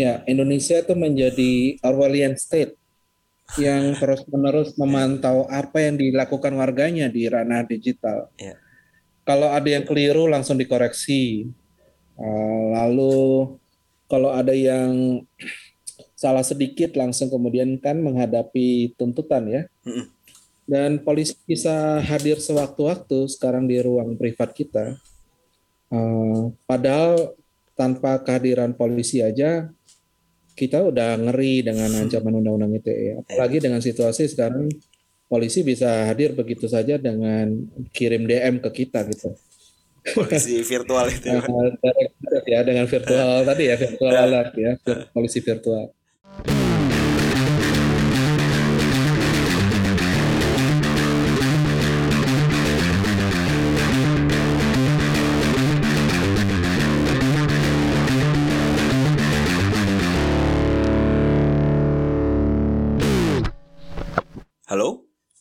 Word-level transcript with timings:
Ya, 0.00 0.24
Indonesia 0.24 0.80
itu 0.80 0.96
menjadi 0.96 1.76
Orwellian 1.84 2.32
state 2.32 2.72
yang 3.60 3.92
terus-menerus 4.00 4.72
memantau 4.80 5.44
apa 5.52 5.84
yang 5.84 6.00
dilakukan 6.00 6.56
warganya 6.56 7.12
di 7.12 7.28
ranah 7.28 7.68
digital. 7.68 8.32
Ya. 8.40 8.56
Kalau 9.28 9.52
ada 9.52 9.68
yang 9.68 9.84
keliru 9.84 10.24
langsung 10.24 10.56
dikoreksi. 10.56 11.52
Uh, 12.16 12.64
lalu 12.80 13.56
kalau 14.08 14.32
ada 14.32 14.56
yang 14.56 15.20
salah 16.16 16.44
sedikit 16.44 16.96
langsung 16.96 17.28
kemudian 17.28 17.76
kan 17.76 18.00
menghadapi 18.00 18.96
tuntutan 18.96 19.52
ya. 19.52 19.62
Dan 20.64 21.04
polisi 21.04 21.36
bisa 21.44 22.00
hadir 22.00 22.40
sewaktu-waktu 22.40 23.28
sekarang 23.28 23.68
di 23.68 23.76
ruang 23.84 24.16
privat 24.16 24.56
kita. 24.56 24.96
Uh, 25.92 26.56
padahal 26.64 27.36
tanpa 27.74 28.22
kehadiran 28.22 28.72
polisi 28.76 29.24
aja 29.24 29.68
kita 30.54 30.84
udah 30.84 31.16
ngeri 31.16 31.64
dengan 31.64 31.88
ancaman 31.94 32.40
undang-undang 32.40 32.76
ITE. 32.80 33.24
Apalagi 33.24 33.58
dengan 33.62 33.80
situasi 33.80 34.28
sekarang 34.28 34.68
polisi 35.30 35.62
bisa 35.62 36.10
hadir 36.10 36.34
begitu 36.34 36.66
saja 36.66 36.98
dengan 36.98 37.54
kirim 37.94 38.26
DM 38.26 38.58
ke 38.58 38.70
kita 38.84 39.06
gitu. 39.06 39.30
Polisi 40.16 40.58
virtual 40.64 41.06
itu. 41.12 41.28
Ya, 42.48 42.60
dengan 42.64 42.88
virtual 42.88 43.42
tadi 43.48 43.62
ya 43.68 43.76
virtual 43.76 44.14
alert 44.16 44.52
ya, 44.56 44.72
polisi 45.12 45.38
virtual. 45.44 45.92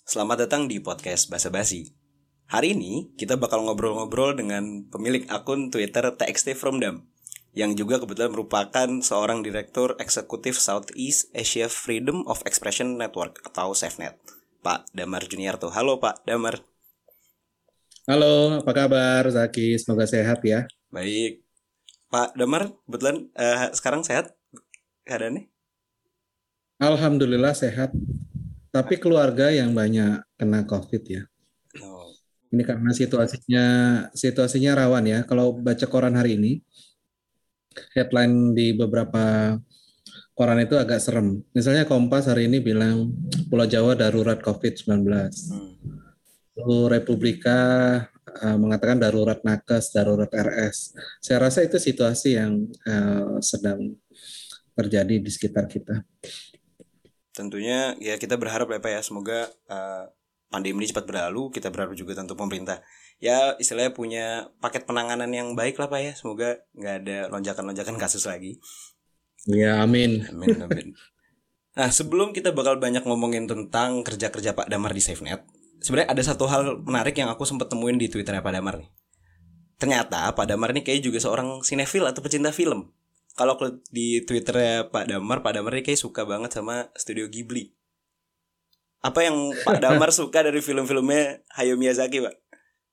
Selamat 0.10 0.50
datang 0.50 0.66
di 0.66 0.82
podcast 0.82 1.30
Basa 1.30 1.54
Basi. 1.54 1.94
Hari 2.50 2.74
ini 2.74 3.14
kita 3.14 3.38
bakal 3.38 3.62
ngobrol-ngobrol 3.62 4.34
dengan 4.34 4.90
pemilik 4.90 5.22
akun 5.30 5.70
Twitter 5.70 6.02
TXT 6.02 6.58
From 6.58 6.82
Dam 6.82 7.06
yang 7.54 7.78
juga 7.78 8.02
kebetulan 8.02 8.34
merupakan 8.34 8.90
seorang 9.06 9.46
direktur 9.46 9.94
eksekutif 10.02 10.58
Southeast 10.58 11.30
Asia 11.38 11.70
Freedom 11.70 12.26
of 12.26 12.42
Expression 12.50 12.98
Network 12.98 13.38
atau 13.46 13.78
SafeNet. 13.78 14.18
Pak 14.66 14.90
Damar 14.98 15.30
Juniarto. 15.30 15.70
Halo 15.70 16.02
Pak 16.02 16.26
Damar. 16.26 16.58
Halo, 18.10 18.66
apa 18.66 18.72
kabar 18.74 19.30
Zaki? 19.30 19.78
Semoga 19.78 20.10
sehat 20.10 20.42
ya. 20.42 20.66
Baik. 20.90 21.46
Pak 22.10 22.34
Damar, 22.34 22.74
kebetulan 22.90 23.30
uh, 23.38 23.70
sekarang 23.78 24.02
sehat 24.02 24.34
keadaannya? 25.06 25.54
Alhamdulillah 26.82 27.54
sehat 27.54 27.94
tapi 28.70 29.02
keluarga 29.02 29.50
yang 29.50 29.74
banyak 29.74 30.22
kena 30.38 30.62
COVID 30.66 31.04
ya. 31.10 31.24
Oh. 31.82 32.14
Ini 32.50 32.62
karena 32.66 32.92
situasinya 32.94 33.66
situasinya 34.14 34.72
rawan 34.78 35.06
ya. 35.06 35.20
Kalau 35.26 35.58
baca 35.58 35.86
koran 35.90 36.18
hari 36.18 36.38
ini, 36.38 36.62
headline 37.94 38.54
di 38.54 38.74
beberapa 38.74 39.58
koran 40.38 40.62
itu 40.62 40.78
agak 40.78 41.02
serem. 41.02 41.42
Misalnya 41.54 41.90
Kompas 41.90 42.30
hari 42.30 42.46
ini 42.46 42.62
bilang 42.62 43.14
Pulau 43.50 43.66
Jawa 43.66 43.98
darurat 43.98 44.40
COVID-19. 44.42 45.06
Hmm. 45.06 45.76
Lalu 46.60 46.80
Republika 47.00 47.60
uh, 48.26 48.58
mengatakan 48.60 49.00
darurat 49.00 49.42
nakes, 49.42 49.92
darurat 49.96 50.30
RS. 50.30 50.94
Saya 51.24 51.48
rasa 51.50 51.66
itu 51.66 51.82
situasi 51.82 52.38
yang 52.38 52.68
uh, 52.86 53.40
sedang 53.42 53.96
terjadi 54.78 55.20
di 55.20 55.28
sekitar 55.28 55.68
kita 55.68 56.08
tentunya 57.40 57.96
ya 58.04 58.20
kita 58.20 58.36
berharap 58.36 58.68
ya 58.68 58.84
Pak 58.84 58.92
ya. 58.92 59.00
Semoga 59.00 59.48
uh, 59.72 60.12
pandemi 60.52 60.84
ini 60.84 60.92
cepat 60.92 61.08
berlalu 61.08 61.56
kita 61.56 61.72
berharap 61.72 61.96
juga 61.96 62.20
tentu 62.20 62.36
pemerintah 62.36 62.84
ya 63.24 63.56
istilahnya 63.62 63.94
punya 63.96 64.26
paket 64.60 64.84
penanganan 64.84 65.32
yang 65.32 65.56
baik 65.56 65.80
lah 65.80 65.88
Pak 65.88 66.02
ya. 66.04 66.12
Semoga 66.20 66.60
nggak 66.76 66.96
ada 67.08 67.18
lonjakan-lonjakan 67.32 67.96
kasus 67.96 68.28
lagi. 68.28 68.60
Ya 69.48 69.80
amin. 69.80 70.28
Amin 70.28 70.60
amin. 70.60 70.88
Nah 71.80 71.88
sebelum 71.88 72.36
kita 72.36 72.52
bakal 72.52 72.76
banyak 72.76 73.08
ngomongin 73.08 73.48
tentang 73.48 74.04
kerja-kerja 74.04 74.52
Pak 74.52 74.68
Damar 74.68 74.92
di 74.92 75.00
SafeNet 75.00 75.48
sebenarnya 75.80 76.12
ada 76.12 76.24
satu 76.28 76.44
hal 76.52 76.84
menarik 76.84 77.16
yang 77.16 77.32
aku 77.32 77.48
sempat 77.48 77.72
temuin 77.72 77.96
di 77.96 78.12
twitternya 78.12 78.44
Pak 78.44 78.52
Damar 78.52 78.84
nih. 78.84 78.92
Ternyata 79.80 80.36
Pak 80.36 80.44
Damar 80.44 80.76
ini 80.76 80.84
kayak 80.84 81.00
juga 81.00 81.24
seorang 81.24 81.64
sinetfil 81.64 82.04
atau 82.04 82.20
pecinta 82.20 82.52
film 82.52 82.92
kalau 83.38 83.56
di 83.90 84.24
twitternya 84.26 84.90
Pak 84.90 85.06
Damar 85.10 85.40
Pak 85.46 85.54
Damar 85.58 85.74
ini 85.78 85.84
kayak 85.86 86.02
suka 86.02 86.26
banget 86.26 86.54
sama 86.54 86.90
studio 86.98 87.30
Ghibli. 87.30 87.72
Apa 89.00 89.24
yang 89.24 89.56
Pak 89.64 89.80
Damar 89.84 90.12
suka 90.12 90.44
dari 90.44 90.60
film-filmnya 90.60 91.44
Hayao 91.56 91.80
Miyazaki 91.80 92.20
Pak? 92.20 92.36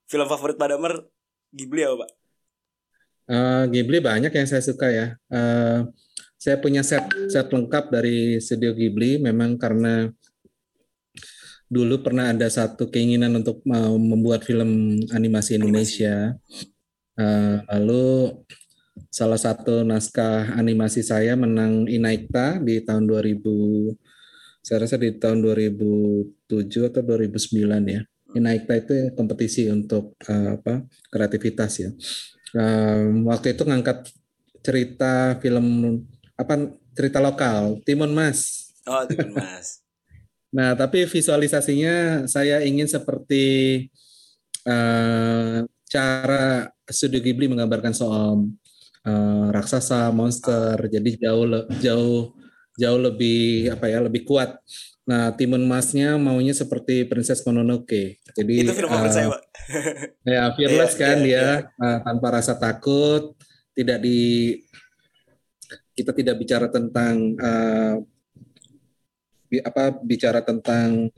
Film 0.07 0.27
favorit 0.29 0.55
Pak 0.55 0.69
Damar 0.71 1.03
Ghibli 1.51 1.83
apa 1.83 2.05
Pak? 2.05 2.11
Uh, 3.27 3.63
Ghibli 3.67 3.99
banyak 3.99 4.31
yang 4.31 4.47
saya 4.47 4.63
suka 4.63 4.87
ya. 4.87 5.07
Uh, 5.27 5.91
saya 6.39 6.61
punya 6.63 6.85
set 6.85 7.03
set 7.27 7.51
lengkap 7.51 7.91
dari 7.91 8.39
studio 8.39 8.71
Ghibli. 8.71 9.19
Memang 9.19 9.59
karena 9.59 10.07
dulu 11.67 11.99
pernah 11.99 12.31
ada 12.31 12.47
satu 12.47 12.87
keinginan 12.87 13.35
untuk 13.43 13.59
mau 13.67 13.99
membuat 13.99 14.47
film 14.47 15.03
animasi 15.11 15.59
Indonesia. 15.59 16.39
Uh, 17.19 17.59
lalu 17.67 18.31
salah 19.09 19.39
satu 19.39 19.81
naskah 19.85 20.57
animasi 20.57 21.01
saya 21.01 21.37
menang 21.37 21.85
Inaikta 21.87 22.61
di 22.61 22.81
tahun 22.81 23.07
2000 23.09 23.95
saya 24.67 24.83
rasa 24.83 24.99
di 24.99 25.15
tahun 25.15 25.47
2007 25.47 26.91
atau 26.91 26.99
2009 26.99 27.87
ya. 27.87 28.03
Inaikta 28.35 28.75
itu 28.75 29.15
kompetisi 29.15 29.71
untuk 29.71 30.19
uh, 30.27 30.59
apa 30.59 30.83
kreativitas 31.07 31.71
ya. 31.79 31.89
Um, 32.51 33.31
waktu 33.31 33.55
itu 33.55 33.63
ngangkat 33.63 34.11
cerita 34.59 35.39
film 35.39 35.99
apa 36.35 36.75
cerita 36.91 37.23
lokal 37.23 37.79
Timun 37.87 38.11
Mas. 38.11 38.67
Oh 38.83 39.07
Timun 39.07 39.39
Mas. 39.39 39.79
nah 40.55 40.75
tapi 40.75 41.07
visualisasinya 41.07 42.27
saya 42.27 42.59
ingin 42.67 42.91
seperti 42.91 43.87
uh, 44.67 45.63
cara 45.87 46.75
Studio 46.91 47.23
Ghibli 47.23 47.47
menggambarkan 47.47 47.95
soal 47.95 48.51
uh, 49.07 49.47
raksasa, 49.55 50.11
monster, 50.11 50.75
jadi 50.91 51.31
jauh 51.31 51.47
jauh 51.79 52.35
jauh 52.77 52.99
lebih 52.99 53.71
apa 53.73 53.87
ya 53.87 54.03
lebih 54.03 54.27
kuat. 54.27 54.59
Nah, 55.07 55.31
Timun 55.39 55.63
Masnya 55.63 56.19
maunya 56.19 56.51
seperti 56.51 57.07
Princess 57.07 57.39
Mononoke. 57.47 58.19
Jadi 58.35 58.53
itu 58.67 58.75
film 58.75 58.91
uh, 58.91 59.07
saya, 59.07 59.31
Pak. 59.31 59.41
ya, 60.35 60.43
fearless 60.51 60.93
yeah, 60.93 60.99
kan 60.99 61.17
yeah, 61.17 61.25
dia 61.25 61.39
yeah. 61.39 61.55
Uh, 61.79 61.99
tanpa 62.03 62.27
rasa 62.35 62.53
takut, 62.59 63.33
tidak 63.71 64.03
di 64.03 64.59
kita 65.95 66.11
tidak 66.13 66.35
bicara 66.37 66.67
tentang 66.69 67.33
uh, 67.39 67.95
bi, 69.47 69.63
apa 69.63 69.95
bicara 70.03 70.43
tentang 70.43 71.09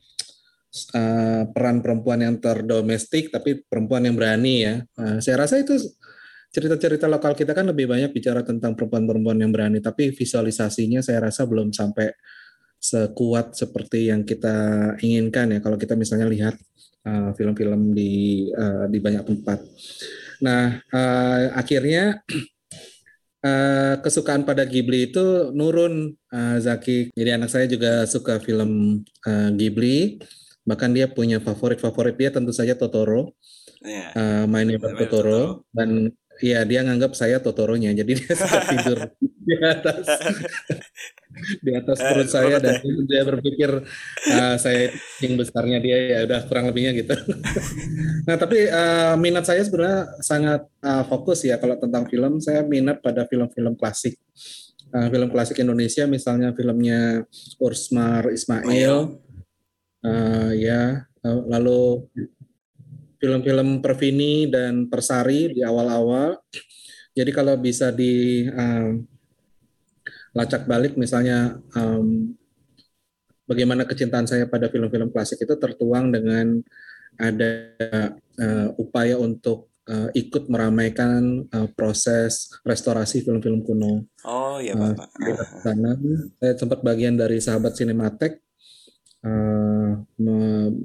uh, 0.95 1.43
peran 1.49 1.81
perempuan 1.81 2.21
yang 2.23 2.37
terdomestik 2.37 3.33
tapi 3.33 3.65
perempuan 3.65 4.05
yang 4.05 4.15
berani 4.15 4.55
ya. 4.63 4.75
Uh, 4.95 5.17
saya 5.17 5.43
rasa 5.43 5.59
itu 5.59 5.75
cerita-cerita 6.49 7.05
lokal 7.05 7.37
kita 7.37 7.53
kan 7.53 7.69
lebih 7.69 7.85
banyak 7.85 8.09
bicara 8.09 8.41
tentang 8.41 8.73
perempuan-perempuan 8.73 9.37
yang 9.37 9.53
berani, 9.53 9.79
tapi 9.79 10.09
visualisasinya 10.09 11.05
saya 11.05 11.29
rasa 11.29 11.45
belum 11.45 11.69
sampai 11.69 12.09
sekuat 12.79 13.59
seperti 13.59 14.07
yang 14.07 14.23
kita 14.23 14.55
inginkan 15.03 15.51
ya 15.51 15.59
kalau 15.59 15.75
kita 15.75 15.99
misalnya 15.99 16.31
lihat 16.31 16.55
uh, 17.03 17.35
film-film 17.35 17.91
uh, 17.91 17.93
di 17.93 18.11
uh, 18.55 18.85
di 18.87 18.97
banyak 19.03 19.23
tempat. 19.27 19.59
Nah, 20.39 20.79
uh, 20.89 21.59
akhirnya 21.59 22.23
uh, 23.43 23.95
kesukaan 24.03 24.47
pada 24.47 24.63
Ghibli 24.63 25.11
itu 25.11 25.51
nurun 25.51 26.15
uh, 26.31 26.57
Zaki. 26.57 27.11
Jadi 27.13 27.29
anak 27.35 27.51
saya 27.51 27.67
juga 27.67 28.07
suka 28.07 28.39
film 28.39 29.03
uh, 29.27 29.49
Ghibli. 29.53 30.23
Bahkan 30.63 30.89
dia 30.95 31.11
punya 31.11 31.43
favorit-favorit 31.43 32.15
dia 32.15 32.31
tentu 32.31 32.55
saja 32.55 32.79
Totoro. 32.79 33.35
Yeah. 33.83 34.11
Uh, 34.15 34.43
My 34.47 34.63
Neighbor 34.63 34.95
Totoro. 34.95 35.03
Totoro 35.03 35.43
dan 35.75 36.11
Iya, 36.39 36.63
dia 36.63 36.79
nganggap 36.87 37.11
saya 37.19 37.43
Totoronya, 37.43 37.91
jadi 37.91 38.11
dia 38.15 38.31
suka 38.31 38.59
tidur 38.71 38.99
di 39.49 39.55
atas 39.59 40.05
di 41.65 41.71
atas 41.71 41.97
eh, 41.99 42.05
perut 42.11 42.29
saya 42.29 42.55
dan 42.59 42.83
dia 43.07 43.23
berpikir 43.23 43.71
uh, 44.35 44.55
saya 44.59 44.91
yang 45.23 45.39
besarnya 45.39 45.77
dia 45.79 45.97
ya 46.15 46.19
udah 46.27 46.39
kurang 46.47 46.71
lebihnya 46.71 46.95
gitu. 46.95 47.15
nah, 48.27 48.35
tapi 48.35 48.67
uh, 48.67 49.15
minat 49.15 49.47
saya 49.47 49.63
sebenarnya 49.63 50.19
sangat 50.23 50.61
uh, 50.83 51.03
fokus 51.07 51.43
ya 51.43 51.59
kalau 51.59 51.75
tentang 51.79 52.07
film, 52.07 52.39
saya 52.39 52.63
minat 52.63 53.03
pada 53.03 53.27
film-film 53.27 53.75
klasik. 53.75 54.19
Uh, 54.89 55.05
film 55.13 55.29
klasik 55.29 55.61
Indonesia 55.61 56.09
misalnya 56.09 56.55
filmnya 56.55 57.23
Ursmar 57.61 58.31
Ismail. 58.33 59.21
Uh, 59.99 60.51
ya, 60.55 61.03
lalu 61.23 62.07
film-film 63.19 63.83
Pervini 63.83 64.47
dan 64.47 64.87
Persari 64.87 65.51
di 65.53 65.61
awal-awal. 65.61 66.39
Jadi 67.13 67.31
kalau 67.35 67.59
bisa 67.59 67.91
di 67.91 68.47
um, 68.47 69.03
lacak 70.31 70.63
balik 70.65 70.95
misalnya 70.95 71.59
um, 71.75 72.31
bagaimana 73.43 73.83
kecintaan 73.83 74.29
saya 74.29 74.47
pada 74.47 74.71
film-film 74.71 75.11
klasik 75.11 75.43
itu 75.43 75.55
tertuang 75.59 76.15
dengan 76.15 76.63
ada 77.19 77.75
uh, 78.39 78.67
upaya 78.79 79.19
untuk 79.19 79.67
uh, 79.89 80.07
ikut 80.15 80.47
meramaikan 80.47 81.43
uh, 81.51 81.67
proses 81.75 82.47
restorasi 82.63 83.25
film-film 83.25 83.65
kuno. 83.65 84.07
Oh 84.23 84.61
iya 84.61 84.77
uh, 84.77 84.95
Bapak. 84.95 85.09
Karena 85.65 85.91
saya 86.39 86.53
sempat 86.55 86.79
bagian 86.85 87.17
dari 87.17 87.41
sahabat 87.41 87.75
Sinematek 87.75 88.39
uh, 89.25 89.91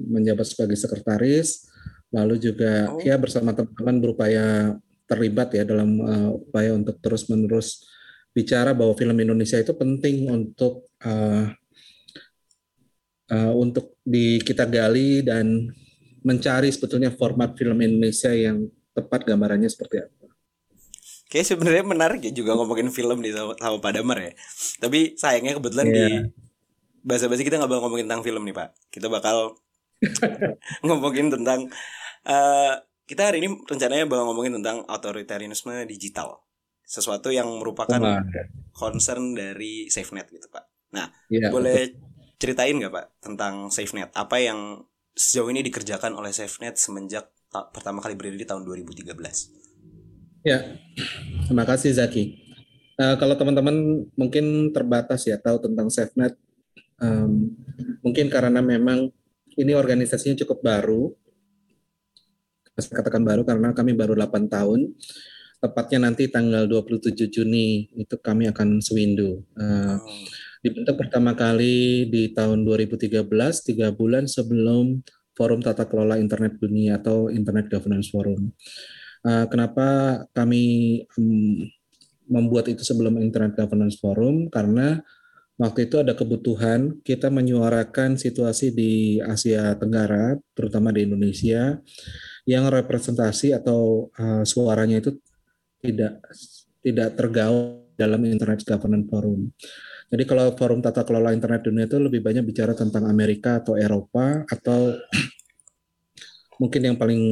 menjabat 0.09 0.43
sebagai 0.49 0.75
sekretaris, 0.75 1.69
lalu 2.13 2.35
juga 2.37 2.91
oh. 2.91 3.01
ya 3.01 3.15
bersama 3.17 3.55
teman-teman 3.55 3.97
berupaya 4.01 4.75
terlibat 5.05 5.53
ya 5.53 5.63
dalam 5.65 6.01
uh, 6.01 6.29
upaya 6.33 6.73
untuk 6.73 6.97
terus-menerus 7.01 7.85
bicara 8.35 8.75
bahwa 8.75 8.91
film 8.97 9.15
Indonesia 9.15 9.55
itu 9.61 9.71
penting 9.71 10.27
untuk 10.27 10.89
uh, 11.05 11.47
uh, 13.31 13.53
untuk 13.55 13.95
di 14.03 14.41
kita 14.41 14.67
gali 14.67 15.23
dan 15.23 15.71
mencari 16.25 16.73
sebetulnya 16.73 17.13
format 17.13 17.53
film 17.53 17.77
Indonesia 17.79 18.33
yang 18.33 18.65
tepat 18.97 19.29
gambarannya 19.29 19.69
seperti 19.69 20.01
apa. 20.01 20.25
Oke 21.25 21.41
sebenarnya 21.41 21.85
menarik 21.85 22.21
ya 22.21 22.31
juga 22.33 22.53
ngomongin 22.57 22.89
film 22.89 23.21
di 23.21 23.33
sama, 23.33 23.53
sama 23.57 23.77
Pak 23.77 23.91
Damar 23.97 24.17
ya. 24.21 24.33
Tapi 24.81 25.17
sayangnya 25.17 25.57
kebetulan 25.57 25.87
yeah. 25.89 25.95
di 25.95 26.05
bahasa 27.05 27.29
bahasa 27.29 27.45
kita 27.45 27.61
nggak 27.61 27.69
bakal 27.69 27.83
ngomongin 27.85 28.09
tentang 28.09 28.25
film 28.25 28.41
nih 28.45 28.55
Pak. 28.57 28.69
Kita 28.89 29.07
bakal 29.09 29.57
ngomongin 30.85 31.27
tentang 31.33 31.69
uh, 32.25 32.73
kita 33.05 33.29
hari 33.29 33.45
ini 33.45 33.61
rencananya 33.65 34.09
bakal 34.09 34.33
ngomongin 34.33 34.57
tentang 34.61 34.81
otoritarianisme 34.89 35.85
digital. 35.85 36.41
Sesuatu 36.85 37.33
yang 37.33 37.49
merupakan 37.61 37.97
oh, 37.97 38.21
concern 38.73 39.33
dari 39.33 39.89
SafeNet 39.89 40.29
gitu 40.29 40.45
Pak. 40.49 40.93
Nah, 40.93 41.09
yeah, 41.33 41.49
boleh 41.49 41.89
betul. 41.89 42.37
ceritain 42.37 42.77
nggak 42.77 42.93
Pak 42.93 43.05
tentang 43.21 43.69
SafeNet? 43.73 44.13
Apa 44.13 44.37
yang 44.41 44.85
sejauh 45.15 45.49
ini 45.49 45.65
dikerjakan 45.65 46.13
oleh 46.13 46.29
SafeNet 46.33 46.77
semenjak 46.77 47.29
pertama 47.49 48.03
kali 48.03 48.13
berdiri 48.17 48.45
di 48.45 48.47
tahun 48.49 48.65
2013? 48.65 50.45
Ya, 50.45 50.77
terima 51.49 51.65
kasih 51.65 51.97
Zaki. 51.97 52.37
Uh, 52.95 53.17
kalau 53.17 53.33
teman-teman 53.33 54.07
mungkin 54.13 54.69
terbatas 54.71 55.25
ya 55.25 55.41
tahu 55.41 55.57
tentang 55.57 55.89
SafeNet, 55.89 56.37
um, 57.01 57.49
mungkin 58.05 58.29
karena 58.29 58.61
memang 58.61 59.09
ini 59.55 59.71
organisasinya 59.75 60.35
cukup 60.43 60.63
baru, 60.63 61.11
saya 62.75 62.99
katakan 62.99 63.23
baru 63.23 63.47
karena 63.47 63.71
kami 63.71 63.95
baru 63.95 64.15
8 64.19 64.51
tahun, 64.51 64.91
tepatnya 65.63 66.11
nanti 66.11 66.27
tanggal 66.27 66.67
27 66.67 67.31
Juni 67.31 67.87
itu 67.95 68.15
kami 68.19 68.51
akan 68.51 68.83
swindu. 68.83 69.41
Uh, 69.55 69.95
oh. 69.95 69.99
Dibentuk 70.59 70.97
pertama 70.97 71.37
kali 71.37 72.09
di 72.09 72.33
tahun 72.33 72.65
2013, 72.65 73.21
tiga 73.61 73.93
bulan 73.93 74.25
sebelum 74.25 74.97
Forum 75.37 75.61
Tata 75.61 75.85
Kelola 75.85 76.17
Internet 76.17 76.57
Dunia 76.57 76.97
atau 76.97 77.29
Internet 77.29 77.69
Governance 77.69 78.09
Forum. 78.09 78.49
Uh, 79.21 79.45
kenapa 79.45 80.21
kami 80.33 81.05
um, 81.17 81.69
membuat 82.25 82.65
itu 82.71 82.81
sebelum 82.81 83.21
Internet 83.21 83.53
Governance 83.53 84.01
Forum? 84.01 84.49
Karena 84.49 84.99
waktu 85.55 85.87
itu 85.87 85.95
ada 86.03 86.13
kebutuhan 86.15 86.99
kita 87.01 87.31
menyuarakan 87.31 88.19
situasi 88.19 88.75
di 88.75 89.23
Asia 89.23 89.75
Tenggara, 89.79 90.35
terutama 90.51 90.91
di 90.91 91.07
Indonesia, 91.07 91.79
yang 92.43 92.67
representasi 92.67 93.55
atau 93.55 94.11
uh, 94.15 94.43
suaranya 94.43 94.99
itu 95.01 95.15
tidak 95.79 96.21
tidak 96.85 97.09
tergaul 97.17 97.87
dalam 97.95 98.21
Internet 98.27 98.67
Governance 98.67 99.07
Forum. 99.07 99.49
Jadi 100.05 100.23
kalau 100.29 100.53
forum 100.53 100.85
tata 100.85 101.01
kelola 101.01 101.33
internet 101.33 101.65
dunia 101.65 101.89
itu 101.89 101.97
lebih 101.97 102.21
banyak 102.21 102.45
bicara 102.45 102.77
tentang 102.77 103.09
Amerika 103.09 103.57
atau 103.57 103.73
Eropa 103.73 104.45
atau 104.45 104.93
mungkin 106.61 106.81
yang 106.93 106.95
paling 106.95 107.23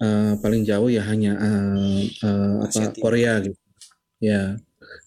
uh, 0.00 0.34
paling 0.40 0.64
jauh 0.64 0.88
ya 0.88 1.04
hanya 1.04 1.36
uh, 1.36 2.00
uh, 2.24 2.56
apa 2.64 2.96
Korea 2.96 3.44
gitu. 3.44 3.58
Ya. 4.18 4.56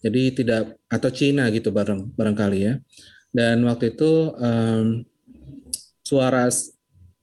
Jadi 0.02 0.42
tidak 0.42 0.76
atau 0.90 1.10
Cina 1.10 1.48
gitu 1.54 1.70
bareng 1.70 2.12
barangkali 2.14 2.58
ya. 2.62 2.74
Dan 3.32 3.64
waktu 3.64 3.96
itu 3.96 4.34
um, 4.36 5.06
suara 6.04 6.50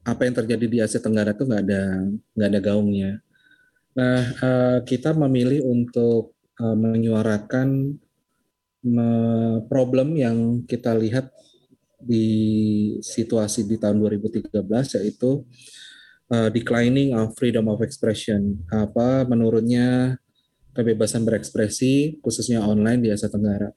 apa 0.08 0.22
yang 0.26 0.36
terjadi 0.36 0.66
di 0.66 0.78
Asia 0.82 1.04
Tenggara 1.04 1.36
itu 1.36 1.46
nggak 1.46 1.64
ada 1.66 1.84
nggak 2.34 2.50
ada 2.50 2.62
gaungnya. 2.64 3.12
Nah, 3.94 4.20
uh, 4.40 4.78
kita 4.88 5.12
memilih 5.12 5.66
untuk 5.68 6.34
uh, 6.62 6.78
menyuarakan 6.78 8.00
problem 9.68 10.16
yang 10.16 10.64
kita 10.64 10.96
lihat 10.96 11.36
di 12.00 12.96
situasi 13.04 13.68
di 13.68 13.76
tahun 13.76 14.00
2013 14.00 14.56
yaitu 15.04 15.44
uh, 16.32 16.48
declining 16.48 17.12
of 17.12 17.36
freedom 17.36 17.68
of 17.68 17.84
expression 17.84 18.56
apa 18.72 19.28
menurunnya 19.28 20.16
kebebasan 20.74 21.25
berekspresi 21.25 22.21
khususnya 22.21 22.62
online 22.62 23.01
di 23.04 23.10
Asia 23.10 23.30
Tenggara. 23.31 23.74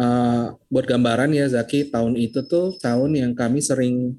Uh, 0.00 0.56
buat 0.72 0.86
gambaran 0.88 1.34
ya 1.36 1.50
Zaki 1.50 1.92
tahun 1.92 2.16
itu 2.16 2.46
tuh 2.46 2.78
tahun 2.80 3.18
yang 3.18 3.32
kami 3.36 3.60
sering 3.60 4.16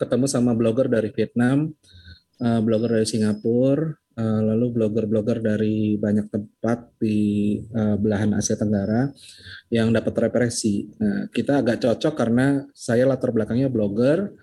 ketemu 0.00 0.26
sama 0.26 0.56
blogger 0.58 0.90
dari 0.90 1.14
Vietnam, 1.14 1.70
uh, 2.42 2.60
blogger 2.64 2.98
dari 2.98 3.06
Singapura, 3.06 3.94
uh, 4.18 4.40
lalu 4.42 4.74
blogger-blogger 4.74 5.38
dari 5.38 5.94
banyak 5.94 6.26
tempat 6.26 6.98
di 6.98 7.60
uh, 7.70 7.94
belahan 7.94 8.34
Asia 8.34 8.58
Tenggara 8.58 9.06
yang 9.70 9.94
dapat 9.94 10.28
represi. 10.28 10.90
Nah, 10.98 11.30
kita 11.30 11.62
agak 11.62 11.86
cocok 11.86 12.14
karena 12.18 12.66
saya 12.74 13.06
latar 13.06 13.30
belakangnya 13.30 13.70
blogger, 13.70 14.34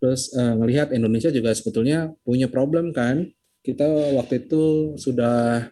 terus 0.00 0.32
uh, 0.32 0.56
ngelihat 0.56 0.96
Indonesia 0.96 1.28
juga 1.28 1.52
sebetulnya 1.52 2.08
punya 2.24 2.48
problem 2.48 2.96
kan. 2.96 3.28
Kita 3.60 3.84
waktu 4.16 4.48
itu 4.48 4.96
sudah 4.96 5.68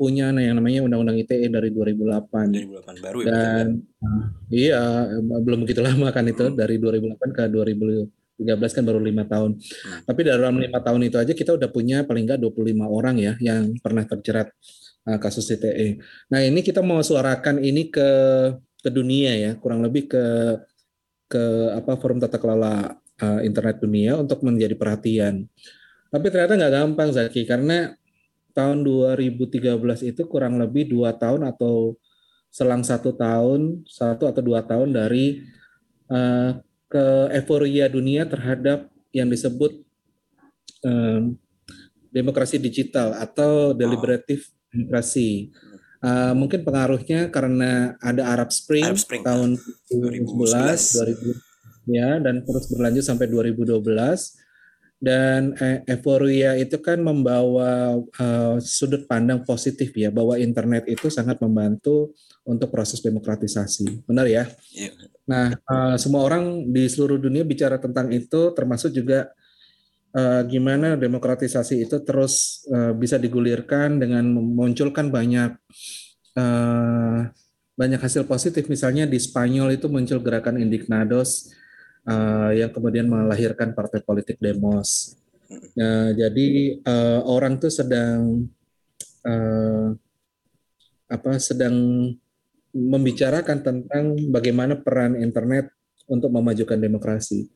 punya 0.00 0.32
yang 0.32 0.56
namanya 0.56 0.80
Undang-Undang 0.88 1.20
ITE 1.28 1.52
dari 1.52 1.68
2008. 1.68 2.56
2008 2.56 3.04
baru 3.04 3.18
ya. 3.20 3.26
Dan 3.28 3.64
uh, 4.00 4.24
iya 4.48 4.80
belum 5.20 5.68
begitu 5.68 5.84
lama 5.84 6.08
kan 6.08 6.24
itu 6.24 6.48
hmm. 6.48 6.56
dari 6.56 6.80
2008 6.80 7.20
ke 7.36 7.42
2000 7.52 8.08
13 8.40 8.56
kan 8.72 8.84
baru 8.88 8.96
lima 8.96 9.28
tahun. 9.28 9.60
Hmm. 9.60 10.00
Tapi 10.08 10.20
dalam 10.24 10.56
lima 10.56 10.80
tahun 10.80 11.04
itu 11.04 11.20
aja 11.20 11.36
kita 11.36 11.60
udah 11.60 11.68
punya 11.68 12.08
paling 12.08 12.24
nggak 12.24 12.40
25 12.40 12.72
orang 12.88 13.20
ya 13.20 13.36
yang 13.36 13.76
pernah 13.84 14.08
terjerat 14.08 14.48
uh, 15.04 15.18
kasus 15.20 15.44
CTE. 15.44 16.00
Nah 16.32 16.40
ini 16.40 16.64
kita 16.64 16.80
mau 16.80 17.04
suarakan 17.04 17.60
ini 17.60 17.92
ke 17.92 18.08
ke 18.80 18.88
dunia 18.88 19.36
ya, 19.36 19.52
kurang 19.60 19.84
lebih 19.84 20.08
ke 20.08 20.24
ke 21.28 21.44
apa 21.76 22.00
forum 22.00 22.16
tata 22.16 22.40
kelola 22.40 22.96
uh, 23.20 23.40
internet 23.44 23.76
dunia 23.76 24.16
untuk 24.16 24.40
menjadi 24.40 24.72
perhatian. 24.72 25.44
Tapi 26.10 26.26
ternyata 26.32 26.56
nggak 26.56 26.72
gampang 26.74 27.12
Zaki 27.12 27.44
karena 27.44 27.92
tahun 28.52 28.86
2013 28.86 30.10
itu 30.10 30.22
kurang 30.26 30.58
lebih 30.58 30.90
dua 30.90 31.14
tahun 31.14 31.46
atau 31.46 31.96
selang 32.50 32.82
satu 32.82 33.14
tahun 33.14 33.86
satu 33.86 34.26
atau 34.26 34.42
dua 34.42 34.66
tahun 34.66 34.90
dari 34.90 35.42
uh, 36.10 36.58
ke 36.90 37.06
euforia 37.38 37.86
dunia 37.86 38.26
terhadap 38.26 38.90
yang 39.14 39.30
disebut 39.30 39.86
um, 40.82 41.38
demokrasi 42.10 42.58
digital 42.58 43.14
atau 43.14 43.70
deliberatif 43.70 44.50
demokrasi. 44.74 45.54
Uh, 46.00 46.32
mungkin 46.32 46.64
pengaruhnya 46.64 47.28
karena 47.28 47.94
ada 48.00 48.32
Arab 48.32 48.50
Spring, 48.50 48.88
Arab 48.88 48.98
Spring. 48.98 49.22
tahun 49.22 49.60
2011, 49.92 50.26
2000 51.38 51.50
ya 51.90 52.22
dan 52.22 52.44
terus 52.46 52.70
berlanjut 52.70 53.04
sampai 53.04 53.26
2012 53.28 53.84
dan 55.00 55.56
eh, 55.56 55.80
euforia 55.96 56.60
itu 56.60 56.76
kan 56.76 57.00
membawa 57.00 57.96
uh, 57.96 58.60
sudut 58.60 59.08
pandang 59.08 59.40
positif 59.48 59.96
ya 59.96 60.12
bahwa 60.12 60.36
internet 60.36 60.84
itu 60.92 61.08
sangat 61.08 61.40
membantu 61.40 62.12
untuk 62.44 62.68
proses 62.68 63.00
demokratisasi. 63.00 64.04
Benar 64.04 64.28
ya? 64.28 64.44
Yeah. 64.76 64.92
Nah, 65.24 65.56
uh, 65.56 65.96
semua 65.96 66.28
orang 66.28 66.68
di 66.68 66.84
seluruh 66.84 67.16
dunia 67.16 67.48
bicara 67.48 67.80
tentang 67.80 68.12
itu, 68.12 68.52
termasuk 68.52 68.92
juga 68.92 69.32
uh, 70.12 70.44
gimana 70.44 71.00
demokratisasi 71.00 71.88
itu 71.88 71.96
terus 72.04 72.66
uh, 72.68 72.92
bisa 72.92 73.16
digulirkan 73.16 73.96
dengan 73.96 74.28
memunculkan 74.28 75.08
banyak 75.08 75.56
uh, 76.36 77.24
banyak 77.72 78.00
hasil 78.04 78.28
positif. 78.28 78.68
Misalnya 78.68 79.08
di 79.08 79.16
Spanyol 79.16 79.80
itu 79.80 79.88
muncul 79.88 80.20
gerakan 80.20 80.60
Indignados 80.60 81.56
uh, 82.10 82.50
yang 82.50 82.74
kemudian 82.74 83.06
melahirkan 83.06 83.70
partai 83.70 84.02
politik 84.02 84.42
Demos. 84.42 85.14
Uh, 85.78 86.10
jadi 86.14 86.78
uh, 86.82 87.20
orang 87.26 87.58
tuh 87.62 87.70
sedang 87.70 88.50
uh, 89.26 89.94
apa 91.10 91.42
sedang 91.42 91.74
membicarakan 92.70 93.58
tentang 93.66 94.14
bagaimana 94.30 94.78
peran 94.78 95.18
internet 95.18 95.74
untuk 96.06 96.30
memajukan 96.30 96.78
demokrasi. 96.78 97.50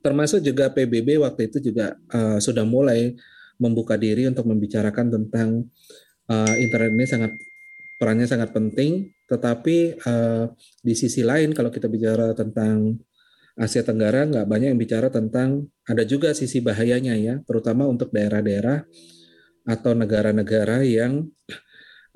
Termasuk 0.00 0.44
juga 0.44 0.72
PBB 0.72 1.20
waktu 1.20 1.48
itu 1.52 1.72
juga 1.72 1.96
uh, 2.12 2.40
sudah 2.40 2.64
mulai 2.64 3.16
membuka 3.60 3.96
diri 4.00 4.28
untuk 4.28 4.48
membicarakan 4.48 5.12
tentang 5.12 5.68
uh, 6.28 6.54
internet 6.56 6.92
ini 6.92 7.06
sangat 7.08 7.32
perannya 8.00 8.28
sangat 8.28 8.52
penting. 8.52 9.12
Tetapi 9.28 9.76
uh, 10.04 10.44
di 10.84 10.94
sisi 10.96 11.24
lain 11.24 11.56
kalau 11.56 11.72
kita 11.72 11.88
bicara 11.88 12.36
tentang 12.36 13.00
Asia 13.54 13.86
Tenggara 13.86 14.26
nggak 14.26 14.46
banyak 14.50 14.74
yang 14.74 14.80
bicara 14.80 15.08
tentang 15.14 15.70
ada 15.86 16.02
juga 16.02 16.34
sisi 16.34 16.58
bahayanya 16.58 17.14
ya, 17.14 17.34
terutama 17.46 17.86
untuk 17.86 18.10
daerah-daerah 18.10 18.82
atau 19.64 19.92
negara-negara 19.94 20.82
yang 20.82 21.30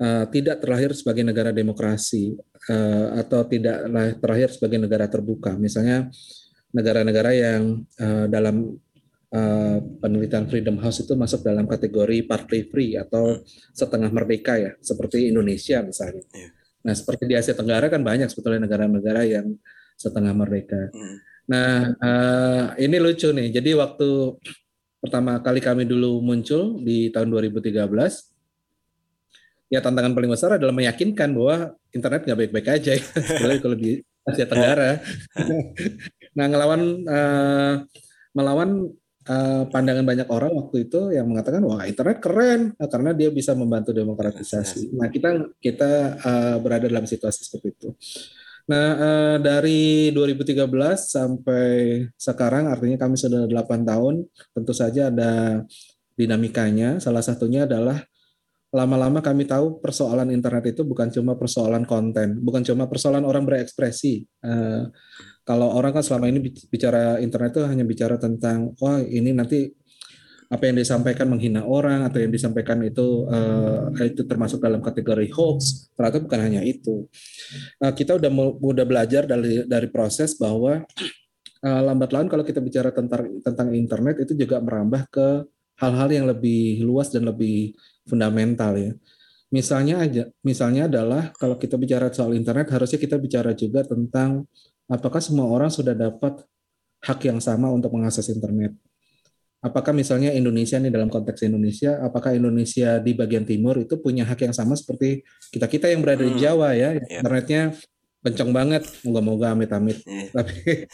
uh, 0.03 0.25
tidak 0.27 0.59
terlahir 0.59 0.91
sebagai 0.91 1.23
negara 1.23 1.55
demokrasi 1.55 2.35
uh, 2.67 3.15
atau 3.23 3.47
tidak 3.47 3.87
terlahir 4.19 4.49
sebagai 4.51 4.83
negara 4.83 5.07
terbuka. 5.07 5.55
Misalnya 5.55 6.11
negara-negara 6.75 7.31
yang 7.31 7.87
uh, 8.03 8.27
dalam 8.27 8.75
uh, 9.31 9.77
penelitian 10.03 10.45
Freedom 10.51 10.75
House 10.83 11.07
itu 11.07 11.15
masuk 11.15 11.39
dalam 11.41 11.65
kategori 11.65 12.27
partly 12.27 12.67
free 12.67 12.99
atau 12.99 13.39
setengah 13.71 14.11
merdeka 14.11 14.59
ya, 14.59 14.71
seperti 14.83 15.31
Indonesia 15.31 15.79
misalnya. 15.81 16.21
Yeah. 16.35 16.51
Nah, 16.79 16.95
seperti 16.95 17.27
di 17.27 17.35
Asia 17.35 17.55
Tenggara 17.55 17.87
kan 17.87 18.03
banyak 18.03 18.27
sebetulnya 18.31 18.67
negara-negara 18.67 19.23
yang 19.23 19.55
setengah 19.99 20.31
merdeka. 20.31 20.91
Mm. 20.95 21.28
Nah, 21.49 21.97
uh, 21.97 22.63
ini 22.77 23.01
lucu 23.01 23.33
nih. 23.33 23.49
Jadi 23.49 23.73
waktu 23.73 24.37
pertama 25.01 25.41
kali 25.41 25.57
kami 25.57 25.89
dulu 25.89 26.21
muncul 26.21 26.77
di 26.85 27.09
tahun 27.09 27.33
2013, 27.33 27.73
ya 29.73 29.81
tantangan 29.81 30.13
paling 30.13 30.29
besar 30.29 30.61
adalah 30.61 30.75
meyakinkan 30.77 31.33
bahwa 31.33 31.73
internet 31.89 32.29
nggak 32.29 32.39
baik-baik 32.45 32.67
aja 32.69 32.91
ya, 32.93 33.03
kalau 33.65 33.73
di 33.73 33.97
Asia 34.29 34.45
Tenggara. 34.45 35.01
nah, 36.37 36.45
ngelawan 36.45 36.81
uh, 37.09 37.73
melawan 38.37 38.93
uh, 39.25 39.63
pandangan 39.73 40.05
banyak 40.05 40.27
orang 40.29 40.53
waktu 40.53 40.85
itu 40.85 41.13
yang 41.13 41.25
mengatakan 41.25 41.65
wah 41.65 41.81
internet 41.85 42.21
keren 42.21 42.77
karena 42.77 43.11
dia 43.17 43.33
bisa 43.33 43.57
membantu 43.57 43.89
demokratisasi. 43.89 44.93
Nah 44.93 45.09
kita 45.09 45.49
kita 45.57 45.91
uh, 46.21 46.55
berada 46.61 46.85
dalam 46.85 47.09
situasi 47.09 47.45
seperti 47.45 47.73
itu. 47.73 47.89
Nah 48.69 48.89
uh, 49.01 49.37
dari 49.41 50.13
2013 50.13 50.69
sampai 51.01 52.05
sekarang 52.13 52.69
artinya 52.69 53.01
kami 53.01 53.17
sudah 53.17 53.49
8 53.49 53.81
tahun. 53.81 54.29
Tentu 54.53 54.73
saja 54.77 55.09
ada 55.09 55.65
dinamikanya. 56.13 57.01
Salah 57.01 57.25
satunya 57.25 57.65
adalah 57.65 57.97
lama-lama 58.69 59.25
kami 59.25 59.49
tahu 59.49 59.81
persoalan 59.81 60.29
internet 60.29 60.77
itu 60.77 60.85
bukan 60.85 61.09
cuma 61.09 61.33
persoalan 61.33 61.89
konten, 61.89 62.37
bukan 62.45 62.61
cuma 62.61 62.85
persoalan 62.85 63.25
orang 63.25 63.41
berekspresi. 63.41 64.29
Uh, 64.45 64.85
kalau 65.41 65.73
orang 65.73 65.89
kan 65.89 66.05
selama 66.05 66.29
ini 66.29 66.53
bicara 66.69 67.17
internet 67.17 67.57
itu 67.57 67.65
hanya 67.65 67.81
bicara 67.81 68.21
tentang 68.21 68.77
wah 68.77 69.01
ini 69.01 69.33
nanti 69.33 69.73
apa 70.49 70.63
yang 70.65 70.81
disampaikan 70.81 71.29
menghina 71.29 71.61
orang 71.61 72.09
atau 72.09 72.17
yang 72.17 72.33
disampaikan 72.33 72.81
itu 72.81 73.29
uh, 73.29 73.93
itu 74.01 74.25
termasuk 74.25 74.57
dalam 74.57 74.81
kategori 74.81 75.29
hoax 75.29 75.93
ternyata 75.93 76.17
bukan 76.25 76.39
hanya 76.41 76.61
itu 76.65 77.05
uh, 77.85 77.93
kita 77.93 78.17
udah 78.17 78.33
udah 78.57 78.85
belajar 78.89 79.29
dari 79.29 79.61
dari 79.69 79.87
proses 79.93 80.33
bahwa 80.33 80.81
uh, 81.61 81.81
lambat 81.85 82.09
laun 82.09 82.25
kalau 82.25 82.41
kita 82.41 82.57
bicara 82.65 82.89
tentang 82.89 83.29
tentang 83.45 83.69
internet 83.77 84.25
itu 84.25 84.33
juga 84.33 84.57
merambah 84.57 85.05
ke 85.13 85.45
hal-hal 85.77 86.09
yang 86.09 86.25
lebih 86.25 86.81
luas 86.81 87.13
dan 87.13 87.29
lebih 87.29 87.77
fundamental 88.09 88.73
ya 88.73 88.91
misalnya 89.53 90.01
aja 90.01 90.23
misalnya 90.41 90.89
adalah 90.89 91.29
kalau 91.37 91.61
kita 91.61 91.77
bicara 91.77 92.09
soal 92.09 92.33
internet 92.33 92.73
harusnya 92.73 92.97
kita 92.97 93.21
bicara 93.21 93.53
juga 93.53 93.85
tentang 93.85 94.49
apakah 94.89 95.21
semua 95.21 95.45
orang 95.45 95.69
sudah 95.69 95.93
dapat 95.93 96.41
hak 97.05 97.19
yang 97.29 97.39
sama 97.39 97.71
untuk 97.71 97.95
mengakses 97.95 98.27
internet? 98.27 98.75
Apakah 99.59 99.91
misalnya 99.91 100.31
Indonesia 100.31 100.79
nih 100.79 100.87
dalam 100.87 101.11
konteks 101.11 101.43
Indonesia, 101.43 101.99
apakah 101.99 102.31
Indonesia 102.31 102.95
di 103.03 103.11
bagian 103.11 103.43
timur 103.43 103.75
itu 103.83 103.99
punya 103.99 104.23
hak 104.23 104.47
yang 104.47 104.55
sama 104.55 104.79
seperti 104.79 105.27
kita 105.51 105.67
kita 105.67 105.91
yang 105.91 105.99
berada 105.99 106.23
di 106.23 106.31
hmm. 106.31 106.43
Jawa 106.43 106.71
ya, 106.79 106.95
yeah. 106.95 107.19
internetnya 107.19 107.75
kencang 108.23 108.51
banget, 108.55 108.83
moga-moga 109.03 109.51
amit-amit. 109.51 109.99
Yeah. 110.07 110.31
Tapi 110.39 110.87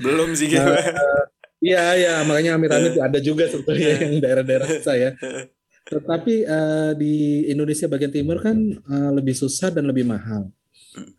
belum 0.00 0.32
sih 0.32 0.48
gitu. 0.48 0.72
Iya 1.58 1.84
ya, 2.00 2.14
makanya 2.24 2.56
amit-amit 2.56 2.96
ada 2.96 3.18
juga 3.20 3.44
sebetulnya 3.50 4.08
yang 4.08 4.24
daerah-daerah 4.24 4.68
saya. 4.80 5.12
Tetapi 5.88 6.44
uh, 6.44 6.92
di 6.96 7.44
Indonesia 7.48 7.88
bagian 7.88 8.12
timur 8.12 8.40
kan 8.40 8.56
uh, 8.88 9.10
lebih 9.12 9.36
susah 9.36 9.72
dan 9.72 9.88
lebih 9.88 10.04
mahal. 10.04 10.52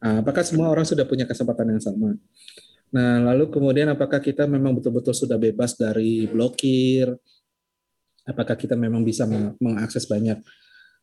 Nah, 0.01 0.21
apakah 0.21 0.41
semua 0.45 0.69
orang 0.69 0.85
sudah 0.85 1.05
punya 1.05 1.25
kesempatan 1.25 1.75
yang 1.75 1.81
sama? 1.81 2.17
Nah, 2.89 3.21
lalu 3.21 3.53
kemudian 3.53 3.85
apakah 3.93 4.17
kita 4.17 4.49
memang 4.49 4.73
betul-betul 4.73 5.13
sudah 5.13 5.37
bebas 5.37 5.77
dari 5.77 6.25
blokir? 6.25 7.13
Apakah 8.25 8.57
kita 8.57 8.73
memang 8.73 9.05
bisa 9.05 9.29
mengakses 9.57 10.09
banyak 10.09 10.41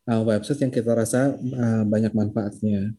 uh, 0.07 0.23
website 0.23 0.67
yang 0.67 0.71
kita 0.71 0.91
rasa 0.91 1.31
uh, 1.35 1.83
banyak 1.87 2.11
manfaatnya? 2.11 2.91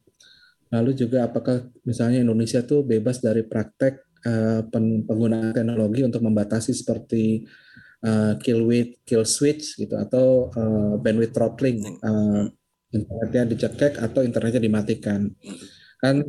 Lalu 0.72 0.92
juga 0.96 1.28
apakah 1.28 1.68
misalnya 1.84 2.20
Indonesia 2.20 2.60
tuh 2.64 2.84
bebas 2.84 3.20
dari 3.20 3.44
praktek 3.44 4.04
uh, 4.24 4.64
penggunaan 5.04 5.52
teknologi 5.52 6.04
untuk 6.04 6.24
membatasi 6.24 6.72
seperti 6.72 7.44
kill 8.46 8.62
width, 8.62 9.02
kill 9.02 9.26
switch 9.26 9.74
gitu 9.74 9.98
atau 9.98 10.54
bandwidth 11.02 11.34
throttling, 11.34 11.82
uh, 11.98 12.46
internetnya 12.94 13.42
dicekek 13.50 13.98
atau 13.98 14.22
internetnya 14.22 14.62
dimatikan 14.62 15.26
kan 15.98 16.22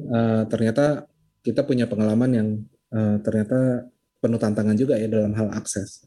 ternyata 0.50 1.06
kita 1.46 1.64
punya 1.64 1.86
pengalaman 1.86 2.32
yang 2.32 2.50
uh, 2.94 3.18
ternyata 3.24 3.88
penuh 4.20 4.40
tantangan 4.40 4.76
juga 4.76 5.00
ya 5.00 5.08
dalam 5.08 5.32
hal 5.36 5.52
akses 5.56 6.06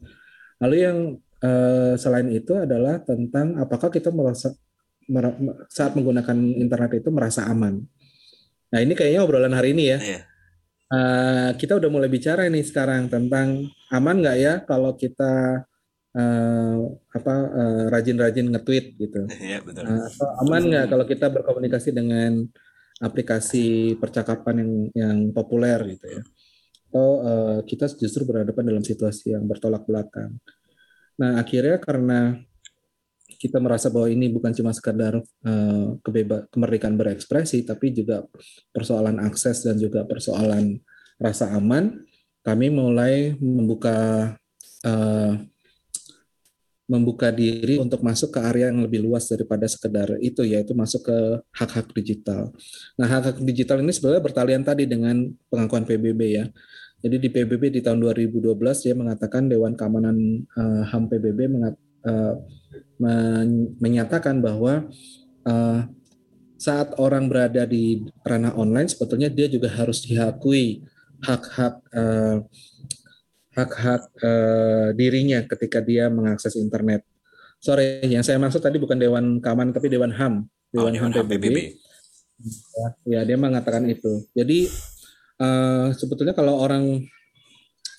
lalu 0.61 0.75
yang 0.85 0.97
uh, 1.41 1.93
selain 1.97 2.29
itu 2.29 2.53
adalah 2.53 3.01
tentang 3.01 3.57
apakah 3.57 3.89
kita 3.89 4.13
merasa 4.13 4.53
saat 5.67 5.91
menggunakan 5.99 6.37
internet 6.63 7.03
itu 7.03 7.09
merasa 7.11 7.43
aman 7.49 7.83
nah 8.71 8.79
ini 8.79 8.95
kayaknya 8.95 9.21
obrolan 9.21 9.53
hari 9.53 9.75
ini 9.75 9.93
ya 9.93 9.99
uh, 10.93 11.49
kita 11.57 11.77
udah 11.77 11.89
mulai 11.89 12.09
bicara 12.09 12.45
ini 12.47 12.61
sekarang 12.61 13.09
tentang 13.09 13.67
aman 13.89 14.15
nggak 14.21 14.37
ya 14.37 14.53
kalau 14.63 14.93
kita 14.95 15.65
uh, 16.13 16.77
apa 17.13 17.35
uh, 17.49 17.83
rajin-rajin 17.89 18.49
nge-tweet 18.53 18.85
gitu. 18.97 19.21
Iya 19.41 19.61
betul. 19.65 19.83
Uh, 19.85 20.41
aman 20.45 20.61
nggak 20.69 20.85
kalau 20.89 21.05
kita 21.05 21.27
berkomunikasi 21.29 21.89
dengan 21.93 22.45
aplikasi 23.03 23.99
percakapan 23.99 24.63
yang 24.63 24.71
yang 24.95 25.17
populer 25.35 25.77
gitu 25.91 26.07
ya. 26.07 26.21
Atau 26.87 27.09
uh, 27.19 27.59
kita 27.67 27.91
justru 27.99 28.23
berhadapan 28.23 28.71
dalam 28.71 28.83
situasi 28.85 29.35
yang 29.35 29.43
bertolak 29.43 29.83
belakang. 29.83 30.39
Nah 31.19 31.43
akhirnya 31.43 31.77
karena 31.83 32.39
kita 33.43 33.59
merasa 33.59 33.91
bahwa 33.91 34.07
ini 34.07 34.31
bukan 34.31 34.55
cuma 34.55 34.71
sekadar 34.71 35.19
uh, 35.19 35.87
kebeba 35.99 36.47
kemerdekaan 36.47 36.95
berekspresi, 36.95 37.67
tapi 37.67 37.91
juga 37.91 38.23
persoalan 38.71 39.19
akses 39.19 39.67
dan 39.67 39.75
juga 39.75 40.07
persoalan 40.07 40.79
rasa 41.19 41.51
aman, 41.51 42.07
kami 42.39 42.71
mulai 42.71 43.35
membuka 43.43 44.31
uh, 44.87 45.33
membuka 46.83 47.31
diri 47.31 47.79
untuk 47.79 48.03
masuk 48.03 48.35
ke 48.35 48.39
area 48.43 48.67
yang 48.67 48.83
lebih 48.83 48.99
luas 48.99 49.31
daripada 49.31 49.63
sekedar 49.71 50.19
itu 50.19 50.43
yaitu 50.43 50.75
masuk 50.75 51.07
ke 51.07 51.17
hak-hak 51.55 51.87
digital. 51.95 52.51
Nah, 52.99 53.07
hak-hak 53.07 53.39
digital 53.39 53.79
ini 53.79 53.95
sebenarnya 53.95 54.23
bertalian 54.23 54.63
tadi 54.67 54.83
dengan 54.83 55.31
pengakuan 55.47 55.87
PBB 55.87 56.21
ya. 56.27 56.45
Jadi 57.03 57.19
di 57.19 57.29
PBB 57.31 57.79
di 57.79 57.81
tahun 57.83 57.99
2012 57.99 58.55
dia 58.83 58.95
mengatakan 58.95 59.47
Dewan 59.51 59.75
Keamanan 59.75 60.47
uh, 60.55 60.83
HAM 60.87 61.11
PBB 61.11 61.39
mengat, 61.51 61.75
uh, 62.07 62.39
men 62.99 63.75
menyatakan 63.79 64.39
bahwa 64.39 64.87
uh, 65.43 65.79
saat 66.55 66.95
orang 66.95 67.27
berada 67.27 67.67
di 67.67 68.07
ranah 68.23 68.55
online 68.55 68.87
sebetulnya 68.87 69.27
dia 69.27 69.51
juga 69.51 69.67
harus 69.67 70.07
diakui 70.07 70.79
hak-hak 71.23 71.75
uh, 71.91 72.39
hak-hak 73.53 74.01
uh, 74.21 74.87
dirinya 74.97 75.45
ketika 75.45 75.79
dia 75.79 76.09
mengakses 76.09 76.57
internet. 76.57 77.05
Sorry, 77.63 78.03
yang 78.11 78.25
saya 78.25 78.41
maksud 78.41 78.59
tadi 78.59 78.75
bukan 78.81 78.99
Dewan 78.99 79.39
Keamanan 79.39 79.71
tapi 79.71 79.87
Dewan 79.87 80.11
HAM, 80.11 80.43
Dewan, 80.73 80.93
oh, 80.93 80.99
HAM 80.99 81.11
PBB. 81.15 81.31
PBB. 81.39 81.57
Ya, 83.07 83.23
dia 83.23 83.37
mengatakan 83.39 83.87
itu. 83.87 84.27
Jadi 84.35 84.67
uh, 85.39 85.95
sebetulnya 85.95 86.35
kalau 86.35 86.59
orang 86.59 87.07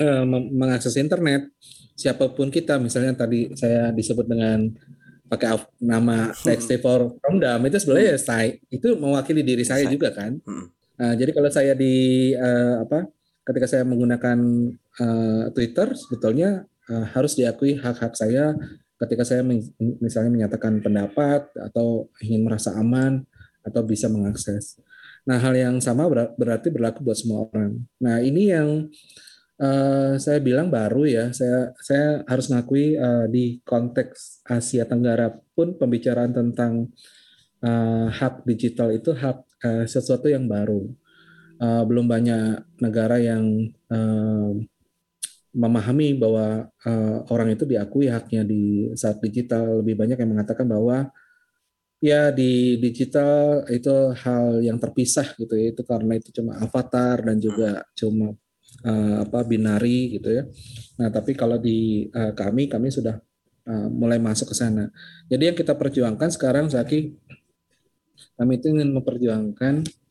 uh, 0.04 0.24
mengakses 0.28 1.00
internet, 1.00 1.48
siapa 1.96 2.28
pun 2.34 2.52
kita, 2.52 2.76
misalnya 2.76 3.16
tadi 3.16 3.54
saya 3.56 3.88
disebut 3.94 4.26
dengan 4.28 4.68
pakai 5.24 5.56
nama 5.80 6.30
TXT 6.36 6.84
for 6.84 7.16
Romdam 7.24 7.64
itu 7.64 7.80
sebenarnya 7.80 8.14
ya 8.14 8.18
saya 8.20 8.48
itu 8.68 8.92
mewakili 9.00 9.40
diri 9.40 9.64
saya 9.64 9.88
juga 9.88 10.12
kan. 10.12 10.36
Nah, 10.94 11.12
jadi 11.16 11.32
kalau 11.34 11.50
saya 11.50 11.72
di 11.74 12.30
uh, 12.36 12.84
apa 12.84 13.08
ketika 13.44 13.66
saya 13.68 13.84
menggunakan 13.84 14.38
uh, 15.00 15.44
Twitter 15.52 15.92
sebetulnya 15.92 16.64
uh, 16.88 17.06
harus 17.12 17.36
diakui 17.36 17.76
hak-hak 17.76 18.16
saya 18.16 18.56
ketika 19.04 19.26
saya 19.26 19.42
misalnya 20.00 20.30
menyatakan 20.32 20.80
pendapat 20.80 21.50
atau 21.58 22.08
ingin 22.24 22.46
merasa 22.46 22.72
aman 22.78 23.26
atau 23.64 23.80
bisa 23.84 24.06
mengakses. 24.12 24.78
Nah, 25.24 25.40
hal 25.40 25.56
yang 25.56 25.76
sama 25.80 26.04
berarti 26.36 26.68
berlaku 26.68 27.00
buat 27.00 27.16
semua 27.16 27.48
orang. 27.48 27.80
Nah, 27.96 28.20
ini 28.20 28.52
yang 28.52 28.92
uh, 29.56 30.20
saya 30.20 30.38
bilang 30.38 30.68
baru 30.68 31.08
ya. 31.08 31.24
Saya 31.32 31.72
saya 31.80 32.22
harus 32.28 32.52
ngakui 32.52 33.00
uh, 33.00 33.26
di 33.26 33.58
konteks 33.64 34.44
Asia 34.44 34.84
Tenggara 34.84 35.32
pun 35.56 35.80
pembicaraan 35.80 36.36
tentang 36.36 36.92
uh, 37.64 38.06
hak 38.12 38.44
digital 38.44 38.92
itu 38.92 39.16
hak 39.16 39.38
uh, 39.64 39.84
sesuatu 39.88 40.28
yang 40.28 40.44
baru. 40.44 40.92
Uh, 41.64 41.80
belum 41.88 42.04
banyak 42.04 42.76
negara 42.84 43.16
yang 43.16 43.72
uh, 43.88 44.52
memahami 45.56 46.12
bahwa 46.12 46.68
uh, 46.84 47.24
orang 47.32 47.56
itu 47.56 47.64
diakui 47.64 48.12
haknya 48.12 48.44
di 48.44 48.92
saat 48.92 49.16
digital. 49.24 49.80
Lebih 49.80 49.96
banyak 49.96 50.20
yang 50.20 50.30
mengatakan 50.36 50.68
bahwa 50.68 51.08
ya 52.04 52.28
di 52.28 52.76
digital 52.76 53.64
itu 53.72 54.12
hal 54.12 54.60
yang 54.60 54.76
terpisah 54.76 55.32
gitu 55.40 55.56
ya. 55.56 55.72
Itu 55.72 55.88
karena 55.88 56.20
itu 56.20 56.36
cuma 56.36 56.60
avatar 56.60 57.24
dan 57.32 57.40
juga 57.40 57.80
cuma 57.96 58.36
uh, 58.84 59.16
apa 59.24 59.40
binari 59.48 60.20
gitu 60.20 60.28
ya. 60.28 60.44
Nah, 61.00 61.08
tapi 61.08 61.32
kalau 61.32 61.56
di 61.56 62.10
uh, 62.12 62.36
kami 62.36 62.68
kami 62.68 62.92
sudah 62.92 63.16
uh, 63.64 63.88
mulai 63.88 64.20
masuk 64.20 64.52
ke 64.52 64.56
sana. 64.58 64.92
Jadi 65.32 65.54
yang 65.54 65.56
kita 65.56 65.72
perjuangkan 65.72 66.28
sekarang 66.28 66.68
Zaki 66.68 67.14
kami 68.34 68.58
itu 68.58 68.66
ingin 68.74 68.90
memperjuangkan 68.90 70.03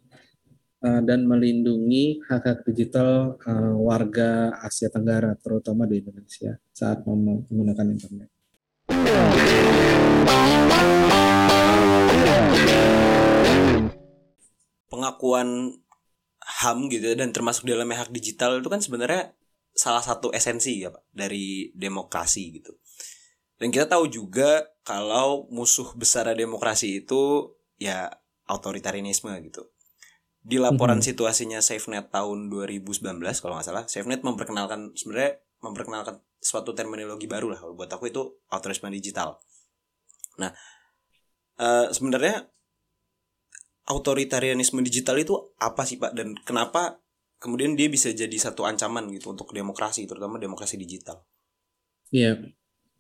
dan 0.84 1.24
melindungi 1.24 2.20
hak-hak 2.28 2.68
digital 2.68 3.40
uh, 3.48 3.76
warga 3.80 4.52
Asia 4.60 4.92
Tenggara, 4.92 5.32
terutama 5.40 5.88
di 5.88 6.04
Indonesia 6.04 6.60
saat 6.76 7.08
menggunakan 7.08 7.88
internet. 7.88 8.28
Pengakuan 14.92 15.80
HAM 16.44 16.92
gitu 16.92 17.06
ya, 17.12 17.16
dan 17.16 17.32
termasuk 17.32 17.64
dalamnya 17.64 18.04
hak 18.04 18.12
digital 18.12 18.60
itu 18.60 18.68
kan 18.68 18.84
sebenarnya 18.84 19.32
salah 19.72 20.04
satu 20.06 20.30
esensi 20.36 20.84
ya 20.84 20.92
Pak 20.92 21.10
dari 21.16 21.72
demokrasi 21.74 22.60
gitu. 22.60 22.76
Dan 23.56 23.72
kita 23.72 23.88
tahu 23.88 24.12
juga 24.12 24.68
kalau 24.84 25.48
musuh 25.48 25.96
besar 25.96 26.28
demokrasi 26.36 27.08
itu 27.08 27.56
ya 27.80 28.12
otoritarianisme 28.52 29.32
gitu. 29.48 29.73
Di 30.44 30.60
laporan 30.60 31.00
mm 31.00 31.08
-hmm. 31.08 31.10
situasinya 31.16 31.60
SafeNet 31.64 32.12
tahun 32.12 32.52
2019 32.52 33.00
kalau 33.40 33.56
nggak 33.56 33.68
salah, 33.68 33.86
SafeNet 33.88 34.28
memperkenalkan 34.28 34.92
sebenarnya 34.92 35.40
memperkenalkan 35.64 36.20
suatu 36.44 36.76
terminologi 36.76 37.26
baru 37.32 37.56
lah 37.56 37.64
buat 37.72 37.88
aku 37.88 38.12
itu 38.12 38.22
otorisme 38.52 38.92
digital. 38.92 39.40
Nah, 40.36 40.52
uh, 41.64 41.88
sebenarnya 41.96 42.44
otoritarianisme 43.88 44.84
digital 44.84 45.16
itu 45.20 45.40
apa 45.60 45.88
sih 45.88 45.96
Pak 45.96 46.12
dan 46.12 46.36
kenapa 46.44 47.00
kemudian 47.40 47.76
dia 47.76 47.88
bisa 47.88 48.12
jadi 48.12 48.36
satu 48.36 48.68
ancaman 48.68 49.08
gitu 49.16 49.32
untuk 49.32 49.56
demokrasi 49.56 50.04
terutama 50.04 50.36
demokrasi 50.36 50.76
digital? 50.76 51.24
Iya, 52.12 52.40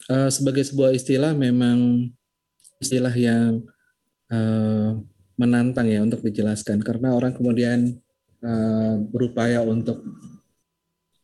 uh, 0.07 0.31
sebagai 0.31 0.63
sebuah 0.63 0.95
istilah 0.95 1.35
memang 1.35 2.07
istilah 2.79 3.13
yang 3.15 3.63
uh, 4.31 4.99
menantang 5.37 5.89
ya 5.89 6.01
untuk 6.05 6.21
dijelaskan 6.21 6.81
karena 6.85 7.13
orang 7.17 7.33
kemudian 7.33 7.97
uh, 8.45 8.95
berupaya 9.09 9.65
untuk 9.65 10.03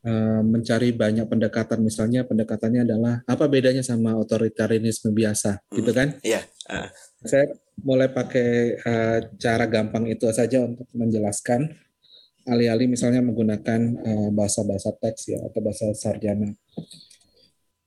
uh, 0.05 0.41
mencari 0.41 0.89
banyak 0.95 1.29
pendekatan 1.29 1.79
misalnya 1.85 2.25
pendekatannya 2.25 2.87
adalah 2.87 3.21
apa 3.29 3.45
bedanya 3.45 3.85
sama 3.85 4.17
otoritarianisme 4.17 5.13
biasa 5.13 5.61
hmm, 5.61 5.75
gitu 5.77 5.91
kan? 5.93 6.17
Iya. 6.25 6.41
Uh. 6.65 6.89
Saya 7.21 7.45
mulai 7.83 8.09
pakai 8.09 8.79
uh, 8.81 9.19
cara 9.37 9.65
gampang 9.69 10.07
itu 10.09 10.25
saja 10.31 10.63
untuk 10.63 10.87
menjelaskan 10.95 11.69
alih-alih 12.49 12.89
misalnya 12.89 13.21
menggunakan 13.21 13.81
uh, 14.01 14.29
bahasa-bahasa 14.33 14.95
teks 14.97 15.29
ya 15.29 15.39
atau 15.45 15.59
bahasa 15.61 15.93
sarjana. 15.93 16.49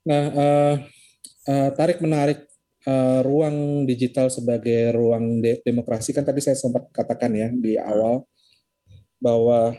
Nah, 0.07 0.25
uh, 0.35 0.75
uh, 1.51 1.69
tarik 1.75 1.99
menarik 1.99 2.52
uh, 2.87 3.21
ruang 3.23 3.87
digital 3.87 4.31
sebagai 4.31 4.95
ruang 4.95 5.43
de 5.43 5.61
demokrasi 5.63 6.15
kan 6.15 6.27
tadi 6.27 6.43
saya 6.43 6.59
sempat 6.59 6.91
katakan 6.91 7.33
ya 7.35 7.49
di 7.51 7.79
awal 7.79 8.27
bahwa 9.23 9.75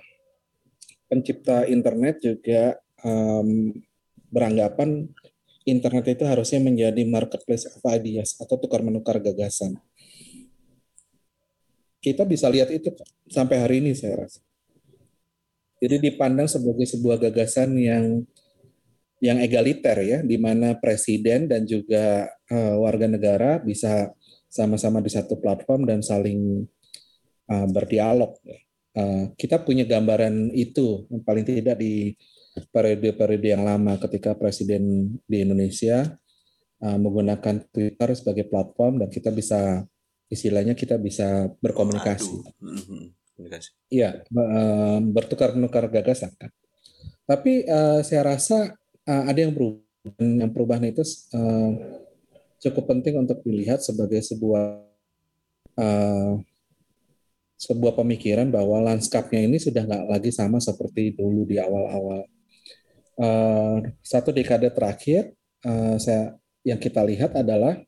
pencipta 1.11 1.67
internet 1.67 2.23
juga 2.23 2.79
um, 3.03 3.75
beranggapan 4.33 5.05
internet 5.63 6.17
itu 6.19 6.23
harusnya 6.27 6.59
menjadi 6.59 7.01
marketplace 7.07 7.67
of 7.69 7.83
ideas 7.87 8.35
atau 8.39 8.59
tukar 8.59 8.83
menukar 8.83 9.19
gagasan. 9.19 9.79
Kita 12.03 12.27
bisa 12.27 12.51
lihat 12.51 12.67
itu 12.67 12.91
sampai 13.31 13.63
hari 13.63 13.79
ini 13.79 13.95
saya 13.95 14.27
rasa. 14.27 14.43
Jadi 15.79 16.11
dipandang 16.11 16.47
sebagai 16.47 16.87
sebuah 16.87 17.19
gagasan 17.19 17.75
yang 17.79 18.27
yang 19.23 19.39
egaliter 19.39 19.95
ya, 20.03 20.19
di 20.19 20.35
mana 20.35 20.75
presiden 20.75 21.47
dan 21.47 21.63
juga 21.63 22.27
uh, 22.51 22.75
warga 22.83 23.07
negara 23.07 23.55
bisa 23.63 24.11
sama-sama 24.51 24.99
di 24.99 25.07
satu 25.07 25.39
platform 25.39 25.87
dan 25.87 26.03
saling 26.03 26.67
uh, 27.47 27.67
berdialog. 27.71 28.35
Uh, 28.93 29.31
kita 29.39 29.63
punya 29.63 29.87
gambaran 29.87 30.51
itu 30.51 31.07
paling 31.23 31.47
tidak 31.47 31.79
di 31.79 32.13
periode-periode 32.69 33.47
yang 33.47 33.63
lama 33.63 33.95
ketika 33.97 34.35
presiden 34.35 35.15
di 35.23 35.41
Indonesia 35.41 36.03
uh, 36.83 36.99
menggunakan 36.99 37.63
Twitter 37.71 38.09
sebagai 38.19 38.45
platform 38.51 39.01
dan 39.01 39.09
kita 39.09 39.31
bisa 39.31 39.87
istilahnya 40.27 40.75
kita 40.75 40.99
bisa 40.99 41.47
berkomunikasi. 41.63 42.43
Iya, 43.87 44.19
uh, 44.35 44.99
bertukar-tukar 44.99 45.87
gagasan 45.87 46.35
kan. 46.35 46.51
Tapi 47.23 47.63
uh, 47.65 48.03
saya 48.03 48.35
rasa 48.35 48.75
uh, 49.07 49.23
ada 49.27 49.39
yang 49.39 49.53
berubah. 49.53 49.81
Yang 50.19 50.51
perubahan 50.51 50.83
itu 50.83 51.03
uh, 51.31 51.71
cukup 52.59 52.91
penting 52.91 53.15
untuk 53.23 53.39
dilihat 53.47 53.79
sebagai 53.79 54.19
sebuah 54.19 54.83
uh, 55.79 56.31
sebuah 57.55 57.95
pemikiran 57.95 58.51
bahwa 58.51 58.83
lanskapnya 58.83 59.47
ini 59.47 59.63
sudah 59.63 59.87
nggak 59.87 60.05
lagi 60.11 60.31
sama 60.35 60.59
seperti 60.59 61.15
dulu 61.15 61.47
di 61.47 61.55
awal-awal. 61.55 62.27
Uh, 63.15 63.79
satu 64.03 64.35
dekade 64.35 64.67
terakhir, 64.75 65.31
uh, 65.63 65.95
saya 65.95 66.35
yang 66.67 66.83
kita 66.83 66.99
lihat 66.99 67.31
adalah 67.39 67.79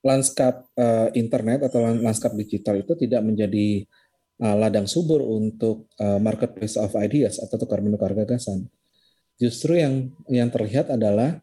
lanskap 0.00 0.64
uh, 0.80 1.12
internet 1.12 1.68
atau 1.68 1.84
lanskap 1.84 2.32
digital 2.32 2.80
itu 2.80 2.96
tidak 2.96 3.20
menjadi 3.20 3.84
uh, 4.40 4.56
ladang 4.56 4.88
subur 4.88 5.20
untuk 5.20 5.92
uh, 6.00 6.16
marketplace 6.16 6.80
of 6.80 6.96
ideas 6.96 7.36
atau 7.36 7.60
tukar 7.60 7.84
menukar 7.84 8.16
gagasan 8.16 8.64
Justru 9.38 9.78
yang 9.78 10.10
yang 10.26 10.50
terlihat 10.50 10.90
adalah 10.90 11.38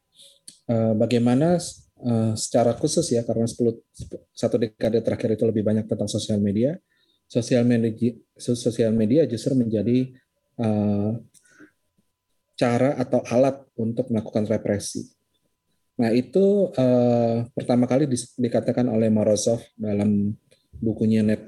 uh, 0.67 0.93
bagaimana 0.99 1.55
uh, 2.03 2.33
secara 2.35 2.75
khusus 2.75 3.07
ya 3.15 3.23
karena 3.23 3.47
10 3.47 3.55
satu 4.35 4.55
dekade 4.59 4.99
terakhir 4.99 5.39
itu 5.39 5.43
lebih 5.47 5.63
banyak 5.63 5.87
tentang 5.87 6.11
sosial 6.11 6.37
media. 6.43 6.75
Sosial 7.25 7.65
media 7.65 8.13
sosial 8.37 8.93
media 8.93 9.25
justru 9.25 9.57
menjadi 9.57 10.13
uh, 10.59 11.17
cara 12.55 12.95
atau 12.99 13.23
alat 13.31 13.63
untuk 13.79 14.11
melakukan 14.11 14.47
represi. 14.47 15.15
Nah 15.95 16.11
itu 16.11 16.75
uh, 16.75 17.47
pertama 17.55 17.87
kali 17.87 18.07
di, 18.11 18.19
dikatakan 18.19 18.91
oleh 18.91 19.07
Morozov 19.07 19.63
dalam 19.79 20.35
bukunya 20.79 21.23
Net, 21.23 21.47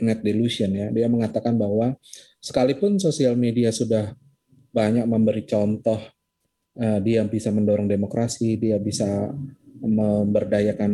Net 0.00 0.20
Delusion 0.24 0.72
ya. 0.72 0.88
Dia 0.88 1.08
mengatakan 1.12 1.60
bahwa 1.60 1.96
sekalipun 2.40 2.96
sosial 2.96 3.36
media 3.36 3.68
sudah 3.68 4.16
banyak 4.72 5.04
memberi 5.04 5.44
contoh 5.44 6.00
uh, 6.80 6.98
dia 7.04 7.20
bisa 7.28 7.52
mendorong 7.52 7.86
demokrasi, 7.86 8.56
dia 8.56 8.80
bisa 8.80 9.28
memberdayakan 9.82 10.92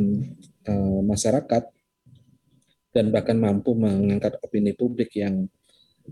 uh, 0.67 1.01
masyarakat 1.07 1.65
dan 2.93 3.07
bahkan 3.15 3.39
mampu 3.39 3.79
mengangkat 3.79 4.37
opini 4.43 4.75
publik 4.75 5.15
yang 5.15 5.47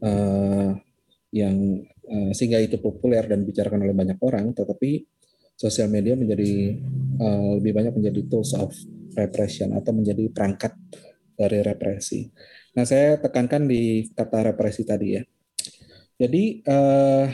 uh, 0.01 0.71
yang 1.35 1.83
sehingga 2.31 2.63
itu 2.63 2.79
populer 2.79 3.27
dan 3.27 3.43
dibicarakan 3.43 3.83
oleh 3.83 3.91
banyak 3.91 4.15
orang, 4.23 4.55
tetapi 4.55 5.03
sosial 5.59 5.91
media 5.91 6.15
menjadi 6.15 6.79
lebih 7.59 7.73
banyak 7.75 7.99
menjadi 7.99 8.31
tools 8.31 8.55
of 8.55 8.71
repression 9.19 9.75
atau 9.75 9.91
menjadi 9.91 10.31
perangkat 10.31 10.79
dari 11.35 11.67
represi. 11.67 12.31
Nah, 12.79 12.87
saya 12.87 13.17
tekankan 13.19 13.65
di 13.67 14.07
kata 14.13 14.55
represi 14.55 14.87
tadi 14.87 15.19
ya. 15.19 15.23
Jadi 16.17 16.65
uh, 16.65 17.27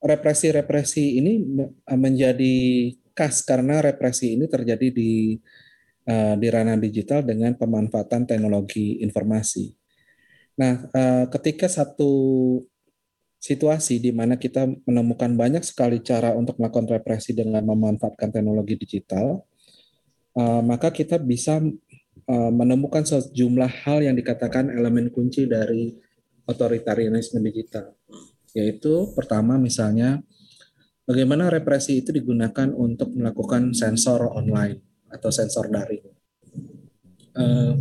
represi-represi 0.00 1.20
ini 1.20 1.44
menjadi 1.92 2.56
khas 3.12 3.44
karena 3.44 3.84
represi 3.84 4.32
ini 4.32 4.48
terjadi 4.48 4.88
di 4.88 5.36
uh, 6.08 6.34
di 6.40 6.46
ranah 6.48 6.80
digital 6.80 7.20
dengan 7.20 7.52
pemanfaatan 7.52 8.24
teknologi 8.24 9.04
informasi. 9.04 9.68
Nah, 10.56 10.88
uh, 10.88 11.24
ketika 11.28 11.68
satu 11.68 12.12
situasi 13.40 14.00
di 14.00 14.12
mana 14.12 14.36
kita 14.36 14.68
menemukan 14.84 15.32
banyak 15.32 15.64
sekali 15.64 16.00
cara 16.04 16.32
untuk 16.36 16.60
melakukan 16.60 17.00
represi 17.00 17.36
dengan 17.36 17.64
memanfaatkan 17.64 18.32
teknologi 18.32 18.76
digital, 18.80 19.44
uh, 20.36 20.62
maka 20.64 20.88
kita 20.90 21.20
bisa 21.20 21.60
menemukan 22.30 23.02
sejumlah 23.02 23.82
hal 23.82 24.06
yang 24.06 24.14
dikatakan 24.14 24.70
elemen 24.70 25.10
kunci 25.10 25.50
dari 25.50 25.90
otoritarianisme 26.46 27.42
digital 27.42 27.90
yaitu 28.54 29.10
pertama 29.14 29.56
misalnya 29.56 30.22
bagaimana 31.06 31.50
represi 31.50 32.02
itu 32.02 32.10
digunakan 32.14 32.70
untuk 32.74 33.14
melakukan 33.14 33.74
sensor 33.74 34.30
online 34.30 34.78
atau 35.10 35.30
sensor 35.34 35.66
daring. 35.66 36.06
uh, 37.34 37.74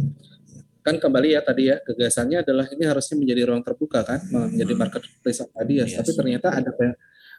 kan 0.80 0.96
kembali 0.98 1.38
ya 1.38 1.42
tadi 1.46 1.70
ya 1.70 1.78
gagasannya 1.84 2.42
adalah 2.42 2.66
ini 2.74 2.84
harusnya 2.88 3.16
menjadi 3.20 3.42
ruang 3.52 3.62
terbuka 3.62 4.02
kan 4.02 4.20
menjadi 4.32 4.74
hmm. 4.74 4.82
marketplace 4.82 5.42
tadi 5.46 5.74
ya 5.78 5.86
yes. 5.86 6.02
tapi 6.02 6.12
ternyata 6.16 6.48
ada 6.50 6.72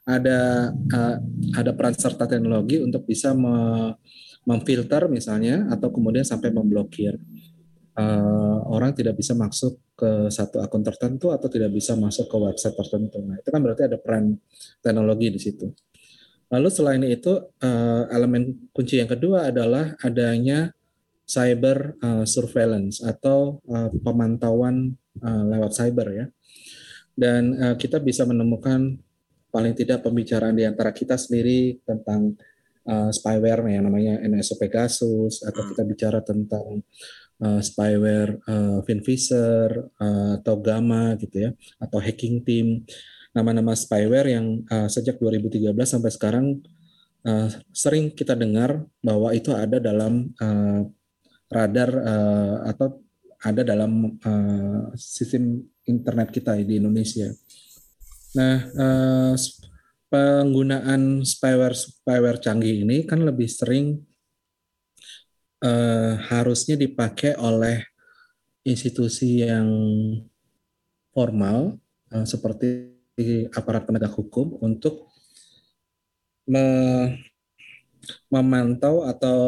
ada 0.06 0.38
uh, 0.70 1.16
ada 1.58 1.70
peran 1.74 1.96
serta 1.96 2.30
teknologi 2.30 2.78
untuk 2.78 3.02
bisa 3.08 3.34
me, 3.34 3.90
memfilter 4.46 5.08
misalnya 5.10 5.66
atau 5.72 5.90
kemudian 5.90 6.22
sampai 6.22 6.54
memblokir 6.54 7.18
uh, 7.96 8.58
orang 8.70 8.94
tidak 8.94 9.18
bisa 9.18 9.34
masuk 9.34 9.80
ke 9.98 10.30
satu 10.30 10.62
akun 10.62 10.84
tertentu 10.84 11.34
atau 11.34 11.50
tidak 11.50 11.74
bisa 11.74 11.98
masuk 11.98 12.30
ke 12.30 12.36
website 12.36 12.76
tertentu. 12.76 13.18
Nah, 13.24 13.40
itu 13.40 13.48
kan 13.50 13.60
berarti 13.60 13.82
ada 13.90 13.98
peran 13.98 14.38
teknologi 14.78 15.28
di 15.32 15.40
situ. 15.40 15.66
Lalu 16.50 16.68
selain 16.70 17.02
itu 17.06 17.30
uh, 17.62 18.04
elemen 18.10 18.70
kunci 18.74 18.98
yang 18.98 19.06
kedua 19.06 19.54
adalah 19.54 19.94
adanya 20.02 20.74
cyber 21.22 21.94
uh, 22.02 22.26
surveillance 22.26 22.98
atau 23.06 23.62
uh, 23.70 23.86
pemantauan 24.02 24.98
uh, 25.22 25.44
lewat 25.46 25.70
cyber 25.78 26.08
ya. 26.10 26.26
Dan 27.14 27.54
uh, 27.54 27.74
kita 27.78 28.02
bisa 28.02 28.26
menemukan 28.26 28.98
paling 29.50 29.74
tidak 29.78 30.02
pembicaraan 30.02 30.58
di 30.58 30.66
antara 30.66 30.90
kita 30.90 31.14
sendiri 31.14 31.78
tentang 31.86 32.34
uh, 32.86 33.10
spyware 33.14 33.62
yang 33.70 33.86
namanya 33.86 34.18
NSO 34.26 34.58
Pegasus 34.58 35.46
atau 35.46 35.62
kita 35.70 35.82
bicara 35.86 36.18
tentang 36.22 36.82
uh, 37.40 37.60
spyware 37.64 38.38
uh, 38.46 38.84
Finvisor 38.84 39.90
uh, 39.96 40.38
atau 40.40 40.54
Gamma 40.60 41.16
gitu 41.16 41.48
ya 41.48 41.50
atau 41.80 41.98
hacking 41.98 42.44
team 42.44 42.84
nama-nama 43.34 43.74
spyware 43.74 44.28
yang 44.30 44.62
uh, 44.68 44.86
sejak 44.90 45.18
2013 45.18 45.72
sampai 45.84 46.10
sekarang 46.10 46.46
uh, 47.24 47.48
sering 47.70 48.12
kita 48.12 48.34
dengar 48.34 48.84
bahwa 49.00 49.32
itu 49.32 49.54
ada 49.54 49.78
dalam 49.78 50.30
uh, 50.38 50.82
radar 51.50 51.90
uh, 51.90 52.56
atau 52.70 53.02
ada 53.40 53.64
dalam 53.64 54.20
uh, 54.20 54.92
sistem 54.94 55.64
internet 55.88 56.28
kita 56.28 56.60
di 56.60 56.76
Indonesia. 56.76 57.32
Nah, 58.36 58.56
uh, 58.76 59.34
penggunaan 60.10 61.22
spyware 61.22 61.74
spyware 61.74 62.42
canggih 62.42 62.82
ini 62.84 63.06
kan 63.06 63.22
lebih 63.22 63.46
sering 63.46 64.09
uh, 65.64 66.12
harusnya 66.28 66.76
dipakai 66.76 67.36
oleh 67.36 67.84
institusi 68.64 69.44
yang 69.44 69.68
formal 71.12 71.80
uh, 72.12 72.26
seperti 72.26 72.96
aparat 73.52 73.84
penegak 73.84 74.16
hukum 74.16 74.56
untuk 74.64 75.12
me 76.48 76.64
memantau 78.32 79.04
atau 79.04 79.40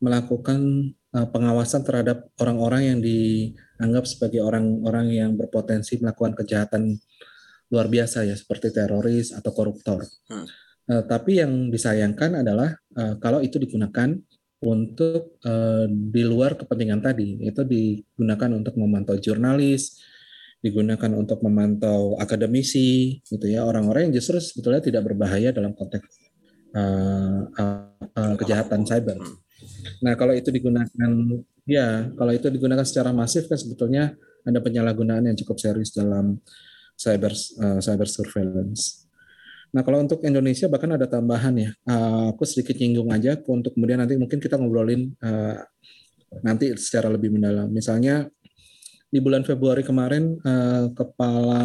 melakukan 0.00 0.90
uh, 1.14 1.28
pengawasan 1.28 1.84
terhadap 1.84 2.32
orang-orang 2.40 2.82
yang 2.88 2.98
dianggap 2.98 4.08
sebagai 4.08 4.40
orang-orang 4.40 5.12
yang 5.12 5.30
berpotensi 5.36 6.00
melakukan 6.00 6.32
kejahatan 6.32 6.96
luar 7.68 7.86
biasa 7.92 8.24
ya 8.24 8.34
seperti 8.36 8.72
teroris 8.72 9.30
atau 9.36 9.52
koruptor. 9.52 10.04
Hmm. 10.32 10.48
Uh, 10.88 11.04
tapi 11.06 11.38
yang 11.38 11.70
disayangkan 11.70 12.42
adalah 12.42 12.74
uh, 12.98 13.14
kalau 13.22 13.38
itu 13.38 13.60
digunakan 13.62 14.18
untuk 14.62 15.42
uh, 15.42 15.90
di 15.90 16.22
luar 16.22 16.54
kepentingan 16.54 17.02
tadi, 17.02 17.42
itu 17.42 17.66
digunakan 17.66 18.50
untuk 18.54 18.78
memantau 18.78 19.18
jurnalis, 19.18 19.98
digunakan 20.62 21.10
untuk 21.18 21.42
memantau 21.42 22.14
akademisi, 22.22 23.18
gitu 23.26 23.46
ya 23.50 23.66
orang-orang 23.66 24.08
yang 24.08 24.22
justru 24.22 24.38
sebetulnya 24.38 24.78
tidak 24.78 25.02
berbahaya 25.10 25.50
dalam 25.50 25.74
konteks 25.74 26.06
uh, 26.78 27.50
uh, 27.58 27.90
uh, 28.14 28.34
kejahatan 28.38 28.86
cyber. 28.86 29.18
Hmm. 29.18 29.36
Nah, 30.02 30.14
kalau 30.14 30.34
itu 30.34 30.54
digunakan 30.54 31.10
ya, 31.66 32.10
kalau 32.14 32.30
itu 32.30 32.46
digunakan 32.46 32.86
secara 32.86 33.10
masif 33.10 33.50
kan 33.50 33.58
sebetulnya 33.58 34.14
ada 34.46 34.58
penyalahgunaan 34.62 35.26
yang 35.26 35.36
cukup 35.38 35.58
serius 35.58 35.90
dalam 35.94 36.38
cyber 36.94 37.34
uh, 37.34 37.78
cyber 37.82 38.06
surveillance. 38.06 39.01
Nah, 39.72 39.80
kalau 39.80 40.04
untuk 40.04 40.20
Indonesia 40.20 40.68
bahkan 40.68 40.92
ada 40.92 41.08
tambahan 41.08 41.56
ya. 41.56 41.70
Uh, 41.88 42.36
aku 42.36 42.44
sedikit 42.44 42.76
nyinggung 42.76 43.08
aja 43.08 43.40
untuk 43.48 43.72
kemudian 43.72 44.04
nanti 44.04 44.20
mungkin 44.20 44.36
kita 44.36 44.60
ngobrolin 44.60 45.16
uh, 45.24 45.56
nanti 46.44 46.76
secara 46.76 47.08
lebih 47.08 47.32
mendalam. 47.32 47.72
Misalnya 47.72 48.28
di 49.12 49.20
bulan 49.20 49.44
Februari 49.44 49.80
kemarin 49.80 50.36
uh, 50.44 50.92
kepala 50.92 51.64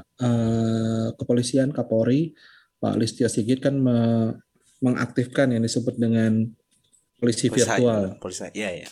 uh, 0.00 1.06
kepolisian 1.16 1.72
Kapolri 1.72 2.36
Pak 2.80 2.94
Listio 2.96 3.28
Sigit 3.28 3.60
kan 3.60 3.76
me 3.76 3.98
mengaktifkan 4.78 5.50
yang 5.50 5.66
disebut 5.66 5.98
dengan 5.98 6.46
polisi 7.18 7.50
virtual. 7.50 8.14
Polisi, 8.22 8.46
ya 8.54 8.70
ya. 8.70 8.88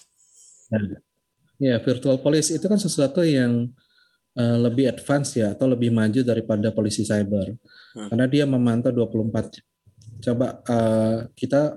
Ya 1.63 1.79
virtual 1.79 2.19
police 2.19 2.51
itu 2.51 2.67
kan 2.67 2.77
sesuatu 2.77 3.23
yang 3.23 3.71
uh, 4.37 4.59
lebih 4.61 4.93
advance 4.93 5.41
ya 5.41 5.57
atau 5.57 5.67
lebih 5.67 5.91
maju 5.91 6.21
daripada 6.23 6.71
polisi 6.71 7.03
cyber. 7.03 7.57
Hmm. 7.97 8.09
Karena 8.13 8.27
dia 8.29 8.45
memantau 8.45 8.93
24 8.93 9.65
Coba 10.17 10.65
uh, 10.65 11.29
kita 11.37 11.77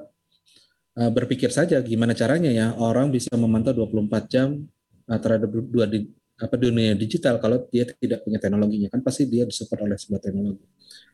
uh, 0.95 1.11
berpikir 1.11 1.51
saja 1.51 1.83
gimana 1.83 2.15
caranya 2.15 2.51
ya 2.51 2.67
orang 2.79 3.11
bisa 3.11 3.35
memantau 3.35 3.75
24 3.75 4.31
jam 4.31 4.63
uh, 5.11 5.19
terhadap 5.19 5.49
dua 5.51 5.85
di, 5.85 6.07
apa 6.39 6.55
dunia 6.55 6.95
digital 6.95 7.35
kalau 7.43 7.67
dia 7.67 7.83
tidak 7.99 8.23
punya 8.23 8.39
teknologinya 8.39 8.87
kan 8.87 9.03
pasti 9.03 9.27
dia 9.27 9.43
disupport 9.43 9.91
oleh 9.91 9.97
sebuah 9.99 10.21
teknologi. 10.23 10.65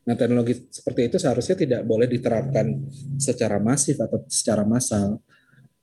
Nah 0.06 0.14
teknologi 0.14 0.54
seperti 0.70 1.00
itu 1.10 1.16
seharusnya 1.18 1.56
tidak 1.58 1.82
boleh 1.82 2.06
diterapkan 2.06 2.66
secara 3.18 3.58
masif 3.58 3.98
atau 3.98 4.22
secara 4.30 4.62
massal. 4.62 5.18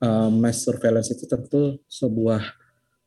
Uh, 0.04 0.28
mass 0.28 0.66
surveillance 0.66 1.08
itu 1.14 1.24
tentu 1.24 1.80
sebuah 1.88 2.42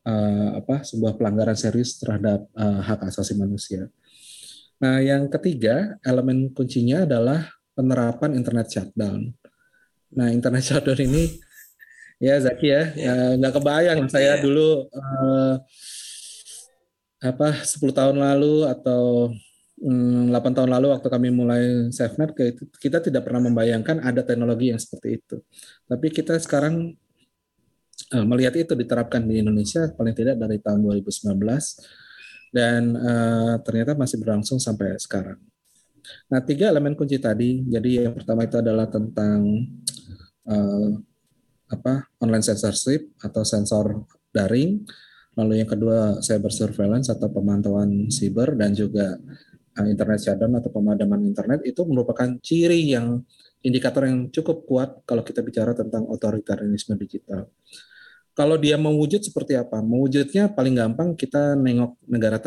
uh, 0.07 0.49
apa 0.63 0.87
sebuah 0.87 1.19
pelanggaran 1.19 1.59
serius 1.59 1.99
terhadap 1.99 2.47
uh, 2.55 2.79
hak 2.79 3.11
asasi 3.11 3.35
manusia. 3.35 3.91
Nah 4.79 5.03
yang 5.03 5.27
ketiga 5.27 5.99
elemen 6.05 6.55
kuncinya 6.55 7.03
adalah 7.03 7.51
penerapan 7.75 8.39
internet 8.39 8.71
shutdown. 8.71 9.35
Nah 10.15 10.31
internet 10.31 10.63
shutdown 10.71 10.99
ini 11.03 11.35
ya 12.17 12.39
Zaki 12.41 12.67
ya 12.71 12.83
nggak 13.37 13.51
ya, 13.53 13.55
kebayang 13.61 13.99
saya 14.09 14.37
yeah. 14.37 14.41
dulu 14.41 14.89
uh, 14.89 15.55
apa 17.17 17.65
10 17.65 17.81
tahun 17.93 18.17
lalu 18.21 18.65
atau 18.69 19.33
hmm, 19.81 20.29
8 20.33 20.57
tahun 20.57 20.69
lalu 20.69 20.87
waktu 20.93 21.07
kami 21.09 21.29
mulai 21.33 21.89
SafeNet 21.89 22.33
kita 22.77 23.01
tidak 23.01 23.25
pernah 23.25 23.49
membayangkan 23.49 24.01
ada 24.01 24.21
teknologi 24.21 24.69
yang 24.69 24.81
seperti 24.81 25.21
itu. 25.21 25.41
Tapi 25.89 26.07
kita 26.13 26.37
sekarang 26.37 26.93
melihat 28.13 28.55
itu 28.55 28.73
diterapkan 28.75 29.23
di 29.27 29.43
Indonesia 29.43 29.87
paling 29.91 30.15
tidak 30.15 30.39
dari 30.39 30.57
tahun 30.63 30.79
2019 30.83 31.35
dan 32.55 32.95
uh, 32.95 33.55
ternyata 33.61 33.99
masih 33.99 34.17
berlangsung 34.23 34.57
sampai 34.57 34.95
sekarang. 34.95 35.39
Nah, 36.31 36.39
tiga 36.39 36.71
elemen 36.71 36.95
kunci 36.95 37.19
tadi. 37.19 37.67
Jadi 37.67 38.07
yang 38.07 38.15
pertama 38.15 38.47
itu 38.47 38.55
adalah 38.55 38.87
tentang 38.87 39.43
uh, 40.47 40.89
apa 41.67 42.07
online 42.23 42.47
censorship 42.47 43.11
atau 43.19 43.43
sensor 43.43 44.07
daring 44.31 44.87
Lalu 45.37 45.61
yang 45.61 45.69
kedua 45.69 46.17
cyber 46.17 46.49
surveillance 46.49 47.13
atau 47.13 47.29
pemantauan 47.29 48.09
siber 48.09 48.57
dan 48.57 48.73
juga 48.73 49.13
uh, 49.77 49.85
internet 49.85 50.17
shutdown 50.25 50.57
atau 50.57 50.73
pemadaman 50.73 51.21
internet 51.21 51.61
itu 51.61 51.85
merupakan 51.85 52.25
ciri 52.41 52.97
yang 52.97 53.21
indikator 53.61 54.09
yang 54.09 54.33
cukup 54.33 54.65
kuat 54.65 54.89
kalau 55.05 55.21
kita 55.21 55.45
bicara 55.45 55.77
tentang 55.77 56.09
otoritarianisme 56.09 56.97
digital. 56.97 57.45
Kalau 58.37 58.53
dia 58.61 58.77
mewujud 58.77 59.17
seperti 59.25 59.57
apa? 59.57 59.81
Mewujudnya 59.81 60.53
paling 60.53 60.77
gampang 60.77 61.17
kita 61.17 61.57
nengok 61.57 61.97
negara 62.05 62.37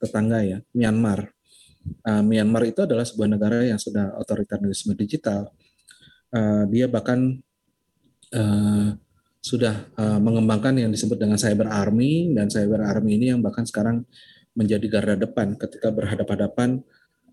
tetangga 0.00 0.40
ya, 0.40 0.58
Myanmar. 0.72 1.28
Uh, 2.00 2.24
Myanmar 2.24 2.64
itu 2.64 2.80
adalah 2.80 3.04
sebuah 3.04 3.28
negara 3.28 3.60
yang 3.60 3.76
sudah 3.76 4.16
otoritarianisme 4.16 4.96
digital. 4.96 5.52
Uh, 6.32 6.64
dia 6.72 6.88
bahkan 6.88 7.44
uh, 8.32 8.96
sudah 9.44 9.84
uh, 10.00 10.16
mengembangkan 10.16 10.80
yang 10.80 10.88
disebut 10.88 11.20
dengan 11.20 11.36
cyber 11.36 11.68
army 11.68 12.32
dan 12.32 12.48
cyber 12.48 12.80
army 12.80 13.20
ini 13.20 13.36
yang 13.36 13.44
bahkan 13.44 13.68
sekarang 13.68 14.08
menjadi 14.56 14.86
garda 14.88 15.28
depan 15.28 15.60
ketika 15.60 15.92
berhadapan-hadapan 15.92 16.80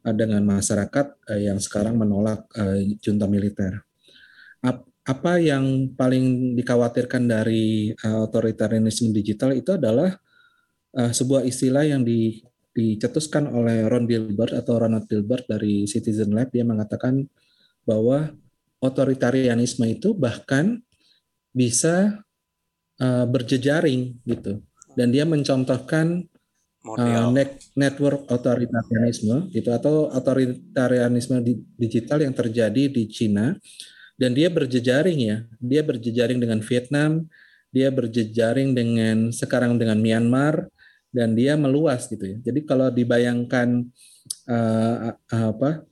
uh, 0.04 0.12
dengan 0.12 0.44
masyarakat 0.44 1.16
uh, 1.32 1.40
yang 1.40 1.64
sekarang 1.64 1.96
menolak 1.96 2.44
uh, 2.60 2.76
junta 3.00 3.24
militer. 3.24 3.88
Ap 4.60 4.91
apa 5.02 5.42
yang 5.42 5.98
paling 5.98 6.54
dikhawatirkan 6.54 7.26
dari 7.26 7.90
uh, 8.06 8.30
otoritarianisme 8.30 9.10
digital 9.10 9.50
itu 9.58 9.74
adalah 9.74 10.14
uh, 10.94 11.12
sebuah 11.12 11.42
istilah 11.42 11.90
yang 11.90 12.06
di, 12.06 12.38
dicetuskan 12.72 13.50
oleh 13.50 13.90
Ron 13.90 14.06
Gilbert 14.06 14.54
atau 14.54 14.78
Ronald 14.78 15.10
Gilbert 15.10 15.50
dari 15.50 15.90
Citizen 15.90 16.38
Lab. 16.38 16.54
Dia 16.54 16.62
mengatakan 16.62 17.26
bahwa 17.82 18.30
otoritarianisme 18.78 19.90
itu 19.90 20.14
bahkan 20.14 20.78
bisa 21.50 22.22
uh, 23.02 23.26
berjejaring 23.26 24.22
gitu. 24.30 24.62
Dan 24.94 25.10
dia 25.10 25.26
mencontohkan 25.26 26.30
uh, 26.86 27.26
net, 27.34 27.58
network 27.74 28.30
otoritarianisme 28.30 29.50
gitu 29.50 29.74
atau 29.74 30.14
otoritarianisme 30.14 31.42
di, 31.42 31.58
digital 31.74 32.22
yang 32.22 32.38
terjadi 32.38 32.86
di 32.86 33.10
Cina 33.10 33.58
dan 34.22 34.38
dia 34.38 34.54
berjejaring 34.54 35.18
ya 35.18 35.38
dia 35.58 35.82
berjejaring 35.82 36.38
dengan 36.38 36.62
Vietnam 36.62 37.26
dia 37.72 37.88
berjejaring 37.90 38.76
dengan 38.76 39.32
sekarang 39.34 39.80
dengan 39.82 39.98
Myanmar 39.98 40.68
dan 41.12 41.36
dia 41.36 41.60
meluas 41.60 42.08
gitu 42.08 42.24
ya. 42.24 42.38
Jadi 42.52 42.68
kalau 42.68 42.92
dibayangkan 42.92 43.84
uh, 44.48 45.16
apa 45.32 45.84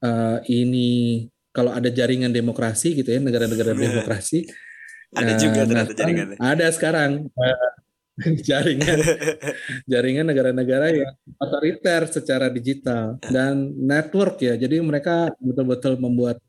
uh, 0.00 0.38
ini 0.48 1.24
kalau 1.54 1.72
ada 1.72 1.88
jaringan 1.92 2.32
demokrasi 2.32 2.96
gitu 2.98 3.08
ya 3.12 3.20
negara-negara 3.20 3.72
iya. 3.76 3.80
demokrasi 3.88 4.48
ada 5.14 5.32
uh, 5.32 5.38
juga 5.38 5.60
nah, 5.70 5.86
jaringan 5.86 6.28
ada 6.40 6.66
sekarang 6.74 7.10
uh, 7.30 7.70
jaringan 8.48 8.98
jaringan 9.86 10.26
negara-negara 10.26 10.86
yang 10.92 11.14
otoriter 11.38 12.10
secara 12.10 12.50
digital 12.50 13.22
dan 13.22 13.70
network 13.74 14.42
ya 14.42 14.58
jadi 14.58 14.82
mereka 14.82 15.30
betul-betul 15.38 15.98
membuat 15.98 16.42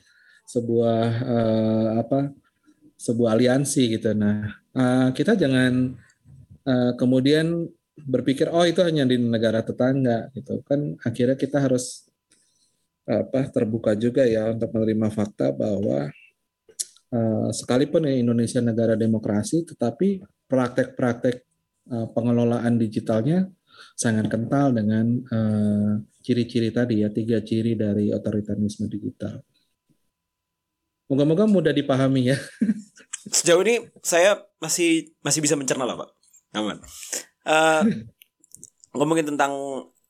sebuah 0.45 1.05
uh, 1.25 1.89
apa 2.05 2.31
sebuah 2.95 3.35
aliansi 3.35 3.97
gitu 3.97 4.13
nah 4.13 4.49
uh, 4.77 5.09
kita 5.11 5.33
jangan 5.35 5.97
uh, 6.63 6.91
kemudian 6.95 7.65
berpikir 7.95 8.51
oh 8.51 8.63
itu 8.67 8.83
hanya 8.83 9.07
di 9.07 9.17
negara 9.17 9.63
tetangga 9.65 10.29
gitu 10.35 10.61
kan 10.67 10.99
akhirnya 11.01 11.39
kita 11.39 11.63
harus 11.63 12.05
apa 13.05 13.47
terbuka 13.53 13.93
juga 13.93 14.25
ya 14.25 14.49
untuk 14.49 14.73
menerima 14.73 15.13
fakta 15.13 15.53
bahwa 15.53 16.09
uh, 17.13 17.49
sekalipun 17.53 18.09
Indonesia 18.09 18.59
negara 18.59 18.97
demokrasi 18.97 19.63
tetapi 19.63 20.25
praktek-praktek 20.49 21.45
uh, 21.93 22.07
pengelolaan 22.11 22.81
digitalnya 22.81 23.47
sangat 23.95 24.31
kental 24.31 24.71
dengan 24.71 25.19
ciri-ciri 26.23 26.71
uh, 26.71 26.75
tadi 26.75 27.03
ya 27.03 27.11
tiga 27.11 27.43
ciri 27.43 27.75
dari 27.75 28.11
otoritarisme 28.11 28.87
digital. 28.87 29.39
Moga-moga 31.05 31.45
mudah 31.45 31.73
dipahami 31.73 32.33
ya. 32.33 32.37
Sejauh 33.35 33.61
ini 33.65 33.81
saya 34.05 34.41
masih 34.61 35.13
masih 35.25 35.41
bisa 35.41 35.57
mencerna 35.57 35.85
lah 35.85 35.97
pak, 35.97 36.09
aman. 36.57 36.77
Uh, 37.45 37.83
ngomongin 38.97 39.27
tentang 39.33 39.53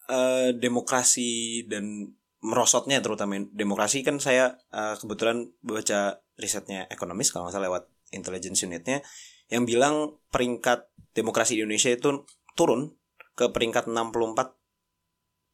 uh, 0.08 0.50
demokrasi 0.56 1.64
dan 1.68 2.16
merosotnya 2.46 3.02
terutama 3.02 3.42
demokrasi 3.50 4.06
kan 4.06 4.22
saya 4.22 4.62
uh, 4.70 4.94
kebetulan 5.02 5.50
baca 5.66 6.22
risetnya 6.38 6.86
ekonomis 6.94 7.34
kalau 7.34 7.50
nggak 7.50 7.56
salah 7.58 7.68
lewat 7.74 7.84
intelligence 8.14 8.62
unitnya 8.62 9.02
yang 9.50 9.66
bilang 9.66 10.22
peringkat 10.30 10.86
demokrasi 11.18 11.58
di 11.58 11.66
Indonesia 11.66 11.90
itu 11.90 12.28
turun 12.54 12.94
ke 13.34 13.50
peringkat 13.50 13.90
64 13.90 14.54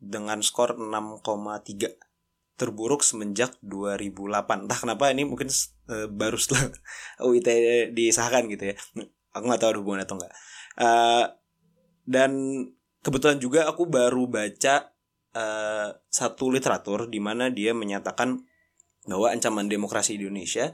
dengan 0.01 0.43
skor 0.43 0.75
6,3 0.75 2.10
terburuk 2.59 3.01
semenjak 3.01 3.55
2008 3.63 4.67
entah 4.67 4.79
kenapa 4.79 5.09
ini 5.09 5.25
mungkin 5.25 5.49
uh, 5.89 6.07
baru 6.11 6.37
setelah 6.37 6.69
UIT 7.27 7.47
disahkan 7.95 8.47
gitu 8.51 8.73
ya. 8.73 8.75
Aku 9.31 9.47
nggak 9.47 9.61
tahu 9.63 9.71
ada 9.71 9.79
hubungan 9.79 10.03
atau 10.03 10.19
enggak 10.19 10.33
uh, 10.79 11.25
dan 12.07 12.31
kebetulan 13.01 13.37
juga 13.41 13.67
aku 13.67 13.89
baru 13.89 14.29
baca 14.29 14.93
uh, 15.35 15.89
satu 16.07 16.53
literatur 16.53 17.09
di 17.09 17.19
mana 17.19 17.49
dia 17.49 17.75
menyatakan 17.75 18.39
bahwa 19.09 19.33
ancaman 19.33 19.65
demokrasi 19.65 20.21
di 20.21 20.29
Indonesia 20.29 20.69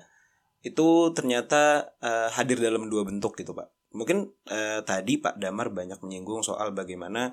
itu 0.66 1.16
ternyata 1.16 1.96
uh, 2.04 2.28
hadir 2.34 2.60
dalam 2.60 2.92
dua 2.92 3.08
bentuk 3.08 3.40
gitu 3.40 3.56
pak. 3.56 3.72
Mungkin 3.96 4.28
uh, 4.52 4.84
tadi 4.84 5.16
Pak 5.16 5.40
Damar 5.40 5.72
banyak 5.72 6.04
menyinggung 6.04 6.44
soal 6.44 6.76
bagaimana 6.76 7.32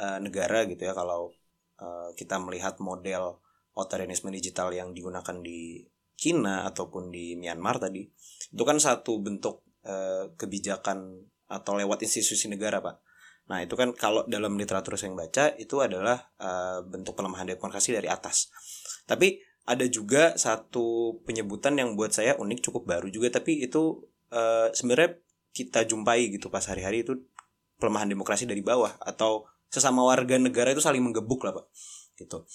uh, 0.00 0.16
negara 0.16 0.64
gitu 0.64 0.88
ya 0.88 0.96
kalau 0.96 1.28
uh, 1.76 2.08
kita 2.16 2.40
melihat 2.40 2.80
model 2.80 3.36
otoritarisme 3.76 4.32
digital 4.34 4.74
yang 4.74 4.90
digunakan 4.94 5.36
di 5.42 5.84
Cina 6.16 6.68
ataupun 6.68 7.08
di 7.08 7.38
Myanmar 7.38 7.80
tadi 7.80 8.04
itu 8.50 8.62
kan 8.66 8.76
satu 8.76 9.22
bentuk 9.24 9.64
uh, 9.88 10.32
kebijakan 10.36 11.26
atau 11.50 11.72
lewat 11.74 12.04
institusi 12.04 12.46
negara 12.46 12.78
pak 12.84 13.00
Nah 13.50 13.66
itu 13.66 13.74
kan 13.74 13.90
kalau 13.98 14.22
dalam 14.30 14.54
literatur 14.54 14.94
yang 14.94 15.18
baca 15.18 15.58
itu 15.58 15.82
adalah 15.82 16.30
uh, 16.38 16.86
bentuk 16.86 17.18
pelemahan 17.18 17.50
demokrasi 17.50 17.90
dari 17.90 18.06
atas. 18.06 18.46
Tapi 19.10 19.42
ada 19.66 19.82
juga 19.90 20.38
satu 20.38 21.18
penyebutan 21.26 21.74
yang 21.74 21.98
buat 21.98 22.14
saya 22.14 22.38
unik 22.38 22.70
cukup 22.70 22.86
baru 22.86 23.10
juga 23.10 23.42
tapi 23.42 23.66
itu 23.66 24.06
uh, 24.30 24.70
sebenarnya 24.70 25.18
kita 25.50 25.82
jumpai 25.82 26.30
gitu 26.30 26.46
pas 26.46 26.62
hari-hari 26.62 27.02
itu 27.02 27.18
pelemahan 27.82 28.06
demokrasi 28.06 28.46
dari 28.46 28.62
bawah 28.62 28.94
atau 29.02 29.50
sesama 29.66 30.06
warga 30.06 30.38
negara 30.38 30.70
itu 30.70 30.82
saling 30.82 31.02
menggebuk 31.02 31.42
lah 31.42 31.58
pak 31.58 31.66
gitu. 32.18 32.46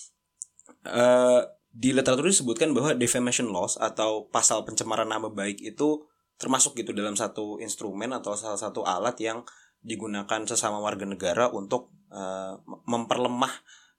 Uh, 0.86 1.42
di 1.76 1.92
literatur 1.92 2.32
disebutkan 2.32 2.72
bahwa 2.72 2.96
defamation 2.96 3.52
laws 3.52 3.76
atau 3.76 4.32
pasal 4.32 4.64
pencemaran 4.64 5.12
nama 5.12 5.28
baik 5.28 5.60
itu 5.60 6.08
termasuk 6.40 6.80
gitu 6.80 6.96
dalam 6.96 7.20
satu 7.20 7.60
instrumen 7.60 8.16
atau 8.16 8.32
salah 8.36 8.60
satu 8.60 8.88
alat 8.88 9.20
yang 9.20 9.44
digunakan 9.84 10.42
sesama 10.48 10.80
warga 10.80 11.04
negara 11.04 11.52
untuk 11.52 11.92
uh, 12.10 12.58
memperlemah 12.88 13.54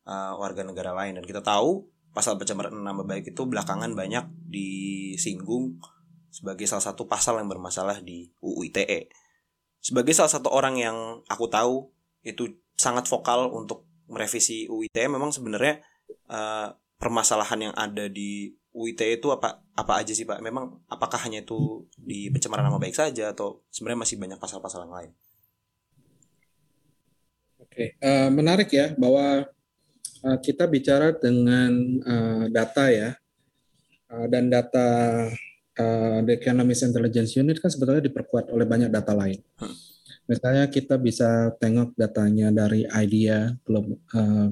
uh, 0.08 0.34
warga 0.40 0.64
negara 0.64 0.96
lain 0.96 1.20
dan 1.20 1.24
kita 1.28 1.44
tahu 1.44 1.86
pasal 2.16 2.40
pencemaran 2.40 2.72
nama 2.72 3.04
baik 3.04 3.36
itu 3.36 3.44
belakangan 3.44 3.92
banyak 3.92 4.24
disinggung 4.48 5.76
sebagai 6.32 6.64
salah 6.64 6.84
satu 6.84 7.04
pasal 7.04 7.40
yang 7.40 7.48
bermasalah 7.48 8.00
di 8.00 8.32
UU 8.40 8.72
ITE. 8.72 9.12
Sebagai 9.84 10.16
salah 10.16 10.32
satu 10.32 10.48
orang 10.48 10.80
yang 10.80 10.96
aku 11.28 11.48
tahu 11.52 11.92
itu 12.24 12.56
sangat 12.72 13.04
vokal 13.04 13.52
untuk 13.52 13.84
merevisi 14.08 14.64
UU 14.64 14.88
ITE 14.88 15.12
memang 15.12 15.28
sebenarnya 15.28 15.84
uh, 16.28 16.74
permasalahan 16.96 17.70
yang 17.70 17.74
ada 17.76 18.08
di 18.08 18.54
UU 18.76 18.92
ITE 18.92 19.24
itu 19.24 19.28
apa 19.32 19.64
apa 19.72 19.92
aja 19.96 20.12
sih 20.12 20.28
Pak? 20.28 20.44
Memang 20.44 20.84
apakah 20.88 21.16
hanya 21.24 21.40
itu 21.40 21.88
di 21.96 22.28
pencemaran 22.28 22.68
nama 22.68 22.76
baik 22.76 22.92
saja 22.92 23.32
atau 23.32 23.64
sebenarnya 23.72 24.04
masih 24.04 24.16
banyak 24.20 24.36
pasal-pasal 24.36 24.84
yang 24.84 24.94
lain? 24.94 25.10
Oke, 27.56 27.96
uh, 28.04 28.28
menarik 28.28 28.68
ya 28.72 28.92
bahwa 29.00 29.48
uh, 30.24 30.38
kita 30.44 30.68
bicara 30.68 31.16
dengan 31.16 31.72
uh, 32.04 32.44
data 32.52 32.92
ya, 32.92 33.16
uh, 34.12 34.26
dan 34.28 34.52
data 34.52 34.88
uh, 35.80 36.18
The 36.24 36.32
Economist 36.36 36.84
Intelligence 36.84 37.32
Unit 37.36 37.60
kan 37.60 37.72
sebetulnya 37.72 38.04
diperkuat 38.04 38.52
oleh 38.52 38.68
banyak 38.68 38.92
data 38.92 39.12
lain. 39.16 39.40
Hmm. 39.56 39.76
Misalnya 40.26 40.66
kita 40.66 40.98
bisa 40.98 41.54
tengok 41.62 41.94
datanya 41.94 42.50
dari 42.50 42.82
IDEA, 42.82 43.54
uh, 43.70 44.48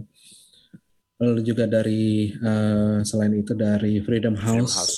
lalu 1.24 1.40
juga 1.40 1.64
dari 1.64 2.30
uh, 2.36 3.00
selain 3.00 3.32
itu 3.34 3.56
dari 3.56 4.04
Freedom 4.04 4.36
House, 4.36 4.52
Freedom 4.52 4.68
House. 4.68 4.96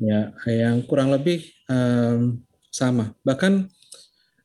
ya 0.00 0.20
yang 0.48 0.82
kurang 0.88 1.12
lebih 1.12 1.44
um, 1.68 2.40
sama. 2.72 3.14
Bahkan 3.22 3.68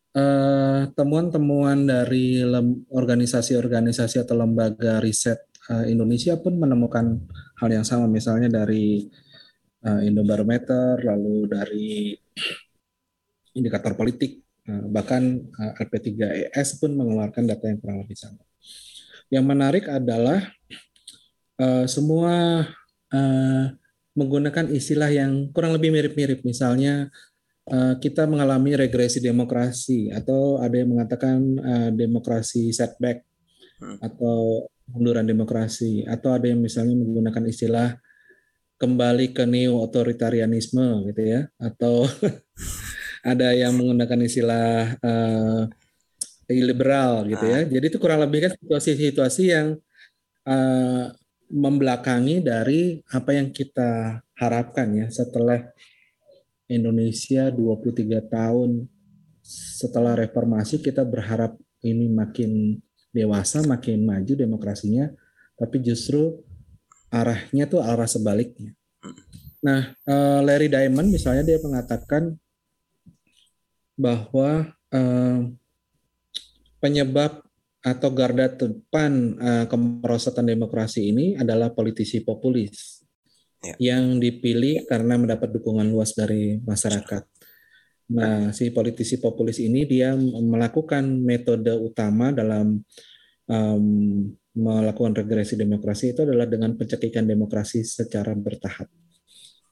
Eh, 0.09 0.81
temuan-temuan 0.97 1.85
dari 1.85 2.41
organisasi-organisasi 2.89 4.25
atau 4.25 4.41
lembaga 4.41 4.97
riset 4.97 5.38
uh, 5.69 5.85
Indonesia 5.85 6.33
pun 6.33 6.57
menemukan 6.57 7.29
hal 7.62 7.69
yang 7.69 7.85
sama, 7.85 8.09
misalnya 8.09 8.49
dari 8.49 9.05
uh, 9.85 10.01
Indobarometer, 10.01 10.97
lalu 11.05 11.45
dari 11.45 12.17
indikator 13.53 13.93
politik, 13.93 14.41
uh, 14.65 14.89
bahkan 14.89 15.45
uh, 15.45 15.77
LP3ES 15.77 16.81
pun 16.81 16.97
mengeluarkan 16.97 17.45
data 17.45 17.69
yang 17.69 17.77
kurang 17.77 18.01
lebih 18.01 18.17
sama. 18.17 18.41
Yang 19.29 19.45
menarik 19.45 19.85
adalah 19.93 20.41
uh, 21.59 21.85
semua 21.85 22.65
uh, 23.11 23.63
menggunakan 24.15 24.71
istilah 24.73 25.11
yang 25.11 25.51
kurang 25.53 25.75
lebih 25.75 25.93
mirip-mirip, 25.93 26.41
misalnya 26.41 27.11
Eh, 27.69 27.95
kita 28.01 28.25
mengalami 28.25 28.73
regresi 28.73 29.21
demokrasi 29.21 30.09
atau 30.09 30.57
ada 30.57 30.73
yang 30.73 30.89
mengatakan 30.89 31.37
uh, 31.61 31.89
demokrasi 31.93 32.73
setback 32.73 33.21
hmm. 33.77 34.01
atau 34.01 34.65
munduran 34.89 35.21
demokrasi 35.21 36.01
atau 36.01 36.33
ada 36.33 36.49
yang 36.49 36.65
misalnya 36.65 36.97
menggunakan 36.97 37.45
istilah 37.45 37.93
kembali 38.81 39.37
ke 39.37 39.45
neo 39.45 39.77
otoritarianisme 39.85 41.13
gitu 41.13 41.21
ya 41.21 41.45
atau 41.61 42.09
ada 43.37 43.53
yang 43.53 43.77
menggunakan 43.77 44.17
istilah 44.25 44.97
uh, 45.05 45.69
liberal 46.49 47.29
gitu 47.29 47.45
ya. 47.45 47.59
Ah. 47.61 47.63
Jadi 47.69 47.85
itu 47.85 48.01
kurang 48.01 48.25
lebih 48.25 48.49
kan 48.49 48.51
situasi-situasi 48.57 49.43
yang 49.45 49.77
uh, 50.49 51.13
membelakangi 51.49 52.45
dari 52.45 53.01
apa 53.09 53.33
yang 53.33 53.49
kita 53.49 54.21
harapkan 54.38 54.93
ya 54.93 55.07
setelah 55.09 55.65
Indonesia 56.69 57.49
23 57.49 58.21
tahun 58.29 58.85
setelah 59.49 60.13
reformasi 60.13 60.77
kita 60.77 61.01
berharap 61.01 61.57
ini 61.81 62.05
makin 62.05 62.77
dewasa, 63.09 63.65
makin 63.65 64.05
maju 64.05 64.33
demokrasinya, 64.38 65.09
tapi 65.57 65.81
justru 65.81 66.38
arahnya 67.09 67.65
tuh 67.65 67.81
arah 67.81 68.05
sebaliknya. 68.05 68.77
Nah, 69.65 69.91
eh, 70.05 70.39
Larry 70.45 70.69
Diamond 70.69 71.09
misalnya 71.09 71.41
dia 71.41 71.57
mengatakan 71.57 72.38
bahwa 73.97 74.69
eh, 74.93 75.39
penyebab 76.77 77.48
atau 77.79 78.09
garda 78.11 78.51
depan 78.51 79.11
eh, 79.39 79.65
kemerosotan 79.71 80.43
demokrasi 80.43 81.15
ini 81.15 81.25
adalah 81.39 81.71
politisi 81.71 82.19
populis 82.19 82.99
ya. 83.63 83.75
yang 83.79 84.19
dipilih 84.19 84.83
karena 84.87 85.15
mendapat 85.15 85.55
dukungan 85.55 85.87
luas 85.87 86.15
dari 86.15 86.59
masyarakat. 86.59 87.23
Nah, 88.09 88.49
si 88.57 88.73
politisi 88.73 89.21
populis 89.21 89.61
ini 89.61 89.85
dia 89.85 90.17
melakukan 90.17 91.05
metode 91.21 91.69
utama 91.77 92.33
dalam 92.33 92.81
um, 93.45 93.85
melakukan 94.57 95.13
regresi 95.13 95.53
demokrasi 95.53 96.17
itu 96.17 96.25
adalah 96.25 96.49
dengan 96.49 96.73
pencekikan 96.73 97.29
demokrasi 97.29 97.85
secara 97.85 98.33
bertahap. 98.33 98.89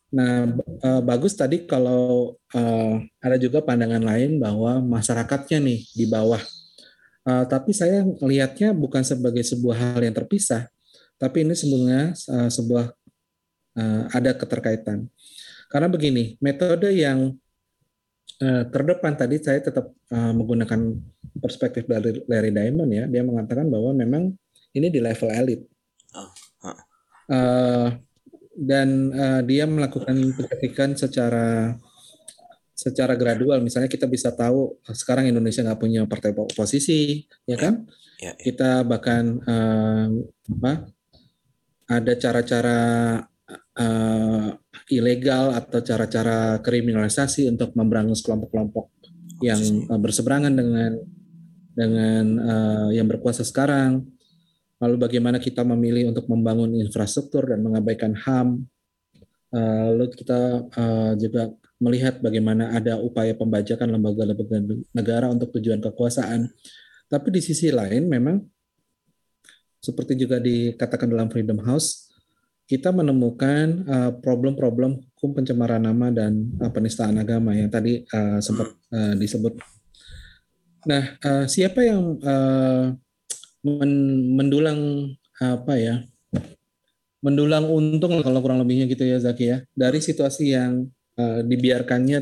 Nah, 0.08 0.48
uh, 0.86 1.02
bagus 1.04 1.36
tadi 1.36 1.68
kalau 1.68 2.38
uh, 2.56 2.96
ada 3.20 3.36
juga 3.42 3.66
pandangan 3.66 4.06
lain 4.06 4.40
bahwa 4.40 4.80
masyarakatnya 4.86 5.58
nih 5.60 5.82
di 5.98 6.06
bawah. 6.08 6.40
Uh, 7.28 7.44
tapi 7.44 7.76
saya 7.76 8.08
melihatnya 8.24 8.72
bukan 8.72 9.04
sebagai 9.04 9.44
sebuah 9.44 9.76
hal 9.76 10.00
yang 10.00 10.16
terpisah, 10.16 10.72
tapi 11.20 11.44
ini 11.44 11.52
sebenarnya 11.60 12.16
uh, 12.16 12.48
sebuah 12.48 12.86
uh, 13.76 14.04
ada 14.16 14.32
keterkaitan. 14.32 15.12
Karena 15.68 15.92
begini, 15.92 16.40
metode 16.40 16.88
yang 16.96 17.36
uh, 18.40 18.64
terdepan 18.72 19.20
tadi 19.20 19.44
saya 19.44 19.60
tetap 19.60 19.92
uh, 19.92 20.32
menggunakan 20.32 20.96
perspektif 21.44 21.84
dari 21.84 22.24
Larry 22.32 22.56
Diamond 22.56 22.92
ya. 22.96 23.04
Dia 23.12 23.28
mengatakan 23.28 23.68
bahwa 23.68 23.92
memang 23.92 24.32
ini 24.72 24.88
di 24.88 25.04
level 25.04 25.28
elit. 25.36 25.68
Uh, 27.28 27.92
dan 28.56 29.12
uh, 29.12 29.42
dia 29.44 29.68
melakukan 29.68 30.16
penyelidikan 30.34 30.96
secara 30.96 31.76
secara 32.78 33.18
gradual. 33.18 33.58
Misalnya 33.66 33.90
kita 33.90 34.06
bisa 34.06 34.30
tahu 34.30 34.78
sekarang 34.94 35.26
Indonesia 35.26 35.66
nggak 35.66 35.82
punya 35.82 36.06
partai 36.06 36.38
oposisi, 36.38 37.26
ya 37.50 37.58
kan? 37.58 37.90
Ya, 38.22 38.30
ya. 38.30 38.32
Kita 38.38 38.86
bahkan 38.86 39.42
uh, 39.42 40.08
apa? 40.54 40.94
Ada 41.90 42.14
cara-cara 42.22 42.80
uh, 43.82 44.50
ilegal 44.94 45.58
atau 45.58 45.80
cara-cara 45.82 46.62
kriminalisasi 46.62 47.50
untuk 47.50 47.74
memberangus 47.74 48.22
kelompok-kelompok 48.22 48.94
yang 49.42 49.58
uh, 49.90 49.98
berseberangan 49.98 50.54
dengan 50.54 50.92
dengan 51.74 52.26
uh, 52.46 52.90
yang 52.94 53.10
berkuasa 53.10 53.42
sekarang. 53.42 54.06
Lalu 54.78 54.96
bagaimana 55.02 55.42
kita 55.42 55.66
memilih 55.66 56.14
untuk 56.14 56.30
membangun 56.30 56.78
infrastruktur 56.78 57.50
dan 57.50 57.66
mengabaikan 57.66 58.14
HAM. 58.14 58.70
Uh, 59.48 59.96
lalu 59.96 60.14
kita 60.14 60.70
uh, 60.76 61.14
juga 61.18 61.50
melihat 61.78 62.18
bagaimana 62.22 62.74
ada 62.74 62.98
upaya 62.98 63.38
pembajakan 63.38 63.94
lembaga-lembaga 63.94 64.58
negara 64.94 65.30
untuk 65.30 65.54
tujuan 65.58 65.82
kekuasaan. 65.82 66.50
Tapi 67.08 67.28
di 67.32 67.42
sisi 67.42 67.70
lain 67.70 68.10
memang 68.10 68.42
seperti 69.78 70.18
juga 70.18 70.42
dikatakan 70.42 71.08
dalam 71.08 71.30
Freedom 71.30 71.62
House, 71.64 72.10
kita 72.68 72.92
menemukan 72.92 73.88
uh, 73.88 74.12
problem-problem 74.20 75.00
hukum 75.16 75.32
pencemaran 75.40 75.80
nama 75.80 76.12
dan 76.12 76.52
uh, 76.60 76.68
penistaan 76.68 77.16
agama 77.16 77.56
yang 77.56 77.72
tadi 77.72 78.04
uh, 78.12 78.44
sempat 78.44 78.76
uh, 78.92 79.16
disebut. 79.16 79.56
Nah, 80.84 81.16
uh, 81.24 81.46
siapa 81.48 81.80
yang 81.88 82.20
uh, 82.20 82.92
men 83.64 83.92
mendulang 84.36 85.14
apa 85.40 85.80
ya? 85.80 86.04
Mendulang 87.24 87.72
untung 87.72 88.20
kalau 88.20 88.40
kurang 88.44 88.60
lebihnya 88.60 88.86
gitu 88.92 89.08
ya 89.08 89.18
Zaki 89.18 89.46
ya 89.48 89.58
dari 89.74 90.04
situasi 90.04 90.54
yang 90.54 90.92
uh, 91.18 91.42
dibiarkannya 91.44 92.20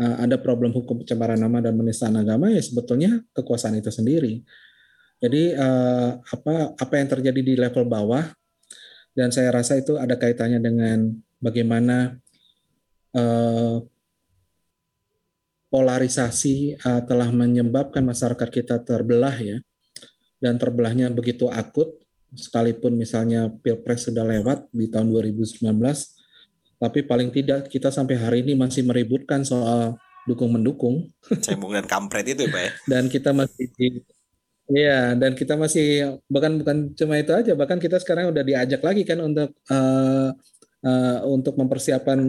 uh, 0.00 0.16
ada 0.24 0.36
problem 0.40 0.72
hukum 0.72 1.04
pencemaran 1.04 1.38
nama 1.38 1.62
dan 1.62 1.76
penistaan 1.76 2.16
agama 2.16 2.50
ya 2.50 2.60
sebetulnya 2.60 3.22
kekuasaan 3.36 3.78
itu 3.78 3.92
sendiri. 3.92 4.42
Jadi 5.18 5.54
uh, 5.54 6.18
apa 6.18 6.74
apa 6.78 6.94
yang 6.96 7.08
terjadi 7.10 7.40
di 7.40 7.54
level 7.54 7.86
bawah 7.86 8.24
dan 9.14 9.30
saya 9.30 9.52
rasa 9.52 9.78
itu 9.78 9.98
ada 9.98 10.14
kaitannya 10.14 10.62
dengan 10.62 11.10
bagaimana 11.42 12.18
polarisasi 15.72 16.78
telah 17.08 17.34
menyebabkan 17.34 18.04
masyarakat 18.04 18.46
kita 18.46 18.78
terbelah 18.84 19.34
ya 19.34 19.58
dan 20.38 20.54
terbelahnya 20.54 21.10
begitu 21.10 21.50
akut 21.50 21.98
sekalipun 22.34 22.94
misalnya 22.94 23.48
pilpres 23.64 24.06
sudah 24.06 24.22
lewat 24.22 24.68
di 24.70 24.86
tahun 24.92 25.10
2019 25.10 25.64
tapi 26.78 27.02
paling 27.02 27.34
tidak 27.34 27.66
kita 27.66 27.90
sampai 27.90 28.14
hari 28.18 28.38
ini 28.46 28.54
masih 28.54 28.86
meributkan 28.86 29.42
soal 29.42 29.98
dukung 30.24 30.54
mendukung 30.54 31.10
cembungan 31.44 31.84
kampret 31.84 32.26
itu 32.30 32.46
ya 32.46 32.50
pak 32.54 32.62
ya? 32.62 32.70
Dan 32.86 33.04
kita 33.10 33.30
masih 33.34 33.66
Iya, 34.68 35.16
dan 35.16 35.32
kita 35.32 35.56
masih 35.56 36.20
bahkan 36.28 36.60
bukan 36.60 36.92
cuma 36.92 37.16
itu 37.16 37.32
aja, 37.32 37.56
bahkan 37.56 37.80
kita 37.80 37.96
sekarang 38.04 38.28
udah 38.28 38.44
diajak 38.44 38.84
lagi 38.84 39.00
kan 39.00 39.16
untuk 39.24 39.56
uh, 39.72 40.28
uh, 40.84 41.18
untuk 41.24 41.56
mempersiapkan 41.56 42.20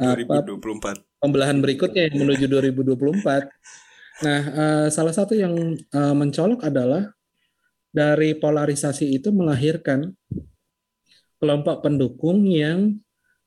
2024 0.00 0.24
apa, 0.24 0.90
pembelahan 1.20 1.60
berikutnya 1.60 2.08
yang 2.08 2.24
menuju 2.24 2.48
2024. 2.48 4.24
Nah, 4.24 4.40
uh, 4.56 4.86
salah 4.88 5.12
satu 5.12 5.36
yang 5.36 5.52
uh, 5.92 6.14
mencolok 6.16 6.64
adalah 6.64 7.12
dari 7.92 8.32
polarisasi 8.40 9.12
itu 9.12 9.28
melahirkan 9.28 10.16
kelompok 11.36 11.84
pendukung 11.84 12.48
yang 12.48 13.04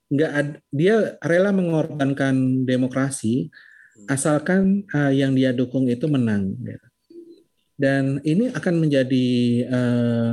nggak 0.08 0.64
dia 0.72 1.20
rela 1.20 1.52
mengorbankan 1.52 2.64
demokrasi 2.64 3.52
hmm. 3.52 4.08
asalkan 4.08 4.88
uh, 4.96 5.12
yang 5.12 5.36
dia 5.36 5.52
dukung 5.52 5.88
itu 5.92 6.08
menang. 6.08 6.56
Gitu 6.64 6.88
dan 7.78 8.20
ini 8.26 8.50
akan 8.50 8.76
menjadi 8.82 9.28
uh, 9.70 10.32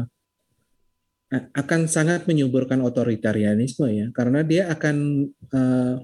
akan 1.53 1.87
sangat 1.87 2.25
menyuburkan 2.25 2.81
otoritarianisme 2.81 3.85
ya 3.93 4.07
karena 4.17 4.41
dia 4.41 4.73
akan 4.73 5.29
uh, 5.53 5.95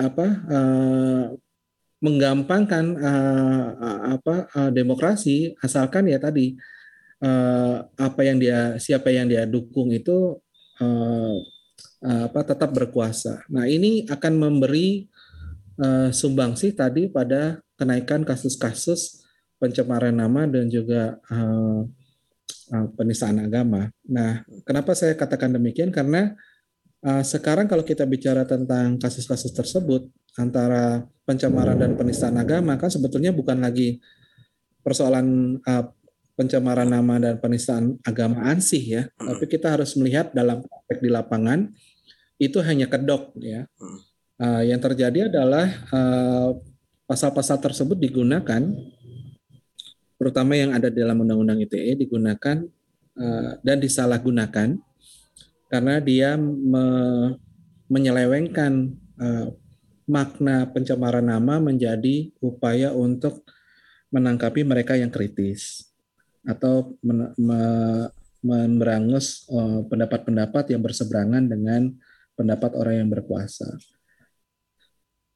apa 0.00 0.26
uh, 0.48 1.24
menggampangkan 2.02 2.84
uh, 2.98 3.62
apa 4.18 4.36
uh, 4.56 4.70
demokrasi 4.72 5.52
asalkan 5.60 6.08
ya 6.08 6.16
tadi 6.16 6.56
uh, 7.20 7.84
apa 7.94 8.20
yang 8.24 8.40
dia 8.40 8.80
siapa 8.80 9.12
yang 9.12 9.28
dia 9.28 9.44
dukung 9.44 9.92
itu 9.92 10.40
uh, 10.80 11.36
apa 12.02 12.42
tetap 12.42 12.74
berkuasa. 12.74 13.46
Nah 13.46 13.70
ini 13.70 14.02
akan 14.10 14.32
memberi 14.34 15.06
uh, 15.78 16.10
sumbangsi 16.10 16.74
tadi 16.74 17.06
pada 17.06 17.62
kenaikan 17.78 18.26
kasus-kasus 18.26 19.22
pencemaran 19.62 20.14
nama 20.14 20.50
dan 20.50 20.66
juga 20.66 21.22
uh, 21.30 21.86
uh, 22.74 22.86
penistaan 22.98 23.38
agama. 23.38 23.94
Nah, 24.10 24.42
kenapa 24.66 24.98
saya 24.98 25.14
katakan 25.14 25.54
demikian? 25.54 25.94
Karena 25.94 26.34
uh, 27.06 27.22
sekarang 27.22 27.70
kalau 27.70 27.86
kita 27.86 28.02
bicara 28.02 28.42
tentang 28.42 28.98
kasus-kasus 28.98 29.54
tersebut 29.54 30.10
antara 30.34 31.06
pencemaran 31.22 31.78
dan 31.78 31.94
penistaan 31.94 32.34
agama 32.40 32.74
kan 32.80 32.90
sebetulnya 32.90 33.30
bukan 33.30 33.62
lagi 33.62 34.02
persoalan 34.82 35.60
uh, 35.62 35.86
pencemaran 36.34 36.88
nama 36.88 37.20
dan 37.20 37.38
penistaan 37.38 38.00
agama 38.02 38.42
ansih 38.48 38.82
ya, 38.82 39.02
tapi 39.14 39.44
kita 39.46 39.78
harus 39.78 39.94
melihat 40.00 40.32
dalam 40.32 40.64
praktek 40.64 40.98
di 41.04 41.10
lapangan 41.12 41.68
itu 42.40 42.58
hanya 42.64 42.88
kedok 42.88 43.36
ya. 43.40 43.68
Uh, 44.40 44.64
yang 44.64 44.82
terjadi 44.82 45.30
adalah 45.30 45.70
pasal-pasal 47.06 47.60
uh, 47.60 47.62
tersebut 47.62 47.94
digunakan 47.94 48.62
terutama 50.22 50.54
yang 50.54 50.70
ada 50.70 50.86
dalam 50.86 51.18
Undang-Undang 51.18 51.66
ITE 51.66 51.98
digunakan 51.98 52.62
uh, 53.18 53.50
dan 53.62 53.76
disalahgunakan 53.82 54.78
karena 55.66 55.94
dia 55.98 56.38
me, 56.38 56.84
menyelewengkan 57.90 58.92
uh, 59.18 59.50
makna 60.06 60.70
pencemaran 60.70 61.26
nama 61.26 61.58
menjadi 61.58 62.30
upaya 62.42 62.94
untuk 62.94 63.42
menangkapi 64.12 64.62
mereka 64.62 64.94
yang 64.94 65.10
kritis 65.10 65.90
atau 66.46 66.94
men, 67.02 67.32
me, 67.38 67.60
memberangus 68.42 69.46
eh, 69.46 69.80
pendapat-pendapat 69.86 70.64
uh, 70.66 70.70
yang 70.74 70.82
berseberangan 70.82 71.46
dengan 71.46 71.94
pendapat 72.38 72.74
orang 72.76 73.04
yang 73.04 73.10
berkuasa. 73.10 73.66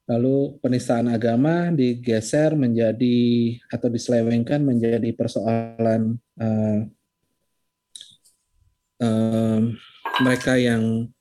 Lalu 0.07 0.55
penistaan 0.63 1.11
agama 1.11 1.67
digeser 1.75 2.55
menjadi 2.55 3.19
atau 3.67 3.91
diselewengkan 3.91 4.63
menjadi 4.63 5.11
persoalan 5.11 6.15
uh, 6.39 6.79
uh, 9.03 9.59
mereka 10.23 10.55
yang 10.55 11.11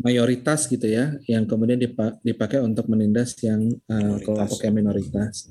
mayoritas 0.00 0.68
gitu 0.68 0.84
ya, 0.84 1.16
yang 1.28 1.48
kemudian 1.48 1.80
dipakai 2.24 2.60
untuk 2.60 2.88
menindas 2.88 3.36
yang 3.40 3.72
uh, 3.88 4.16
kelompok 4.20 4.64
yang 4.64 4.76
minoritas. 4.76 5.48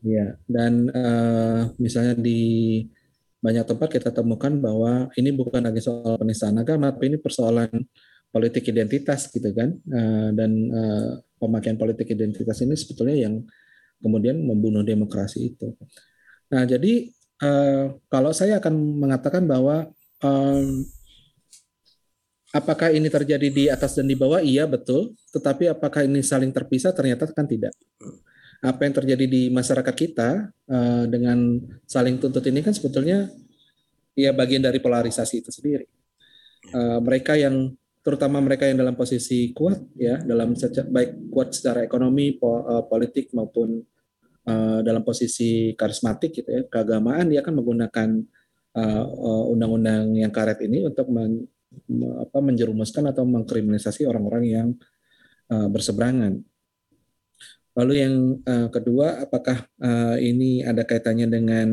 Ya, 0.00 0.38
dan 0.46 0.88
uh, 0.94 1.74
misalnya 1.76 2.14
di 2.14 2.84
banyak 3.38 3.64
tempat 3.66 3.88
kita 3.90 4.10
temukan 4.10 4.50
bahwa 4.58 5.08
ini 5.14 5.30
bukan 5.30 5.60
lagi 5.60 5.84
soal 5.84 6.16
penistaan 6.16 6.56
agama, 6.56 6.88
tapi 6.88 7.12
ini 7.12 7.18
persoalan 7.18 7.70
politik 8.28 8.68
identitas 8.68 9.32
gitu 9.32 9.48
kan, 9.56 9.72
uh, 9.88 10.30
dan 10.36 10.50
uh, 10.68 11.10
pemakaian 11.40 11.80
politik 11.80 12.12
identitas 12.12 12.60
ini 12.60 12.76
sebetulnya 12.76 13.16
yang 13.28 13.40
kemudian 13.98 14.36
membunuh 14.38 14.84
demokrasi 14.84 15.54
itu. 15.54 15.72
Nah, 16.52 16.68
jadi 16.68 17.08
uh, 17.42 17.96
kalau 18.12 18.30
saya 18.36 18.60
akan 18.60 18.74
mengatakan 19.00 19.48
bahwa 19.48 19.88
apakah 22.50 22.90
ini 22.90 23.06
terjadi 23.06 23.48
di 23.54 23.64
atas 23.70 23.94
dan 23.94 24.10
di 24.10 24.18
bawah? 24.18 24.42
Iya 24.42 24.66
betul. 24.66 25.14
Tetapi 25.30 25.70
apakah 25.70 26.02
ini 26.04 26.26
saling 26.26 26.50
terpisah? 26.50 26.90
Ternyata 26.90 27.30
kan 27.30 27.46
tidak. 27.46 27.70
Apa 28.58 28.82
yang 28.82 28.94
terjadi 28.98 29.24
di 29.30 29.46
masyarakat 29.46 29.94
kita 29.94 30.50
dengan 31.06 31.62
saling 31.86 32.18
tuntut 32.18 32.42
ini 32.50 32.66
kan 32.66 32.74
sebetulnya 32.74 33.30
ya 34.18 34.34
bagian 34.34 34.58
dari 34.58 34.82
polarisasi 34.82 35.46
itu 35.46 35.54
sendiri. 35.54 35.86
Mereka 36.74 37.38
yang 37.38 37.78
terutama 38.02 38.40
mereka 38.40 38.64
yang 38.64 38.78
dalam 38.80 38.96
posisi 38.96 39.50
kuat 39.52 39.78
ya 39.98 40.22
dalam 40.22 40.54
baik 40.54 41.28
kuat 41.28 41.52
secara 41.52 41.84
ekonomi, 41.84 42.38
uh, 42.40 42.84
politik 42.86 43.34
maupun 43.34 43.82
uh, 44.48 44.80
dalam 44.80 45.02
posisi 45.04 45.74
karismatik 45.76 46.42
gitu 46.42 46.48
ya 46.48 46.62
keagamaan 46.66 47.28
dia 47.28 47.44
akan 47.44 47.54
menggunakan 47.62 48.10
undang-undang 49.50 50.14
uh, 50.14 50.20
yang 50.22 50.30
karet 50.30 50.62
ini 50.62 50.86
untuk 50.86 51.10
men, 51.10 51.50
apa, 52.22 52.38
menjerumuskan 52.38 53.10
atau 53.10 53.26
mengkriminalisasi 53.26 54.06
orang-orang 54.06 54.44
yang 54.46 54.68
uh, 55.50 55.66
berseberangan. 55.66 56.40
Lalu 57.78 57.92
yang 57.94 58.14
uh, 58.42 58.68
kedua, 58.70 59.22
apakah 59.22 59.66
uh, 59.78 60.18
ini 60.18 60.66
ada 60.66 60.82
kaitannya 60.82 61.26
dengan 61.30 61.68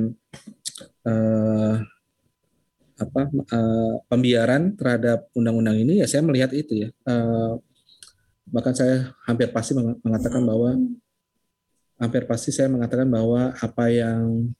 uh, 1.06 1.76
apa 2.96 3.28
uh, 3.28 3.94
pembiaran 4.08 4.76
terhadap 4.80 5.28
undang-undang 5.36 5.76
ini 5.76 6.00
ya 6.00 6.08
saya 6.08 6.24
melihat 6.24 6.56
itu 6.56 6.88
ya. 6.88 6.90
Uh, 7.04 7.60
bahkan 8.46 8.78
saya 8.78 9.12
hampir 9.26 9.50
pasti 9.50 9.74
mengatakan 9.76 10.46
bahwa 10.46 10.78
hampir 11.98 12.24
pasti 12.30 12.54
saya 12.54 12.70
mengatakan 12.70 13.08
bahwa 13.10 13.52
apa 13.58 13.86
yang 13.90 14.52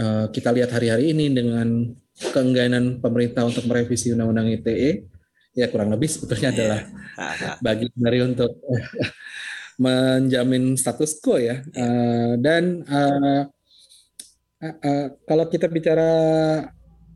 uh, 0.00 0.26
kita 0.30 0.52
lihat 0.54 0.70
hari-hari 0.72 1.12
ini 1.12 1.32
dengan 1.32 1.92
keengganan 2.32 3.02
pemerintah 3.04 3.44
untuk 3.44 3.68
merevisi 3.68 4.12
undang-undang 4.16 4.48
ITE 4.48 5.04
ya 5.56 5.66
kurang 5.72 5.92
lebih 5.92 6.08
sebetulnya 6.08 6.52
adalah 6.52 6.80
bagian 7.64 7.92
dari 7.96 8.20
untuk 8.24 8.52
menjamin 9.82 10.76
status 10.76 11.20
quo 11.20 11.36
ya. 11.36 11.60
Uh, 11.76 12.36
dan 12.40 12.84
uh, 12.88 13.42
uh, 14.60 14.76
uh, 14.80 15.06
kalau 15.28 15.44
kita 15.48 15.68
bicara 15.68 16.08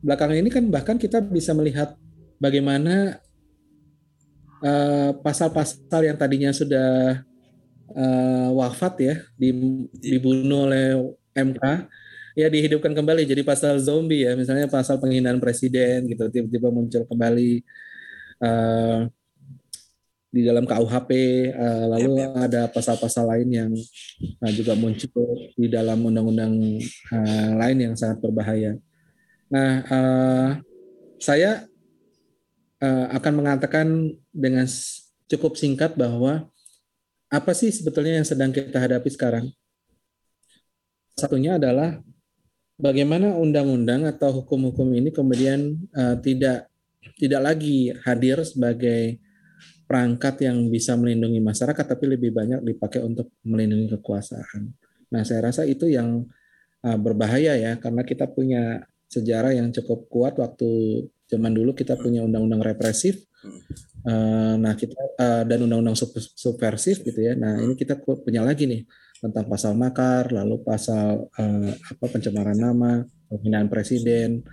belakangan 0.01 0.37
ini 0.37 0.49
kan 0.49 0.65
bahkan 0.67 0.97
kita 0.97 1.21
bisa 1.21 1.53
melihat 1.53 1.93
bagaimana 2.41 3.21
eh, 4.65 5.11
pasal-pasal 5.21 6.01
uh, 6.01 6.05
yang 6.09 6.17
tadinya 6.17 6.49
sudah 6.49 7.21
uh, 7.93 8.49
wafat 8.57 8.93
ya 9.01 9.15
di, 9.37 9.53
dibunuh 10.01 10.65
oleh 10.65 10.97
MK 11.37 11.63
ya 12.35 12.47
dihidupkan 12.47 12.95
kembali 12.95 13.27
jadi 13.27 13.43
pasal 13.45 13.77
zombie 13.77 14.25
ya 14.25 14.33
misalnya 14.33 14.65
pasal 14.65 14.97
penghinaan 14.97 15.37
presiden 15.37 16.07
gitu 16.07 16.31
tiba-tiba 16.31 16.71
muncul 16.71 17.03
kembali 17.05 17.61
uh, 18.41 19.05
di 20.31 20.47
dalam 20.47 20.63
KUHP 20.63 21.11
uh, 21.51 21.85
lalu 21.91 22.23
yep, 22.23 22.31
yep. 22.31 22.43
ada 22.47 22.61
pasal-pasal 22.71 23.27
lain 23.35 23.49
yang 23.51 23.71
uh, 24.39 24.51
juga 24.55 24.79
muncul 24.79 25.51
di 25.59 25.67
dalam 25.67 25.99
undang-undang 26.07 26.79
uh, 27.11 27.51
lain 27.59 27.77
yang 27.91 27.93
sangat 27.99 28.23
berbahaya. 28.23 28.79
Nah, 29.51 29.83
uh, 29.83 30.49
saya 31.19 31.67
uh, 32.79 33.07
akan 33.11 33.33
mengatakan 33.43 34.15
dengan 34.31 34.63
cukup 35.27 35.59
singkat 35.59 35.99
bahwa 35.99 36.47
apa 37.27 37.51
sih 37.51 37.67
sebetulnya 37.67 38.23
yang 38.23 38.27
sedang 38.27 38.55
kita 38.55 38.79
hadapi 38.79 39.11
sekarang? 39.11 39.51
Satunya 41.19 41.59
adalah 41.59 41.99
bagaimana 42.79 43.35
undang-undang 43.35 44.07
atau 44.07 44.39
hukum-hukum 44.39 44.87
ini 44.95 45.11
kemudian 45.11 45.75
uh, 45.99 46.15
tidak 46.23 46.71
tidak 47.19 47.41
lagi 47.43 47.91
hadir 48.07 48.39
sebagai 48.47 49.19
perangkat 49.83 50.47
yang 50.47 50.71
bisa 50.71 50.95
melindungi 50.95 51.43
masyarakat, 51.43 51.83
tapi 51.83 52.07
lebih 52.07 52.31
banyak 52.31 52.63
dipakai 52.63 53.03
untuk 53.03 53.35
melindungi 53.43 53.91
kekuasaan. 53.99 54.71
Nah, 55.11 55.27
saya 55.27 55.51
rasa 55.51 55.67
itu 55.67 55.91
yang 55.91 56.23
berbahaya 56.81 57.59
ya, 57.59 57.75
karena 57.77 58.01
kita 58.01 58.25
punya 58.25 58.87
sejarah 59.11 59.51
yang 59.51 59.75
cukup 59.75 60.07
kuat 60.07 60.39
waktu 60.39 61.03
zaman 61.27 61.51
dulu 61.51 61.75
kita 61.75 61.99
punya 61.99 62.23
undang-undang 62.23 62.63
represif. 62.63 63.19
Uh, 64.01 64.57
nah 64.57 64.73
kita 64.73 64.97
uh, 65.19 65.43
dan 65.45 65.67
undang-undang 65.67 65.99
subversif 66.15 67.03
gitu 67.03 67.19
ya. 67.19 67.35
Nah 67.35 67.59
ini 67.59 67.75
kita 67.75 67.99
punya 67.99 68.41
lagi 68.41 68.65
nih 68.65 68.87
tentang 69.21 69.45
pasal 69.45 69.77
makar 69.77 70.33
lalu 70.33 70.63
pasal 70.65 71.27
uh, 71.27 71.71
apa 71.75 72.05
pencemaran 72.07 72.55
nama 72.55 73.03
penghinaan 73.27 73.67
presiden. 73.67 74.47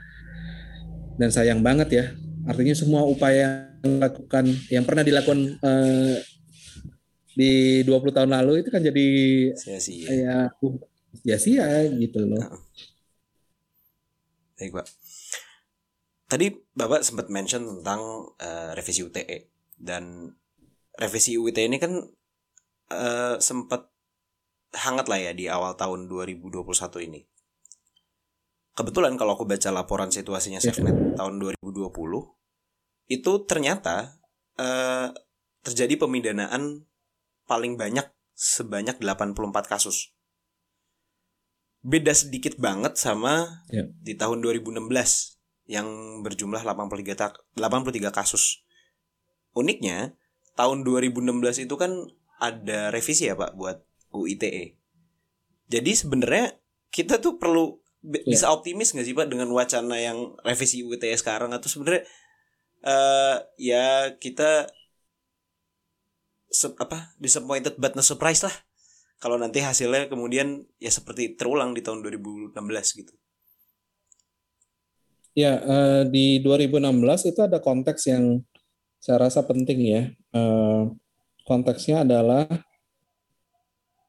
Dan 1.19 1.31
sayang 1.31 1.63
banget 1.63 1.89
ya 1.95 2.05
artinya 2.49 2.75
semua 2.75 3.05
upaya 3.05 3.69
yang 3.85 4.03
dilakukan 4.03 4.45
yang 4.73 4.85
pernah 4.87 5.05
dilakukan 5.05 5.41
uh, 5.63 6.17
di 7.39 7.87
20 7.87 8.11
tahun 8.11 8.31
lalu 8.35 8.67
itu 8.67 8.69
kan 8.75 8.83
jadi 8.83 9.07
sia-sia. 9.55 10.11
ya 10.11 10.37
sia-sia 11.23 11.87
gitu 11.95 12.27
loh. 12.27 12.43
Baik, 14.59 14.75
Pak. 14.75 14.87
Tadi 16.29 16.53
Bapak 16.77 17.07
sempat 17.07 17.33
mention 17.33 17.65
tentang 17.65 18.35
uh, 18.37 18.71
revisi 18.77 19.01
UTE 19.01 19.49
dan 19.81 20.35
revisi 20.99 21.41
UTE 21.41 21.71
ini 21.71 21.81
kan 21.81 22.05
uh, 22.93 23.41
sempat 23.41 23.89
hangat 24.77 25.09
lah 25.09 25.17
ya 25.17 25.33
di 25.33 25.49
awal 25.49 25.79
tahun 25.79 26.11
2021 26.11 26.61
ini. 27.09 27.25
Kebetulan 28.77 29.17
kalau 29.17 29.39
aku 29.39 29.49
baca 29.49 29.73
laporan 29.73 30.13
situasinya 30.13 30.61
iya. 30.61 30.69
SafeNet 30.69 31.17
tahun 31.17 31.41
2020 31.41 31.89
itu 33.09 33.33
ternyata 33.49 34.21
uh, 34.61 35.09
terjadi 35.65 35.97
pemindanaan 35.97 36.85
paling 37.49 37.81
banyak 37.81 38.05
sebanyak 38.37 39.01
84 39.01 39.35
kasus 39.65 40.13
beda 41.83 42.11
sedikit 42.15 42.59
banget 42.59 42.99
sama 42.99 43.63
yeah. 43.71 43.87
di 44.03 44.19
tahun 44.19 44.43
2016 44.43 44.83
yang 45.69 45.89
berjumlah 46.25 46.65
83 46.65 47.57
83 47.57 48.11
kasus. 48.11 48.65
Uniknya 49.55 50.17
tahun 50.59 50.83
2016 50.83 51.69
itu 51.69 51.75
kan 51.79 51.93
ada 52.39 52.91
revisi 52.91 53.31
ya 53.31 53.39
Pak 53.39 53.55
buat 53.55 53.83
UITE. 54.11 54.79
Jadi 55.69 55.93
sebenarnya 55.93 56.57
kita 56.89 57.21
tuh 57.21 57.37
perlu 57.37 57.79
yeah. 58.03 58.25
bisa 58.27 58.51
optimis 58.51 58.97
nggak 58.97 59.07
sih 59.07 59.15
Pak 59.15 59.29
dengan 59.31 59.53
wacana 59.53 60.01
yang 60.01 60.35
revisi 60.43 60.83
UITE 60.83 61.15
sekarang 61.15 61.55
atau 61.55 61.69
sebenarnya 61.71 62.03
uh, 62.83 63.37
ya 63.61 64.17
kita 64.17 64.67
apa 66.81 67.13
disappointed 67.21 67.77
but 67.77 67.93
no 67.93 68.01
surprise 68.01 68.41
lah 68.41 68.55
kalau 69.19 69.35
nanti 69.35 69.59
hasilnya 69.59 70.07
kemudian 70.07 70.63
ya 70.79 70.91
seperti 70.91 71.35
terulang 71.35 71.75
di 71.75 71.83
tahun 71.83 72.03
2016 72.07 72.55
gitu. 73.03 73.15
Ya, 75.39 75.59
uh, 75.63 76.03
di 76.07 76.43
2016 76.43 77.31
itu 77.31 77.41
ada 77.43 77.63
konteks 77.63 78.11
yang 78.11 78.43
saya 78.99 79.27
rasa 79.27 79.47
penting 79.47 79.79
ya. 79.87 80.03
Uh, 80.35 80.91
konteksnya 81.47 82.03
adalah 82.03 82.47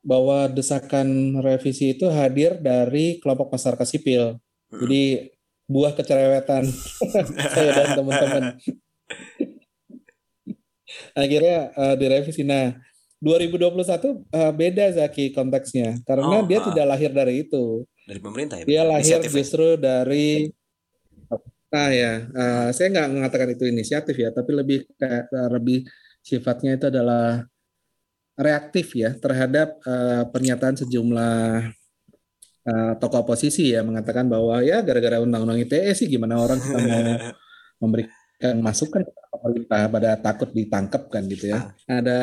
bahwa 0.01 0.49
desakan 0.49 1.38
revisi 1.43 1.93
itu 1.93 2.10
hadir 2.10 2.57
dari 2.57 3.22
kelompok 3.22 3.53
masyarakat 3.53 3.86
sipil. 3.86 4.41
Hmm. 4.74 4.80
Jadi 4.86 5.30
buah 5.70 5.93
kecerewetan 5.93 6.66
saya 7.53 7.72
dan 7.78 7.89
teman-teman. 7.93 8.43
Akhirnya 11.14 11.70
uh, 11.78 11.93
direvisi. 11.93 12.41
Nah, 12.41 12.74
2021 13.20 13.76
uh, 14.32 14.51
beda 14.55 14.86
Zaki 14.95 15.36
konteksnya 15.36 15.99
karena 16.07 16.39
oh, 16.39 16.47
dia 16.47 16.63
uh, 16.63 16.65
tidak 16.72 16.86
lahir 16.88 17.11
dari 17.11 17.43
itu. 17.43 17.84
Dari 18.07 18.20
pemerintah 18.24 18.63
ya. 18.63 18.65
Dia 18.65 18.82
lahir 18.88 19.20
inisiatif 19.20 19.32
ya? 19.32 19.38
justru 19.43 19.67
ya? 19.76 19.78
dari 19.78 20.28
Nah 21.70 21.93
ya, 21.93 22.26
uh, 22.34 22.67
saya 22.74 22.89
nggak 22.89 23.09
mengatakan 23.13 23.53
itu 23.53 23.70
inisiatif 23.70 24.17
ya, 24.17 24.34
tapi 24.34 24.57
lebih 24.57 24.89
uh, 25.05 25.49
lebih 25.53 25.86
sifatnya 26.26 26.82
itu 26.82 26.89
adalah 26.89 27.45
reaktif 28.34 28.97
ya 28.97 29.13
terhadap 29.13 29.78
uh, 29.86 30.26
pernyataan 30.34 30.82
sejumlah 30.82 31.70
uh, 32.65 32.93
tokoh 32.97 33.22
oposisi 33.22 33.76
ya 33.76 33.86
mengatakan 33.86 34.26
bahwa 34.26 34.65
ya 34.65 34.82
gara-gara 34.82 35.22
undang-undang 35.22 35.61
ITE 35.61 35.93
sih 35.93 36.07
gimana 36.09 36.41
orang 36.41 36.57
kita 36.57 36.80
mau 36.82 37.03
memberikan 37.86 38.55
masukan 38.65 39.05
pemerintah 39.30 39.82
pada 39.91 40.11
takut 40.17 40.49
ditangkap 40.49 41.05
kan 41.11 41.24
gitu 41.30 41.53
ya. 41.53 41.70
Ah. 41.86 42.01
Ada 42.01 42.20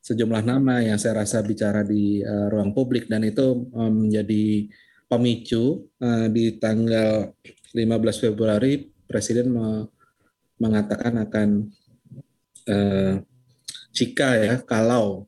sejumlah 0.00 0.42
nama 0.42 0.80
yang 0.80 0.96
saya 0.96 1.24
rasa 1.24 1.44
bicara 1.44 1.84
di 1.84 2.24
uh, 2.24 2.48
ruang 2.48 2.72
publik 2.72 3.06
dan 3.06 3.20
itu 3.24 3.68
menjadi 3.76 4.64
um, 4.64 4.68
pemicu 5.10 5.92
uh, 6.00 6.26
di 6.32 6.56
tanggal 6.56 7.36
15 7.76 8.24
Februari 8.24 8.88
Presiden 9.10 9.50
me 9.50 9.90
mengatakan 10.60 11.16
akan 11.24 11.48
uh, 12.68 13.14
jika 13.90 14.28
ya 14.36 14.54
kalau 14.62 15.26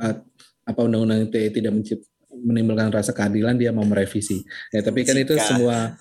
uh, 0.00 0.16
apa 0.62 0.80
undang-undang 0.80 1.28
ITE 1.28 1.60
tidak 1.60 1.72
menimbulkan 2.32 2.88
rasa 2.90 3.12
keadilan 3.12 3.60
dia 3.60 3.70
mau 3.70 3.84
merevisi. 3.84 4.42
Ya 4.72 4.80
tapi 4.80 5.04
kan 5.04 5.14
jika. 5.14 5.24
itu 5.28 5.34
semua 5.44 5.94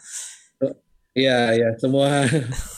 ya 1.11 1.51
ya 1.51 1.69
semua 1.77 2.23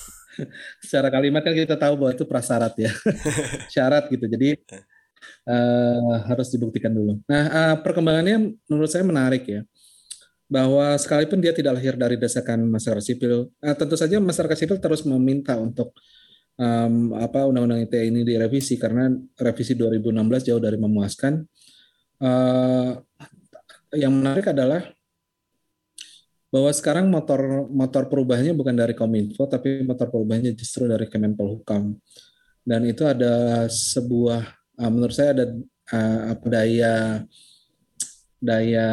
secara 0.84 1.14
kalimat 1.14 1.46
kan 1.46 1.54
kita 1.54 1.78
tahu 1.78 1.94
bahwa 1.94 2.12
itu 2.12 2.26
prasyarat 2.26 2.74
ya, 2.76 2.92
syarat 3.74 4.10
gitu. 4.10 4.26
Jadi 4.26 4.58
uh, 5.48 6.24
harus 6.30 6.48
dibuktikan 6.54 6.94
dulu. 6.94 7.20
Nah, 7.28 7.44
uh, 7.50 7.76
perkembangannya 7.82 8.56
menurut 8.70 8.90
saya 8.90 9.04
menarik 9.06 9.44
ya, 9.46 9.62
bahwa 10.48 10.96
sekalipun 11.00 11.42
dia 11.42 11.56
tidak 11.56 11.82
lahir 11.82 11.98
dari 11.98 12.16
desakan 12.16 12.68
masyarakat 12.70 13.04
sipil, 13.04 13.50
uh, 13.50 13.76
tentu 13.76 13.96
saja 13.98 14.22
masyarakat 14.22 14.58
sipil 14.58 14.78
terus 14.78 15.04
meminta 15.04 15.58
untuk 15.58 15.96
um, 16.58 17.16
apa 17.18 17.48
undang-undang 17.48 17.86
ITE 17.86 18.10
ini 18.10 18.22
direvisi 18.22 18.78
karena 18.78 19.10
revisi 19.40 19.74
2016 19.74 20.48
jauh 20.50 20.62
dari 20.62 20.78
memuaskan. 20.78 21.44
Uh, 22.24 22.96
yang 23.94 24.14
menarik 24.14 24.50
adalah 24.50 24.90
bahwa 26.54 26.70
sekarang 26.70 27.10
motor 27.10 27.66
motor 27.66 28.06
perubahannya 28.06 28.54
bukan 28.54 28.78
dari 28.78 28.94
Kominfo 28.94 29.50
tapi 29.50 29.82
motor 29.82 30.14
perubahannya 30.14 30.54
justru 30.54 30.86
dari 30.86 31.10
Kemenpolhukam 31.10 31.98
dan 32.62 32.82
itu 32.86 33.04
ada 33.10 33.66
sebuah 33.66 34.63
uh, 34.80 34.92
menurut 34.92 35.16
saya 35.16 35.36
ada 35.36 35.46
uh, 35.94 36.36
daya 36.48 37.26
daya 38.44 38.88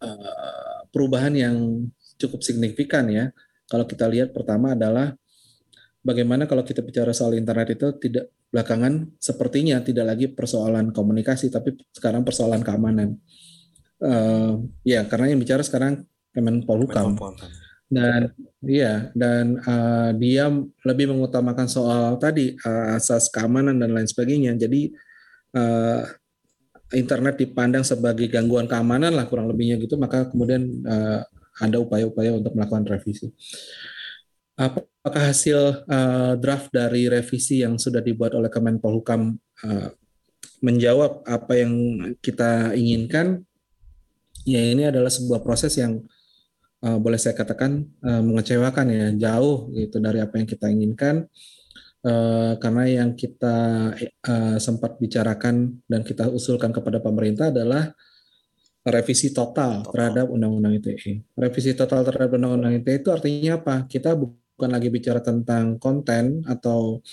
uh, 0.00 0.78
perubahan 0.88 1.34
yang 1.36 1.56
cukup 2.20 2.44
signifikan 2.44 3.08
ya. 3.08 3.32
Kalau 3.70 3.86
kita 3.86 4.10
lihat 4.10 4.34
pertama 4.34 4.74
adalah 4.74 5.14
bagaimana 6.02 6.50
kalau 6.50 6.66
kita 6.66 6.82
bicara 6.82 7.14
soal 7.14 7.38
internet 7.38 7.78
itu 7.78 7.86
tidak 8.02 8.34
belakangan 8.50 9.14
sepertinya 9.22 9.78
tidak 9.78 10.10
lagi 10.10 10.26
persoalan 10.26 10.90
komunikasi 10.90 11.54
tapi 11.54 11.78
sekarang 11.94 12.26
persoalan 12.26 12.66
keamanan. 12.66 13.14
Uh, 14.00 14.64
ya 14.80 15.04
karena 15.06 15.36
yang 15.36 15.40
bicara 15.40 15.60
sekarang 15.60 16.08
Kemenpolhukam 16.30 17.18
dan 17.90 18.30
iya 18.62 19.10
dan 19.18 19.58
uh, 19.66 20.14
dia 20.14 20.46
lebih 20.86 21.10
mengutamakan 21.10 21.66
soal 21.66 22.14
tadi 22.22 22.54
uh, 22.62 22.94
asas 22.94 23.26
keamanan 23.26 23.82
dan 23.82 23.90
lain 23.90 24.06
sebagainya. 24.06 24.54
Jadi 24.54 24.94
uh, 25.58 26.06
internet 26.94 27.34
dipandang 27.38 27.82
sebagai 27.82 28.30
gangguan 28.30 28.70
keamanan 28.70 29.14
lah 29.14 29.26
kurang 29.26 29.50
lebihnya 29.50 29.78
gitu 29.82 29.98
maka 29.98 30.30
kemudian 30.30 30.86
uh, 30.86 31.26
ada 31.60 31.76
upaya-upaya 31.82 32.38
untuk 32.38 32.54
melakukan 32.54 32.86
revisi. 32.86 33.34
Apakah 34.54 35.32
hasil 35.32 35.88
uh, 35.88 36.36
draft 36.38 36.70
dari 36.70 37.10
revisi 37.10 37.64
yang 37.64 37.80
sudah 37.80 38.04
dibuat 38.04 38.36
oleh 38.36 38.52
Kemenpolhukam 38.52 39.34
uh, 39.66 39.88
menjawab 40.62 41.24
apa 41.24 41.52
yang 41.58 41.72
kita 42.20 42.76
inginkan? 42.76 43.42
Ya 44.44 44.60
ini 44.60 44.88
adalah 44.88 45.08
sebuah 45.08 45.40
proses 45.44 45.76
yang 45.80 46.04
boleh 46.80 47.20
saya 47.20 47.36
katakan 47.36 47.84
uh, 48.00 48.24
mengecewakan 48.24 48.86
ya 48.88 49.06
jauh 49.28 49.68
gitu 49.76 50.00
dari 50.00 50.24
apa 50.24 50.40
yang 50.40 50.48
kita 50.48 50.66
inginkan 50.72 51.28
uh, 52.08 52.56
karena 52.56 52.84
yang 52.88 53.10
kita 53.12 53.56
uh, 54.00 54.56
sempat 54.56 54.96
bicarakan 54.96 55.76
dan 55.84 56.00
kita 56.00 56.32
usulkan 56.32 56.72
kepada 56.72 57.04
pemerintah 57.04 57.52
adalah 57.52 57.92
revisi 58.80 59.28
total, 59.36 59.84
total. 59.84 59.92
terhadap 59.92 60.26
undang-undang 60.32 60.80
ITE. 60.80 61.20
Revisi 61.36 61.76
total 61.76 62.00
terhadap 62.00 62.40
undang-undang 62.40 62.80
ITE 62.80 63.04
itu 63.04 63.12
artinya 63.12 63.60
apa? 63.60 63.84
Kita 63.84 64.16
bukan 64.16 64.70
lagi 64.72 64.88
bicara 64.88 65.20
tentang 65.20 65.76
konten 65.76 66.40
atau 66.48 67.04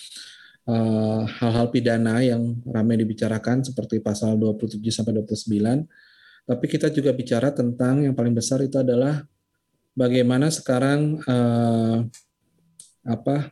hal-hal 1.27 1.67
uh, 1.67 1.71
pidana 1.71 2.19
yang 2.19 2.59
ramai 2.67 2.99
dibicarakan 2.99 3.63
seperti 3.63 4.03
pasal 4.03 4.35
27 4.35 4.83
sampai 4.91 5.15
29 5.15 5.47
tapi 6.43 6.65
kita 6.67 6.91
juga 6.91 7.15
bicara 7.15 7.55
tentang 7.55 8.03
yang 8.03 8.11
paling 8.11 8.35
besar 8.35 8.59
itu 8.59 8.75
adalah 8.75 9.23
bagaimana 9.97 10.53
sekarang 10.53 11.17
uh, 11.25 12.05
apa 13.01 13.49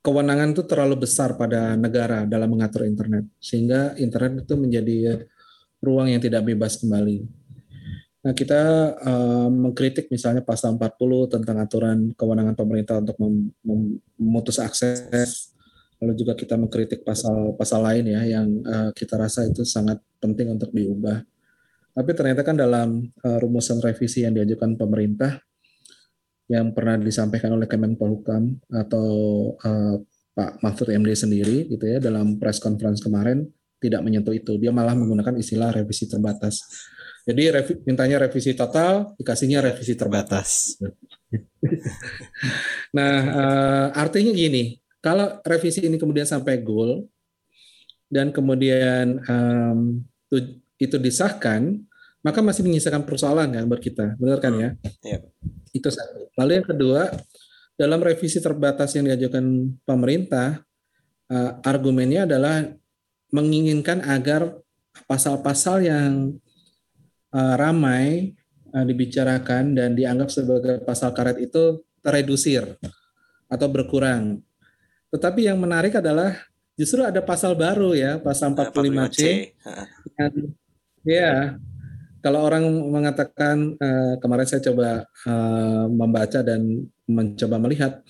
kewenangan 0.00 0.54
itu 0.54 0.62
terlalu 0.62 1.02
besar 1.02 1.34
pada 1.34 1.74
negara 1.74 2.22
dalam 2.24 2.54
mengatur 2.54 2.86
internet 2.86 3.26
sehingga 3.42 3.98
internet 3.98 4.46
itu 4.46 4.54
menjadi 4.54 5.26
ruang 5.82 6.14
yang 6.14 6.22
tidak 6.22 6.46
bebas 6.46 6.78
kembali. 6.78 7.26
Nah, 8.20 8.36
kita 8.36 8.62
uh, 9.00 9.48
mengkritik 9.48 10.12
misalnya 10.12 10.44
pasal 10.44 10.76
40 10.76 11.40
tentang 11.40 11.56
aturan 11.56 11.98
kewenangan 12.12 12.52
pemerintah 12.52 13.00
untuk 13.00 13.16
mem 13.16 13.48
memutus 14.20 14.60
akses. 14.60 15.56
Lalu 16.00 16.16
juga 16.16 16.32
kita 16.36 16.56
mengkritik 16.56 17.00
pasal-pasal 17.04 17.80
lain 17.80 18.04
ya 18.12 18.20
yang 18.24 18.48
uh, 18.64 18.90
kita 18.92 19.16
rasa 19.16 19.48
itu 19.48 19.64
sangat 19.64 20.00
penting 20.20 20.52
untuk 20.52 20.68
diubah. 20.72 21.24
Tapi 21.96 22.10
ternyata 22.12 22.44
kan 22.44 22.56
dalam 22.60 23.08
uh, 23.24 23.38
rumusan 23.40 23.80
revisi 23.80 24.24
yang 24.24 24.36
diajukan 24.36 24.76
pemerintah 24.76 25.40
yang 26.50 26.74
pernah 26.74 26.98
disampaikan 26.98 27.54
oleh 27.54 27.70
Kemenpolhukam 27.70 28.58
atau 28.74 29.06
uh, 29.54 30.02
Pak 30.34 30.58
Mahfud 30.66 30.90
MD 30.90 31.14
sendiri 31.14 31.70
gitu 31.70 31.86
ya 31.86 32.02
dalam 32.02 32.42
press 32.42 32.58
conference 32.58 32.98
kemarin 32.98 33.46
tidak 33.78 34.02
menyentuh 34.02 34.34
itu. 34.34 34.58
Dia 34.58 34.74
malah 34.74 34.98
menggunakan 34.98 35.38
istilah 35.38 35.70
revisi 35.70 36.10
terbatas. 36.10 36.66
Jadi 37.22 37.42
revi, 37.54 37.72
mintanya 37.86 38.26
revisi 38.26 38.50
total, 38.58 39.14
dikasihnya 39.14 39.62
revisi 39.62 39.94
terbatas. 39.94 40.74
nah, 42.98 43.16
uh, 43.30 43.86
artinya 43.94 44.34
gini, 44.34 44.82
kalau 44.98 45.38
revisi 45.46 45.86
ini 45.86 45.96
kemudian 46.02 46.26
sampai 46.26 46.58
goal 46.58 47.06
dan 48.10 48.34
kemudian 48.34 49.22
um, 49.22 50.02
itu 50.80 50.96
disahkan, 50.98 51.78
maka 52.26 52.42
masih 52.42 52.66
menyisakan 52.66 53.06
persoalan 53.06 53.54
kan 53.54 53.64
buat 53.70 53.80
kita, 53.80 54.18
benar 54.18 54.42
kan 54.42 54.52
ya? 54.58 54.68
Iya. 55.06 55.18
Itu 55.70 55.88
satu. 55.88 56.30
Lalu 56.34 56.62
yang 56.62 56.66
kedua, 56.66 57.02
dalam 57.78 58.00
revisi 58.02 58.42
terbatas 58.42 58.92
yang 58.92 59.08
diajukan 59.08 59.72
pemerintah, 59.88 60.60
uh, 61.30 61.50
argumennya 61.64 62.28
adalah 62.28 62.66
menginginkan 63.30 64.02
agar 64.04 64.58
pasal-pasal 65.06 65.86
yang 65.86 66.34
uh, 67.32 67.54
ramai 67.56 68.34
uh, 68.74 68.84
dibicarakan 68.84 69.78
dan 69.78 69.94
dianggap 69.94 70.28
sebagai 70.28 70.82
pasal 70.82 71.14
karet 71.14 71.38
itu 71.40 71.80
teredusir 72.02 72.76
atau 73.46 73.66
berkurang. 73.70 74.42
Tetapi 75.10 75.50
yang 75.50 75.58
menarik 75.58 75.98
adalah 75.98 76.38
justru 76.78 77.02
ada 77.02 77.18
pasal 77.22 77.54
baru 77.58 77.94
ya, 77.94 78.18
pasal 78.22 78.54
45C. 78.54 78.78
45C. 78.78 79.20
Yang, 80.20 80.34
ya, 81.02 81.34
kalau 82.20 82.44
orang 82.44 82.64
mengatakan 82.68 83.76
uh, 83.80 84.14
kemarin 84.20 84.46
saya 84.48 84.60
coba 84.64 85.08
uh, 85.26 85.84
membaca 85.88 86.40
dan 86.44 86.84
mencoba 87.08 87.56
melihat, 87.56 88.00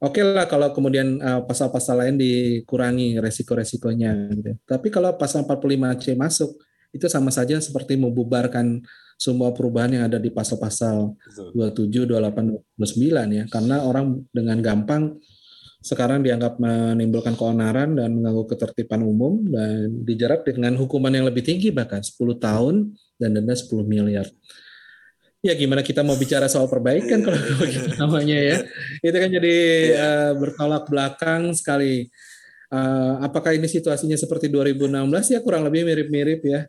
oke 0.00 0.18
okay 0.18 0.24
lah 0.24 0.48
kalau 0.48 0.72
kemudian 0.72 1.20
pasal 1.20 1.68
pasal-pasal 1.70 1.96
lain 2.04 2.16
dikurangi 2.18 3.20
resiko-resikonya. 3.20 4.12
Gitu. 4.34 4.52
Tapi 4.64 4.88
kalau 4.88 5.14
pasal 5.14 5.44
45C 5.44 6.16
masuk, 6.16 6.56
itu 6.92 7.06
sama 7.08 7.32
saja 7.32 7.56
seperti 7.60 7.96
membubarkan 7.96 8.84
semua 9.16 9.54
perubahan 9.54 9.94
yang 9.94 10.04
ada 10.10 10.18
di 10.18 10.28
pasal-pasal 10.34 11.14
27, 11.54 12.10
28, 12.10 12.76
29 12.76 13.38
ya. 13.38 13.44
Karena 13.48 13.86
orang 13.86 14.20
dengan 14.34 14.58
gampang 14.60 15.16
sekarang 15.82 16.22
dianggap 16.22 16.62
menimbulkan 16.62 17.34
keonaran 17.34 17.98
dan 17.98 18.14
mengganggu 18.14 18.54
ketertiban 18.54 19.02
umum 19.02 19.42
dan 19.50 19.90
dijerat 20.06 20.46
dengan 20.46 20.78
hukuman 20.78 21.10
yang 21.10 21.26
lebih 21.26 21.42
tinggi 21.42 21.74
bahkan 21.74 21.98
10 21.98 22.38
tahun 22.38 22.94
dan 23.22 23.38
denda 23.38 23.54
10 23.54 23.86
miliar. 23.86 24.26
Ya 25.42 25.58
gimana 25.58 25.82
kita 25.82 26.06
mau 26.06 26.14
bicara 26.14 26.46
soal 26.46 26.70
perbaikan 26.70 27.22
kalau 27.22 27.38
begitu 27.58 27.90
namanya 28.02 28.38
ya. 28.38 28.56
Itu 29.02 29.16
kan 29.18 29.30
jadi 29.30 29.56
uh, 29.98 30.32
bertolak 30.38 30.86
belakang 30.86 31.50
sekali. 31.54 32.06
Uh, 32.70 33.20
apakah 33.26 33.52
ini 33.52 33.66
situasinya 33.66 34.14
seperti 34.14 34.48
2016 34.48 35.34
ya 35.34 35.38
kurang 35.42 35.66
lebih 35.66 35.82
mirip-mirip 35.82 36.40
ya. 36.46 36.60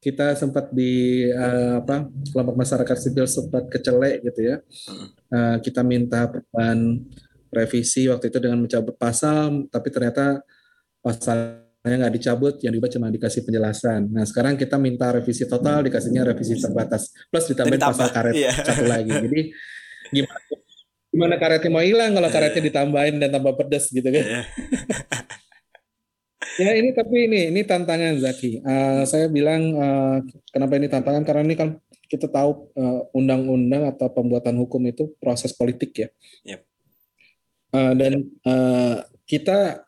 Kita 0.00 0.32
sempat 0.32 0.72
di 0.72 1.28
uh, 1.28 1.84
apa 1.84 2.08
kelompok 2.32 2.56
masyarakat 2.56 2.96
sipil 2.96 3.28
sempat 3.28 3.68
kecelek 3.68 4.24
gitu 4.32 4.40
ya. 4.48 4.56
Uh, 5.28 5.60
kita 5.60 5.84
minta 5.84 6.24
perubahan 6.32 7.04
revisi 7.52 8.08
waktu 8.08 8.32
itu 8.32 8.38
dengan 8.40 8.64
mencabut 8.64 8.96
pasal, 8.96 9.68
tapi 9.68 9.88
ternyata 9.92 10.40
pasalnya 11.04 11.65
nggak 11.94 12.14
dicabut, 12.18 12.54
yang 12.66 12.74
diubah 12.74 12.90
cuma 12.90 13.06
dikasih 13.14 13.46
penjelasan. 13.46 14.10
Nah 14.10 14.26
sekarang 14.26 14.58
kita 14.58 14.74
minta 14.74 15.14
revisi 15.14 15.46
total, 15.46 15.86
dikasihnya 15.86 16.26
revisi 16.26 16.58
terbatas, 16.58 17.14
plus 17.30 17.46
ditambahin 17.46 17.78
pasal 17.78 18.10
karet 18.10 18.34
iya. 18.34 18.50
satu 18.50 18.90
lagi. 18.90 19.14
Jadi 19.14 19.40
gimana 20.10 20.40
gimana 21.16 21.34
karetnya 21.38 21.70
mau 21.70 21.80
hilang 21.80 22.12
kalau 22.12 22.28
karetnya 22.28 22.62
ditambahin 22.66 23.16
dan 23.22 23.30
tambah 23.30 23.54
pedas 23.54 23.88
gitu 23.94 24.04
kan? 24.04 24.20
Iya. 24.20 24.42
ya 26.66 26.70
ini 26.74 26.90
tapi 26.90 27.16
ini 27.30 27.40
ini 27.54 27.60
tantangan 27.62 28.18
Zaki. 28.18 28.60
Uh, 28.66 29.02
saya 29.06 29.30
bilang 29.30 29.62
uh, 29.78 30.18
kenapa 30.50 30.76
ini 30.76 30.90
tantangan 30.90 31.22
karena 31.22 31.42
ini 31.46 31.56
kan 31.56 31.70
kita 32.06 32.30
tahu 32.30 32.70
eh, 32.78 33.02
undang-undang 33.18 33.82
uh, 33.82 33.90
atau 33.90 34.06
pembuatan 34.14 34.54
hukum 34.62 34.78
itu 34.86 35.10
proses 35.18 35.50
politik 35.50 36.06
ya. 36.06 36.08
Yep. 36.46 36.60
Uh, 37.74 37.92
dan 37.98 38.12
uh, 38.46 39.02
kita 39.26 39.85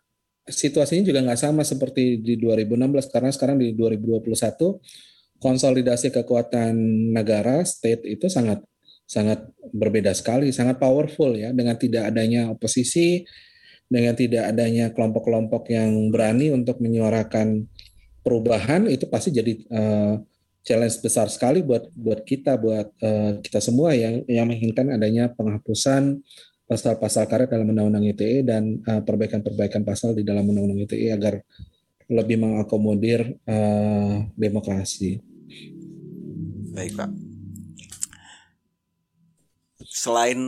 situasinya 0.49 1.05
juga 1.05 1.21
nggak 1.25 1.41
sama 1.41 1.63
seperti 1.63 2.21
di 2.21 2.41
2016 2.41 3.13
karena 3.13 3.31
sekarang 3.31 3.57
di 3.61 3.77
2021 3.77 5.39
konsolidasi 5.39 6.11
kekuatan 6.11 6.75
negara 7.15 7.63
state 7.63 8.05
itu 8.09 8.27
sangat 8.27 8.65
sangat 9.09 9.49
berbeda 9.73 10.13
sekali, 10.13 10.53
sangat 10.53 10.77
powerful 10.77 11.33
ya 11.33 11.49
dengan 11.57 11.81
tidak 11.81 12.13
adanya 12.13 12.53
oposisi, 12.53 13.25
dengan 13.89 14.13
tidak 14.13 14.53
adanya 14.53 14.93
kelompok-kelompok 14.93 15.73
yang 15.73 16.13
berani 16.13 16.53
untuk 16.53 16.77
menyuarakan 16.85 17.65
perubahan 18.21 18.85
itu 18.93 19.09
pasti 19.09 19.33
jadi 19.33 19.57
uh, 19.73 20.21
challenge 20.61 21.01
besar 21.01 21.33
sekali 21.33 21.65
buat 21.65 21.89
buat 21.97 22.21
kita 22.29 22.61
buat 22.61 22.93
uh, 23.01 23.41
kita 23.41 23.65
semua 23.65 23.97
yang 23.97 24.21
yang 24.29 24.45
menginginkan 24.45 24.93
adanya 24.93 25.33
penghapusan 25.33 26.21
pasal-pasal 26.69 27.25
karet 27.25 27.49
dalam 27.49 27.73
undang-undang 27.73 28.05
ITE 28.05 28.45
dan 28.45 28.85
perbaikan 28.85 29.41
perbaikan-perbaikan 29.41 29.89
pasal 29.89 30.13
di 30.13 30.21
dalam 30.21 30.45
undang-undang 30.45 30.85
ITE 30.85 31.17
agar 31.17 31.41
lebih 32.09 32.37
mengakomodir 32.41 33.41
uh, 33.49 34.29
demokrasi. 34.37 35.21
Baik 36.77 36.93
Pak. 36.97 37.11
Selain 39.89 40.41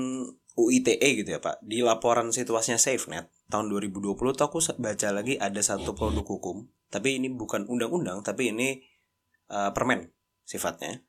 UITE 0.57 1.25
gitu 1.25 1.31
ya 1.33 1.41
Pak, 1.41 1.65
di 1.65 1.81
laporan 1.81 2.33
situasinya 2.33 2.77
SafeNet 2.77 3.33
tahun 3.49 3.73
2020 3.73 4.13
tuh 4.37 4.45
aku 4.45 4.61
baca 4.77 5.09
lagi 5.11 5.41
ada 5.41 5.59
satu 5.65 5.97
produk 5.97 6.23
hukum, 6.23 6.69
tapi 6.93 7.17
ini 7.17 7.33
bukan 7.33 7.65
undang-undang, 7.65 8.21
tapi 8.21 8.53
ini 8.53 8.85
uh, 9.49 9.73
permen 9.73 10.13
sifatnya. 10.45 11.01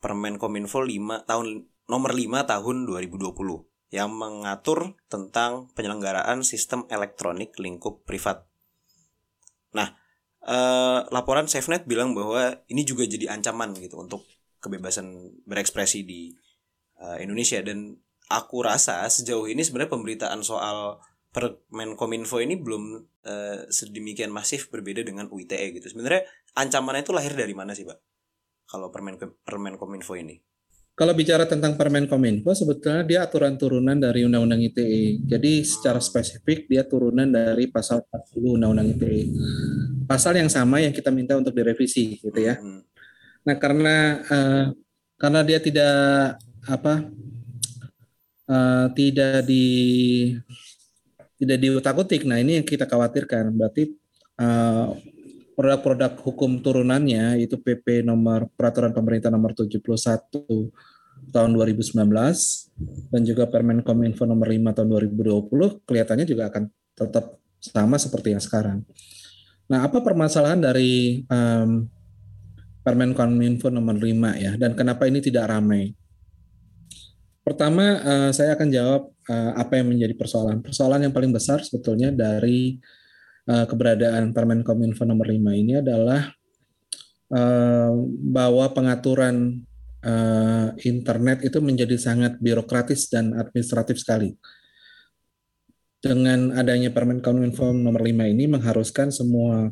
Permen 0.00 0.40
Kominfo 0.40 0.80
5 0.80 1.28
tahun 1.28 1.68
nomor 1.90 2.10
5 2.16 2.40
tahun 2.48 2.76
2020 2.88 3.69
yang 3.90 4.14
mengatur 4.14 4.94
tentang 5.10 5.70
penyelenggaraan 5.74 6.46
sistem 6.46 6.86
elektronik 6.86 7.58
lingkup 7.58 8.06
privat. 8.06 8.46
Nah, 9.74 9.90
eh, 10.46 11.00
laporan 11.10 11.50
SafeNet 11.50 11.90
bilang 11.90 12.14
bahwa 12.14 12.54
ini 12.70 12.86
juga 12.86 13.02
jadi 13.06 13.34
ancaman 13.34 13.74
gitu 13.78 13.98
untuk 13.98 14.22
kebebasan 14.62 15.34
berekspresi 15.42 16.06
di 16.06 16.30
eh, 17.02 17.18
Indonesia 17.22 17.58
dan 17.66 17.98
aku 18.30 18.62
rasa 18.62 19.02
sejauh 19.10 19.50
ini 19.50 19.66
sebenarnya 19.66 19.90
pemberitaan 19.90 20.40
soal 20.46 21.02
Permenkominfo 21.30 22.42
ini 22.42 22.58
belum 22.58 23.06
eh, 23.22 23.70
sedemikian 23.70 24.34
masif 24.34 24.66
berbeda 24.66 25.06
dengan 25.06 25.30
UITE 25.30 25.78
gitu. 25.78 25.86
Sebenarnya 25.86 26.26
ancamannya 26.58 27.06
itu 27.06 27.14
lahir 27.14 27.38
dari 27.38 27.54
mana 27.54 27.70
sih, 27.70 27.86
Pak? 27.86 27.98
Kalau 28.66 28.90
Permen 28.90 29.14
Permenkominfo 29.46 30.18
ini? 30.18 30.49
Kalau 30.94 31.16
bicara 31.16 31.48
tentang 31.48 31.80
Permen 31.80 32.04
Kominfo, 32.04 32.52
sebetulnya 32.52 33.00
dia 33.08 33.24
aturan 33.24 33.56
turunan 33.56 33.96
dari 33.96 34.20
Undang-Undang 34.28 34.60
ITE. 34.68 35.24
Jadi 35.24 35.64
secara 35.64 35.96
spesifik 35.96 36.68
dia 36.68 36.84
turunan 36.84 37.24
dari 37.24 37.72
pasal 37.72 38.04
40 38.04 38.60
Undang-Undang 38.60 38.88
ITE. 39.00 39.22
Pasal 40.04 40.36
yang 40.36 40.52
sama 40.52 40.84
yang 40.84 40.92
kita 40.92 41.08
minta 41.08 41.40
untuk 41.40 41.56
direvisi, 41.56 42.20
gitu 42.20 42.36
ya. 42.36 42.60
Hmm. 42.60 42.84
Nah, 43.48 43.56
karena 43.56 43.96
uh, 44.28 44.64
karena 45.16 45.40
dia 45.40 45.56
tidak 45.56 46.36
apa 46.68 47.08
uh, 48.44 48.86
tidak 48.92 49.48
di 49.48 49.64
tidak 51.40 51.58
diutak-utik. 51.64 52.28
Nah, 52.28 52.36
ini 52.36 52.60
yang 52.60 52.66
kita 52.68 52.84
khawatirkan. 52.84 53.56
Berarti 53.56 53.96
uh, 54.36 54.92
produk-produk 55.60 56.16
hukum 56.24 56.64
turunannya 56.64 57.36
itu 57.44 57.60
PP 57.60 58.00
nomor 58.00 58.48
peraturan 58.56 58.96
pemerintah 58.96 59.28
nomor 59.28 59.52
71 59.52 59.76
tahun 61.28 61.50
2019 61.52 62.00
dan 63.12 63.20
juga 63.28 63.44
Permen 63.44 63.84
Kominfo 63.84 64.24
nomor 64.24 64.48
5 64.48 64.56
tahun 64.72 64.88
2020 64.88 65.84
kelihatannya 65.84 66.24
juga 66.24 66.48
akan 66.48 66.64
tetap 66.96 67.36
sama 67.60 68.00
seperti 68.00 68.32
yang 68.32 68.40
sekarang. 68.40 68.88
Nah, 69.68 69.84
apa 69.84 70.00
permasalahan 70.00 70.64
dari 70.64 71.28
um, 71.28 71.84
Permen 72.80 73.12
Kominfo 73.12 73.68
nomor 73.68 74.00
5 74.00 74.40
ya 74.40 74.56
dan 74.56 74.72
kenapa 74.72 75.04
ini 75.12 75.20
tidak 75.20 75.52
ramai? 75.52 75.92
Pertama, 77.44 78.00
uh, 78.00 78.30
saya 78.32 78.56
akan 78.56 78.68
jawab 78.72 79.12
uh, 79.28 79.52
apa 79.60 79.76
yang 79.76 79.92
menjadi 79.92 80.16
persoalan. 80.16 80.64
Persoalan 80.64 81.04
yang 81.04 81.12
paling 81.12 81.36
besar 81.36 81.60
sebetulnya 81.60 82.08
dari 82.08 82.80
uh, 83.50 83.66
keberadaan 83.66 84.30
Permen 84.30 84.62
Kominfo 84.62 85.02
nomor 85.02 85.26
5 85.26 85.42
ini 85.58 85.82
adalah 85.82 86.30
uh, 87.34 87.92
bahwa 88.30 88.70
pengaturan 88.70 89.66
uh, 90.06 90.70
internet 90.86 91.42
itu 91.42 91.58
menjadi 91.58 91.98
sangat 91.98 92.38
birokratis 92.38 93.10
dan 93.10 93.34
administratif 93.34 93.98
sekali. 93.98 94.38
Dengan 96.00 96.54
adanya 96.56 96.94
Permen 96.94 97.20
Kominfo 97.20 97.74
nomor 97.74 98.06
5 98.06 98.32
ini 98.32 98.46
mengharuskan 98.46 99.10
semua 99.10 99.68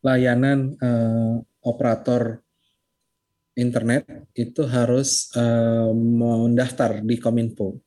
layanan 0.00 0.74
uh, 0.80 1.38
operator 1.62 2.40
internet 3.56 4.04
itu 4.36 4.68
harus 4.68 5.32
uh, 5.34 5.90
mendaftar 5.94 7.00
di 7.00 7.16
Kominfo. 7.16 7.85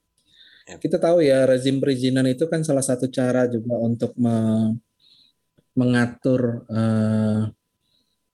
Ya. 0.70 0.78
Kita 0.78 1.02
tahu 1.02 1.26
ya 1.26 1.50
rezim 1.50 1.82
perizinan 1.82 2.30
itu 2.30 2.46
kan 2.46 2.62
salah 2.62 2.86
satu 2.86 3.10
cara 3.10 3.50
juga 3.50 3.74
untuk 3.82 4.14
me 4.22 4.70
mengatur 5.74 6.68
uh, 6.70 7.50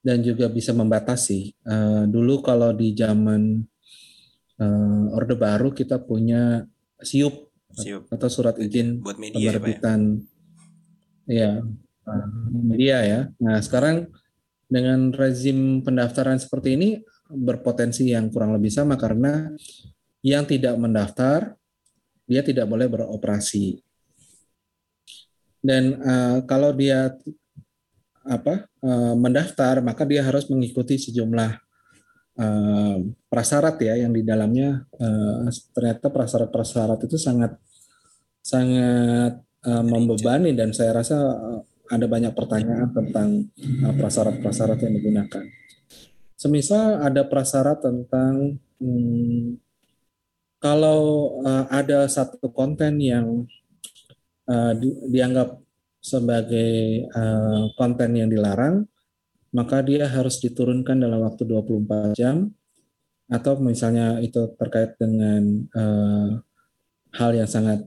dan 0.04 0.18
juga 0.20 0.52
bisa 0.52 0.76
membatasi. 0.76 1.56
Uh, 1.64 2.04
dulu 2.12 2.44
kalau 2.44 2.76
di 2.76 2.92
zaman 2.92 3.64
uh, 4.60 5.16
Orde 5.16 5.40
Baru 5.40 5.72
kita 5.72 6.04
punya 6.04 6.68
siup, 7.00 7.54
siup. 7.72 8.12
atau 8.12 8.28
surat 8.28 8.60
izin 8.60 9.00
buat 9.00 9.16
media 9.16 9.40
ya, 9.40 9.52
penerbitan 9.56 10.00
ya, 11.30 11.52
ya 11.64 12.16
media 12.52 12.98
ya. 13.06 13.20
Nah 13.40 13.64
sekarang 13.64 14.12
dengan 14.68 15.14
rezim 15.16 15.86
pendaftaran 15.86 16.42
seperti 16.42 16.76
ini 16.76 16.90
berpotensi 17.32 18.12
yang 18.12 18.28
kurang 18.28 18.52
lebih 18.58 18.74
sama 18.74 18.98
karena 19.00 19.54
yang 20.26 20.44
tidak 20.50 20.74
mendaftar 20.82 21.54
dia 22.26 22.42
tidak 22.42 22.66
boleh 22.66 22.90
beroperasi 22.90 23.82
dan 25.66 25.98
uh, 26.02 26.38
kalau 26.46 26.74
dia 26.74 27.14
apa 28.26 28.66
uh, 28.82 29.14
mendaftar 29.14 29.82
maka 29.86 30.06
dia 30.06 30.26
harus 30.26 30.50
mengikuti 30.50 30.98
sejumlah 30.98 31.52
uh, 32.42 32.98
prasyarat 33.30 33.78
ya 33.82 34.02
yang 34.02 34.14
di 34.14 34.26
dalamnya 34.26 34.86
uh, 34.98 35.50
ternyata 35.74 36.10
prasyarat-prasyarat 36.10 37.06
itu 37.06 37.18
sangat 37.18 37.58
sangat 38.42 39.42
uh, 39.66 39.86
membebani 39.86 40.54
dan 40.54 40.74
saya 40.74 41.02
rasa 41.02 41.18
ada 41.86 42.06
banyak 42.10 42.34
pertanyaan 42.34 42.90
tentang 42.90 43.46
prasyarat-prasyarat 44.02 44.82
yang 44.82 44.94
digunakan. 44.98 45.44
Semisal 46.34 46.98
ada 46.98 47.22
prasyarat 47.30 47.78
tentang 47.86 48.58
hmm, 48.82 49.65
kalau 50.66 51.02
uh, 51.46 51.70
ada 51.70 52.10
satu 52.10 52.50
konten 52.50 52.98
yang 52.98 53.46
uh, 54.50 54.74
di, 54.74 54.90
dianggap 55.14 55.62
sebagai 56.02 57.06
uh, 57.14 57.70
konten 57.78 58.18
yang 58.18 58.34
dilarang, 58.34 58.90
maka 59.54 59.86
dia 59.86 60.10
harus 60.10 60.42
diturunkan 60.42 61.06
dalam 61.06 61.22
waktu 61.22 61.46
24 61.46 62.18
jam 62.18 62.50
atau 63.30 63.62
misalnya 63.62 64.18
itu 64.26 64.58
terkait 64.58 64.98
dengan 64.98 65.70
uh, 65.78 66.42
hal 67.14 67.32
yang 67.38 67.50
sangat 67.50 67.86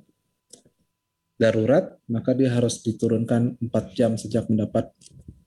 darurat, 1.34 1.98
maka 2.06 2.30
dia 2.30 2.54
harus 2.54 2.78
diturunkan 2.78 3.58
4 3.58 3.98
jam 3.98 4.14
sejak 4.14 4.46
mendapat 4.46 4.94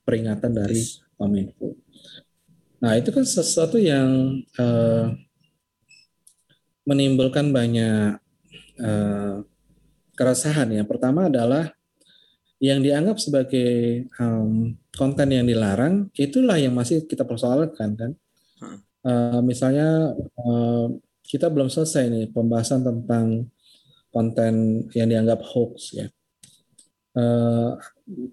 peringatan 0.04 0.52
dari 0.52 0.84
Kominfo. 1.16 1.80
Nah, 2.84 3.00
itu 3.00 3.08
kan 3.16 3.24
sesuatu 3.24 3.80
yang 3.80 4.36
uh, 4.60 5.16
menimbulkan 6.92 7.56
banyak 7.56 8.20
uh, 8.84 9.40
keresahan. 10.12 10.68
Yang 10.76 10.88
pertama 10.92 11.32
adalah 11.32 11.72
yang 12.62 12.84
dianggap 12.84 13.18
sebagai 13.18 14.06
um, 14.20 14.76
konten 14.94 15.34
yang 15.34 15.48
dilarang 15.48 16.12
itulah 16.14 16.60
yang 16.60 16.76
masih 16.76 17.08
kita 17.08 17.24
persoalkan 17.24 17.96
kan. 17.96 18.12
Uh, 19.02 19.42
misalnya 19.42 20.14
uh, 20.38 20.86
kita 21.26 21.50
belum 21.50 21.74
selesai 21.74 22.12
nih 22.12 22.26
pembahasan 22.30 22.86
tentang 22.86 23.50
konten 24.14 24.86
yang 24.94 25.08
dianggap 25.10 25.42
hoax 25.42 25.98
ya. 25.98 26.08
Uh, 27.12 27.76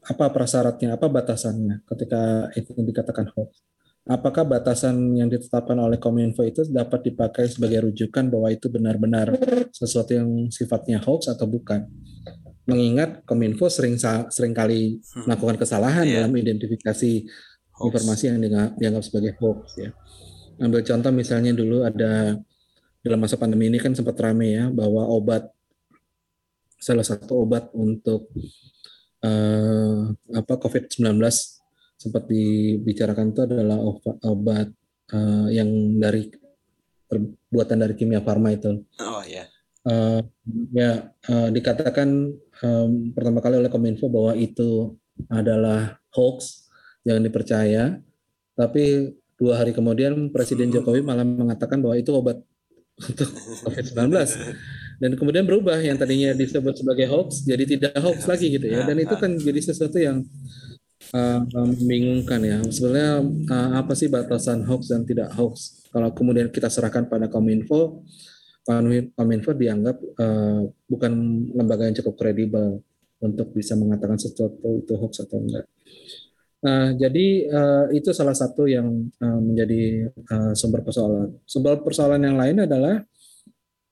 apa 0.07 0.31
prasyaratnya, 0.31 0.99
apa 0.99 1.07
batasannya 1.09 1.87
ketika 1.89 2.53
itu 2.59 2.77
dikatakan 2.85 3.31
hoax? 3.33 3.65
Apakah 4.09 4.49
batasan 4.49 5.13
yang 5.21 5.29
ditetapkan 5.29 5.77
oleh 5.77 6.01
Kominfo 6.01 6.41
itu 6.41 6.65
dapat 6.73 7.13
dipakai 7.13 7.45
sebagai 7.45 7.93
rujukan 7.93 8.33
bahwa 8.33 8.49
itu 8.49 8.73
benar-benar 8.73 9.37
sesuatu 9.69 10.17
yang 10.17 10.49
sifatnya 10.49 10.97
hoax 10.97 11.29
atau 11.29 11.45
bukan? 11.45 11.85
mengingat 12.69 13.25
Kominfo 13.25 13.73
sering 13.73 13.97
sering 14.29 14.53
kali 14.53 15.01
hmm. 15.01 15.25
melakukan 15.25 15.57
kesalahan 15.57 16.05
yeah. 16.05 16.23
dalam 16.23 16.37
identifikasi 16.37 17.25
hoax. 17.25 17.85
informasi 17.89 18.23
yang 18.29 18.39
dianggap 18.77 19.03
sebagai 19.03 19.33
hoax 19.41 19.81
ya. 19.81 19.91
Ambil 20.61 20.85
contoh 20.85 21.09
misalnya 21.09 21.57
dulu 21.57 21.89
ada 21.89 22.37
dalam 23.01 23.19
masa 23.25 23.41
pandemi 23.41 23.73
ini 23.73 23.81
kan 23.81 23.97
sempat 23.97 24.21
rame 24.21 24.53
ya 24.53 24.69
bahwa 24.69 25.09
obat 25.09 25.49
salah 26.77 27.03
satu 27.03 27.41
obat 27.41 27.73
untuk 27.73 28.29
uh, 29.25 30.13
apa 30.37 30.55
COVID-19 30.61 31.17
sempat 31.99 32.31
dibicarakan 32.31 33.35
itu 33.35 33.41
adalah 33.43 33.79
obat, 34.23 34.71
uh, 35.11 35.47
yang 35.51 35.99
dari 35.99 36.31
perbuatan 37.11 37.79
dari 37.83 37.95
kimia 37.99 38.23
farma 38.23 38.55
itu. 38.55 38.87
Oh 39.03 39.23
ya. 39.27 39.45
Uh, 39.83 40.21
ya 40.71 41.11
uh, 41.33 41.49
dikatakan 41.51 42.09
um, 42.63 42.91
pertama 43.17 43.43
kali 43.43 43.59
oleh 43.59 43.73
Kominfo 43.73 44.07
bahwa 44.07 44.37
itu 44.39 44.95
adalah 45.27 45.99
hoax, 46.15 46.71
jangan 47.03 47.27
dipercaya. 47.27 47.99
Tapi 48.55 49.15
dua 49.39 49.63
hari 49.63 49.75
kemudian 49.75 50.31
Presiden 50.31 50.71
Jokowi 50.71 51.03
malah 51.03 51.27
mengatakan 51.27 51.83
bahwa 51.83 51.99
itu 51.99 52.11
obat 52.15 52.43
untuk 52.99 53.31
COVID-19 53.67 54.11
dan 54.99 55.11
kemudian 55.15 55.47
berubah 55.47 55.79
yang 55.79 55.95
tadinya 55.95 56.35
disebut 56.35 56.83
sebagai 56.83 57.07
hoax 57.07 57.47
jadi 57.47 57.63
tidak 57.63 57.95
hoax 58.03 58.27
lagi 58.27 58.59
gitu 58.59 58.67
ya 58.67 58.83
dan 58.83 58.99
itu 58.99 59.15
kan 59.15 59.39
jadi 59.39 59.61
sesuatu 59.63 59.95
yang 60.03 60.27
uh, 61.15 61.41
membingungkan 61.65 62.41
ya 62.43 62.59
sebenarnya 62.69 63.25
uh, 63.49 63.71
apa 63.81 63.93
sih 63.95 64.09
batasan 64.11 64.65
hoax 64.65 64.93
dan 64.93 65.05
tidak 65.09 65.33
hoax 65.37 65.85
kalau 65.89 66.13
kemudian 66.13 66.53
kita 66.53 66.69
serahkan 66.69 67.09
pada 67.09 67.31
Kominfo 67.31 68.05
Kominfo 69.17 69.57
dianggap 69.57 69.97
uh, 69.97 70.69
bukan 70.85 71.13
lembaga 71.57 71.89
yang 71.89 71.97
cukup 71.97 72.21
kredibel 72.21 72.85
untuk 73.19 73.51
bisa 73.57 73.73
mengatakan 73.75 74.21
sesuatu 74.21 74.85
itu 74.85 74.93
hoax 74.93 75.25
atau 75.25 75.41
enggak. 75.41 75.65
Nah, 76.59 76.91
jadi 76.99 77.27
uh, 77.49 77.87
itu 77.95 78.11
salah 78.11 78.35
satu 78.35 78.67
yang 78.67 79.09
uh, 79.23 79.41
menjadi 79.41 80.11
uh, 80.11 80.53
sumber 80.59 80.83
persoalan. 80.83 81.39
Sumber 81.47 81.81
persoalan 81.81 82.21
yang 82.21 82.37
lain 82.37 82.67
adalah 82.67 83.01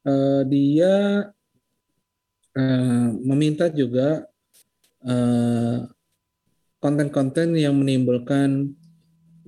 uh, 0.04 0.42
dia 0.44 1.24
uh, 2.52 3.08
meminta 3.22 3.70
juga 3.70 4.26
konten-konten 6.78 7.56
yang 7.56 7.74
menimbulkan 7.76 8.76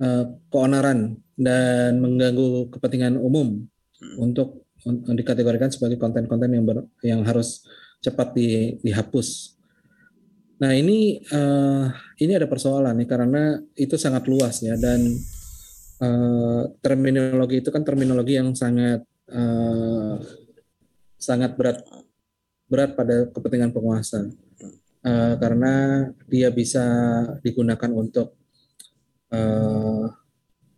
uh, 0.01 0.25
keonaran 0.49 1.19
dan 1.39 2.01
mengganggu 2.03 2.73
kepentingan 2.73 3.15
umum 3.15 3.63
hmm. 4.01 4.15
untuk, 4.19 4.67
untuk 4.83 5.15
dikategorikan 5.15 5.71
sebagai 5.71 5.95
konten-konten 6.01 6.51
yang 6.51 6.65
ber, 6.65 6.85
yang 7.05 7.21
harus 7.23 7.63
cepat 7.99 8.31
di, 8.35 8.79
dihapus 8.83 9.59
Nah 10.59 10.75
ini 10.75 11.23
uh, 11.31 11.87
ini 12.19 12.31
ada 12.35 12.43
persoalan 12.43 12.99
nih 12.99 13.07
karena 13.07 13.55
itu 13.79 13.95
sangat 13.95 14.27
luas 14.27 14.59
ya 14.59 14.75
dan 14.75 14.99
uh, 16.03 16.67
terminologi 16.83 17.63
itu 17.63 17.71
kan 17.71 17.87
terminologi 17.87 18.35
yang 18.35 18.51
sangat 18.51 19.07
uh, 19.31 20.19
sangat 21.15 21.55
berat 21.55 21.79
berat 22.67 22.91
pada 22.91 23.31
kepentingan 23.31 23.71
penguasa 23.71 24.27
uh, 25.05 25.33
karena 25.39 26.07
dia 26.27 26.49
bisa 26.51 26.85
digunakan 27.43 27.91
untuk 27.93 28.35
uh, 29.33 30.05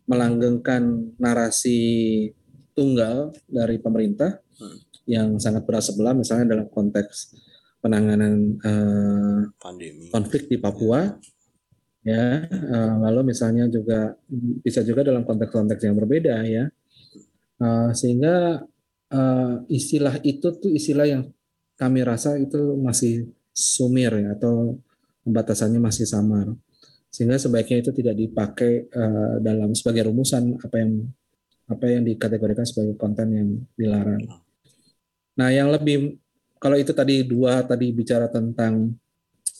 melanggengkan 0.06 1.14
narasi 1.16 1.80
tunggal 2.76 3.32
dari 3.48 3.78
pemerintah 3.80 4.42
hmm. 4.60 4.78
yang 5.08 5.28
sangat 5.40 5.64
berat 5.64 5.86
sebelah 5.86 6.14
misalnya 6.16 6.58
dalam 6.58 6.68
konteks 6.68 7.36
penanganan 7.82 8.62
uh, 8.62 9.40
Pandemi. 9.58 10.12
konflik 10.14 10.48
di 10.48 10.58
Papua 10.62 11.10
ya 12.02 12.46
uh, 12.50 12.96
lalu 13.10 13.34
misalnya 13.34 13.70
juga 13.70 14.18
bisa 14.66 14.82
juga 14.82 15.06
dalam 15.06 15.22
konteks-konteks 15.22 15.82
yang 15.86 15.98
berbeda 15.98 16.36
ya 16.46 16.66
uh, 17.62 17.90
sehingga 17.94 18.66
uh, 19.14 19.54
istilah 19.70 20.18
itu 20.26 20.48
tuh 20.58 20.72
istilah 20.74 21.06
yang 21.06 21.24
kami 21.78 22.06
rasa 22.06 22.38
itu 22.38 22.78
masih 22.78 23.30
sumir 23.52 24.12
ya 24.16 24.34
atau 24.34 24.80
pembatasannya 25.28 25.80
masih 25.80 26.08
samar 26.08 26.52
sehingga 27.12 27.36
sebaiknya 27.36 27.84
itu 27.84 27.92
tidak 27.92 28.16
dipakai 28.16 28.88
uh, 28.88 29.36
dalam 29.44 29.76
sebagai 29.76 30.08
rumusan 30.08 30.56
apa 30.64 30.76
yang 30.80 30.92
apa 31.68 31.86
yang 31.88 32.04
dikategorikan 32.08 32.64
sebagai 32.64 32.96
konten 32.96 33.28
yang 33.32 33.50
dilarang. 33.76 34.24
Nah, 35.40 35.50
yang 35.52 35.72
lebih 35.72 36.20
kalau 36.60 36.80
itu 36.80 36.96
tadi 36.96 37.24
dua 37.28 37.64
tadi 37.68 37.92
bicara 37.92 38.32
tentang 38.32 38.96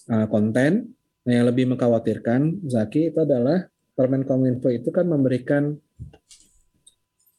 uh, 0.08 0.28
konten, 0.32 0.96
nah 1.28 1.32
yang 1.32 1.48
lebih 1.48 1.72
mengkhawatirkan 1.76 2.68
Zaki 2.68 3.12
itu 3.12 3.20
adalah 3.20 3.68
Permen 3.96 4.24
Kominfo 4.24 4.72
itu 4.72 4.88
kan 4.88 5.04
memberikan 5.08 5.76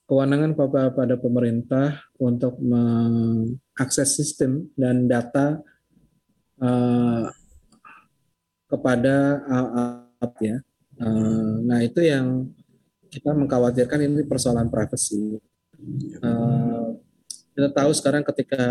kewenangan 0.05 0.53
pada 0.93 1.17
pemerintah 1.17 2.05
untuk 2.21 2.61
mengakses 2.61 4.21
sistem 4.21 4.69
dan 4.77 5.09
data 5.09 5.65
uh, 6.63 7.27
kepada 8.71 9.17
uh, 9.51 10.33
ya. 10.39 10.63
Uh, 11.03 11.61
nah 11.67 11.83
itu 11.83 12.01
yang 12.01 12.49
kita 13.13 13.35
mengkhawatirkan 13.35 14.07
ini 14.07 14.23
persoalan 14.25 14.71
privasi. 14.71 15.37
Uh, 16.23 16.97
kita 17.53 17.69
tahu 17.75 17.91
sekarang 17.93 18.25
ketika 18.25 18.65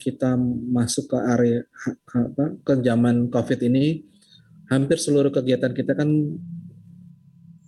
kita 0.00 0.36
masuk 0.72 1.12
ke 1.12 1.18
area 1.20 1.60
apa 2.08 2.56
ke 2.64 2.72
zaman 2.80 3.28
covid 3.28 3.60
ini 3.68 4.04
hampir 4.72 4.96
seluruh 4.96 5.28
kegiatan 5.28 5.76
kita 5.76 5.92
kan 5.92 6.08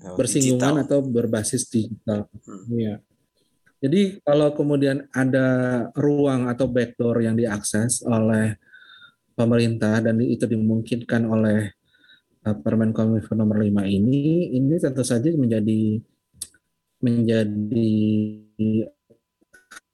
oh, 0.01 0.17
bersinggungan 0.17 0.81
digital. 0.81 0.85
atau 0.89 0.99
berbasis 1.05 1.69
digital 1.69 2.25
hmm. 2.33 2.73
ya 2.81 2.97
jadi 3.85 4.23
kalau 4.25 4.55
kemudian 4.57 5.05
ada 5.13 5.47
ruang 5.93 6.49
atau 6.49 6.71
backdoor 6.71 7.21
yang 7.21 7.37
diakses 7.37 8.01
oleh 8.09 8.57
pemerintah 9.33 10.01
dan 10.01 10.21
itu 10.21 10.45
dimungkinkan 10.45 11.23
oleh 11.29 11.73
uh, 12.47 12.57
Permen 12.61 12.93
Kominfo 12.93 13.33
nomor 13.35 13.61
5 13.61 13.85
ini 13.89 14.53
ini 14.55 14.77
tentu 14.79 15.03
saja 15.03 15.29
menjadi 15.35 16.01
menjadi 17.03 17.93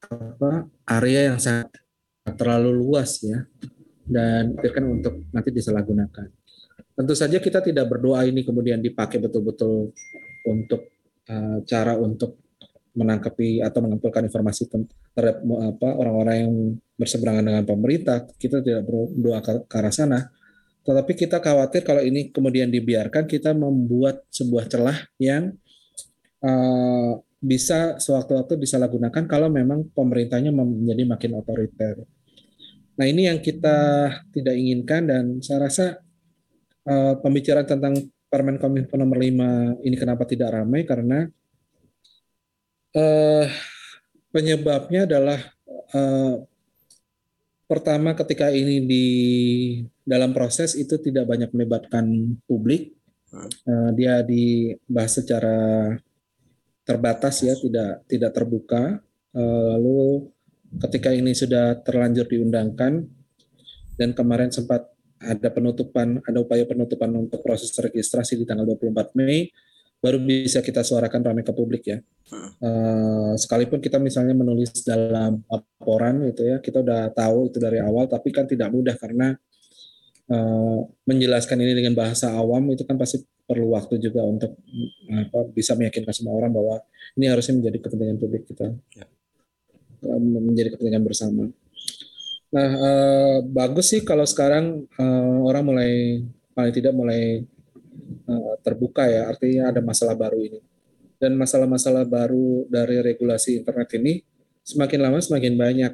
apa 0.08 0.68
area 0.88 1.32
yang 1.32 1.38
sangat 1.40 1.72
terlalu 2.36 2.76
luas 2.76 3.24
ya 3.24 3.44
dan 4.08 4.56
kan 4.56 4.84
untuk 4.88 5.28
nanti 5.32 5.52
disalahgunakan. 5.52 6.26
Tentu 6.96 7.14
saja 7.14 7.38
kita 7.38 7.62
tidak 7.62 7.86
berdoa 7.86 8.26
ini 8.26 8.42
kemudian 8.42 8.82
dipakai 8.82 9.22
betul-betul 9.22 9.92
untuk 10.48 10.88
uh, 11.30 11.62
cara 11.62 11.94
untuk 11.94 12.47
menangkapi 12.98 13.62
atau 13.62 13.78
mengumpulkan 13.86 14.26
informasi 14.26 14.66
terhadap 15.14 15.38
apa 15.46 15.88
orang-orang 15.94 16.36
yang 16.42 16.54
berseberangan 16.98 17.46
dengan 17.46 17.62
pemerintah. 17.62 18.26
Kita 18.34 18.58
tidak 18.58 18.82
berdoa 18.90 19.38
ke, 19.38 19.52
ke 19.70 19.74
arah 19.78 19.94
sana. 19.94 20.20
Tetapi 20.82 21.12
kita 21.14 21.38
khawatir 21.38 21.86
kalau 21.86 22.02
ini 22.02 22.34
kemudian 22.34 22.66
dibiarkan 22.72 23.30
kita 23.30 23.54
membuat 23.54 24.26
sebuah 24.32 24.66
celah 24.66 24.98
yang 25.20 25.54
uh, 26.42 27.20
bisa 27.38 28.02
sewaktu-waktu 28.02 28.58
disalahgunakan 28.58 29.30
kalau 29.30 29.46
memang 29.46 29.86
pemerintahnya 29.94 30.50
menjadi 30.50 31.06
makin 31.06 31.38
otoriter. 31.38 32.02
Nah 32.98 33.06
ini 33.06 33.30
yang 33.30 33.38
kita 33.38 34.10
tidak 34.34 34.54
inginkan 34.58 35.06
dan 35.06 35.24
saya 35.38 35.70
rasa 35.70 35.86
uh, 36.82 37.14
pembicaraan 37.22 37.68
tentang 37.68 37.94
Permen 38.28 38.60
Kominfo 38.60 39.00
nomor 39.00 39.16
5 39.24 39.88
ini 39.88 39.96
kenapa 39.96 40.28
tidak 40.28 40.52
ramai 40.52 40.84
karena 40.84 41.24
uh, 42.94 43.46
penyebabnya 44.32 45.04
adalah 45.08 45.40
uh, 45.92 46.44
pertama 47.68 48.16
ketika 48.16 48.48
ini 48.48 48.84
di 48.86 49.06
dalam 50.06 50.32
proses 50.32 50.72
itu 50.72 50.96
tidak 50.96 51.28
banyak 51.28 51.50
melibatkan 51.52 52.36
publik. 52.48 52.96
Uh, 53.28 53.92
dia 53.92 54.24
dibahas 54.24 55.20
secara 55.20 55.92
terbatas 56.88 57.44
ya 57.44 57.52
tidak 57.58 58.08
tidak 58.08 58.32
terbuka. 58.32 59.04
Uh, 59.36 59.76
lalu 59.76 60.32
ketika 60.88 61.12
ini 61.12 61.36
sudah 61.36 61.76
terlanjur 61.84 62.24
diundangkan 62.24 63.04
dan 64.00 64.16
kemarin 64.16 64.48
sempat 64.48 64.88
ada 65.18 65.50
penutupan, 65.50 66.22
ada 66.22 66.38
upaya 66.38 66.62
penutupan 66.62 67.10
untuk 67.18 67.42
proses 67.42 67.74
registrasi 67.74 68.38
di 68.38 68.46
tanggal 68.46 68.64
24 68.78 69.18
Mei, 69.18 69.50
baru 69.98 70.22
bisa 70.22 70.62
kita 70.62 70.86
suarakan 70.86 71.20
ramai 71.26 71.42
ke 71.42 71.50
publik 71.50 71.84
ya. 71.90 71.98
Uh, 72.60 73.34
sekalipun 73.34 73.82
kita 73.82 73.98
misalnya 73.98 74.36
menulis 74.36 74.70
dalam 74.86 75.42
laporan 75.48 76.28
gitu 76.30 76.46
ya, 76.46 76.56
kita 76.62 76.84
udah 76.84 77.10
tahu 77.12 77.50
itu 77.50 77.58
dari 77.58 77.82
awal, 77.82 78.06
tapi 78.06 78.30
kan 78.30 78.46
tidak 78.46 78.70
mudah 78.70 78.94
karena 78.94 79.34
uh, 80.30 80.78
menjelaskan 81.08 81.58
ini 81.64 81.72
dengan 81.74 81.98
bahasa 81.98 82.30
awam 82.36 82.70
itu 82.70 82.86
kan 82.86 82.94
pasti 83.00 83.24
perlu 83.48 83.72
waktu 83.72 83.96
juga 83.96 84.22
untuk 84.22 84.60
apa, 85.08 85.50
bisa 85.56 85.72
meyakinkan 85.72 86.12
semua 86.12 86.36
orang 86.36 86.52
bahwa 86.52 86.84
ini 87.16 87.26
harusnya 87.32 87.56
menjadi 87.56 87.78
kepentingan 87.80 88.18
publik 88.20 88.44
kita. 88.44 88.76
Ya 88.92 89.08
menjadi 90.18 90.74
kepentingan 90.74 91.02
bersama. 91.02 91.50
Nah, 92.48 92.70
eh, 92.72 93.36
bagus 93.44 93.92
sih 93.92 94.00
kalau 94.06 94.24
sekarang 94.24 94.88
eh, 94.88 95.38
orang 95.44 95.64
mulai 95.66 95.92
paling 96.56 96.74
tidak 96.74 96.94
mulai 96.96 97.44
eh, 98.28 98.54
terbuka 98.60 99.08
ya, 99.08 99.32
artinya 99.32 99.72
ada 99.72 99.80
masalah 99.80 100.14
baru 100.14 100.38
ini. 100.38 100.60
Dan 101.18 101.34
masalah-masalah 101.34 102.06
baru 102.06 102.68
dari 102.70 103.02
regulasi 103.02 103.58
internet 103.58 103.90
ini 103.98 104.22
semakin 104.62 105.00
lama 105.02 105.18
semakin 105.18 105.54
banyak. 105.58 105.92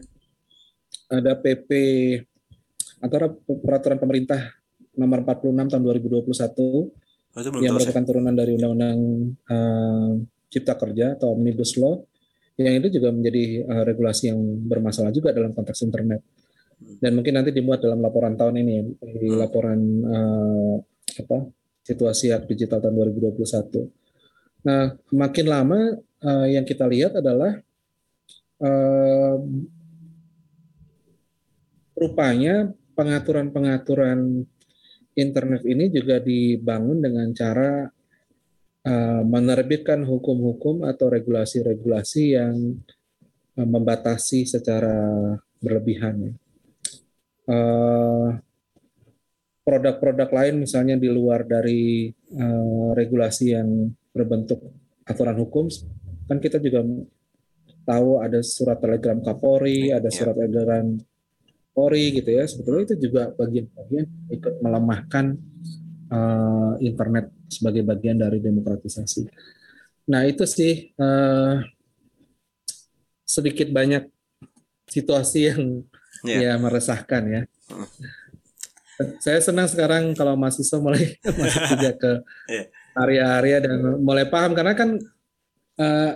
Ada 1.08 1.38
PP 1.40 1.70
atau 3.00 3.36
peraturan 3.60 4.00
pemerintah 4.00 4.40
nomor 4.96 5.24
46 5.26 5.72
tahun 5.74 5.82
2021 5.82 6.22
oh, 6.22 7.60
yang 7.60 7.74
merupakan 7.74 8.04
turunan 8.06 8.34
dari 8.34 8.54
Undang-Undang 8.56 8.98
uh, 9.50 10.10
Cipta 10.48 10.78
Kerja 10.78 11.18
atau 11.18 11.34
Omnibus 11.34 11.76
Law 11.82 11.98
yang 12.54 12.78
itu 12.78 13.00
juga 13.00 13.10
menjadi 13.10 13.66
uh, 13.66 13.82
regulasi 13.82 14.30
yang 14.30 14.38
bermasalah 14.70 15.10
juga 15.10 15.34
dalam 15.34 15.50
konteks 15.50 15.82
internet. 15.82 16.22
Dan 16.78 17.18
mungkin 17.18 17.34
nanti 17.34 17.50
dimuat 17.50 17.82
dalam 17.82 17.98
laporan 17.98 18.38
tahun 18.38 18.62
ini, 18.62 18.76
di 19.02 19.30
hmm. 19.30 19.38
laporan 19.40 19.80
uh, 20.04 20.74
apa 21.14 21.38
situasi 21.84 22.32
hak 22.32 22.48
digital 22.48 22.80
tahun 22.80 23.12
2021. 23.12 24.64
Nah, 24.64 24.96
makin 25.12 25.46
lama 25.46 25.80
uh, 26.24 26.46
yang 26.48 26.64
kita 26.64 26.88
lihat 26.88 27.20
adalah 27.20 27.60
uh, 28.64 29.36
rupanya 31.94 32.72
pengaturan-pengaturan 32.96 34.48
internet 35.14 35.62
ini 35.68 35.92
juga 35.92 36.18
dibangun 36.18 37.04
dengan 37.04 37.28
cara 37.36 37.86
uh, 38.88 39.22
menerbitkan 39.22 40.02
hukum-hukum 40.08 40.88
atau 40.88 41.12
regulasi-regulasi 41.12 42.24
yang 42.34 42.80
uh, 43.60 43.68
membatasi 43.68 44.48
secara 44.48 44.96
berlebihan. 45.60 46.34
Uh, 47.44 48.40
produk-produk 49.64 50.28
lain 50.28 50.68
misalnya 50.68 51.00
di 51.00 51.08
luar 51.08 51.48
dari 51.48 52.12
uh, 52.36 52.92
regulasi 52.92 53.56
yang 53.56 53.88
berbentuk 54.12 54.60
aturan 55.08 55.40
hukum 55.40 55.66
kan 56.28 56.38
kita 56.40 56.60
juga 56.60 56.84
tahu 57.84 58.20
ada 58.24 58.40
surat 58.40 58.80
telegram 58.80 59.20
Kapolri, 59.20 59.92
ada 59.92 60.08
iya. 60.08 60.16
surat 60.16 60.36
edaran 60.40 61.00
Polri 61.74 62.14
gitu 62.14 62.30
ya. 62.30 62.46
Sebetulnya 62.46 62.82
itu 62.92 63.10
juga 63.10 63.34
bagian-bagian 63.34 64.06
ikut 64.30 64.54
melemahkan 64.62 65.36
uh, 66.08 66.74
internet 66.80 67.34
sebagai 67.50 67.82
bagian 67.82 68.22
dari 68.22 68.38
demokratisasi. 68.38 69.26
Nah 70.08 70.22
itu 70.24 70.46
sih 70.46 70.94
uh, 70.96 71.60
sedikit 73.26 73.68
banyak 73.74 74.06
situasi 74.86 75.40
yang 75.50 75.82
yeah. 76.22 76.54
ya 76.54 76.62
meresahkan 76.62 77.22
ya. 77.26 77.42
Saya 79.18 79.42
senang 79.42 79.66
sekarang 79.66 80.14
kalau 80.14 80.38
mahasiswa 80.38 80.78
mulai 80.78 81.18
masuk 81.40 81.62
juga 81.74 81.90
ke 81.98 82.12
iya. 82.46 82.62
area-area 82.94 83.58
dan 83.66 83.98
mulai 83.98 84.26
paham 84.30 84.54
karena 84.54 84.74
kan 84.78 84.98
uh, 85.78 86.10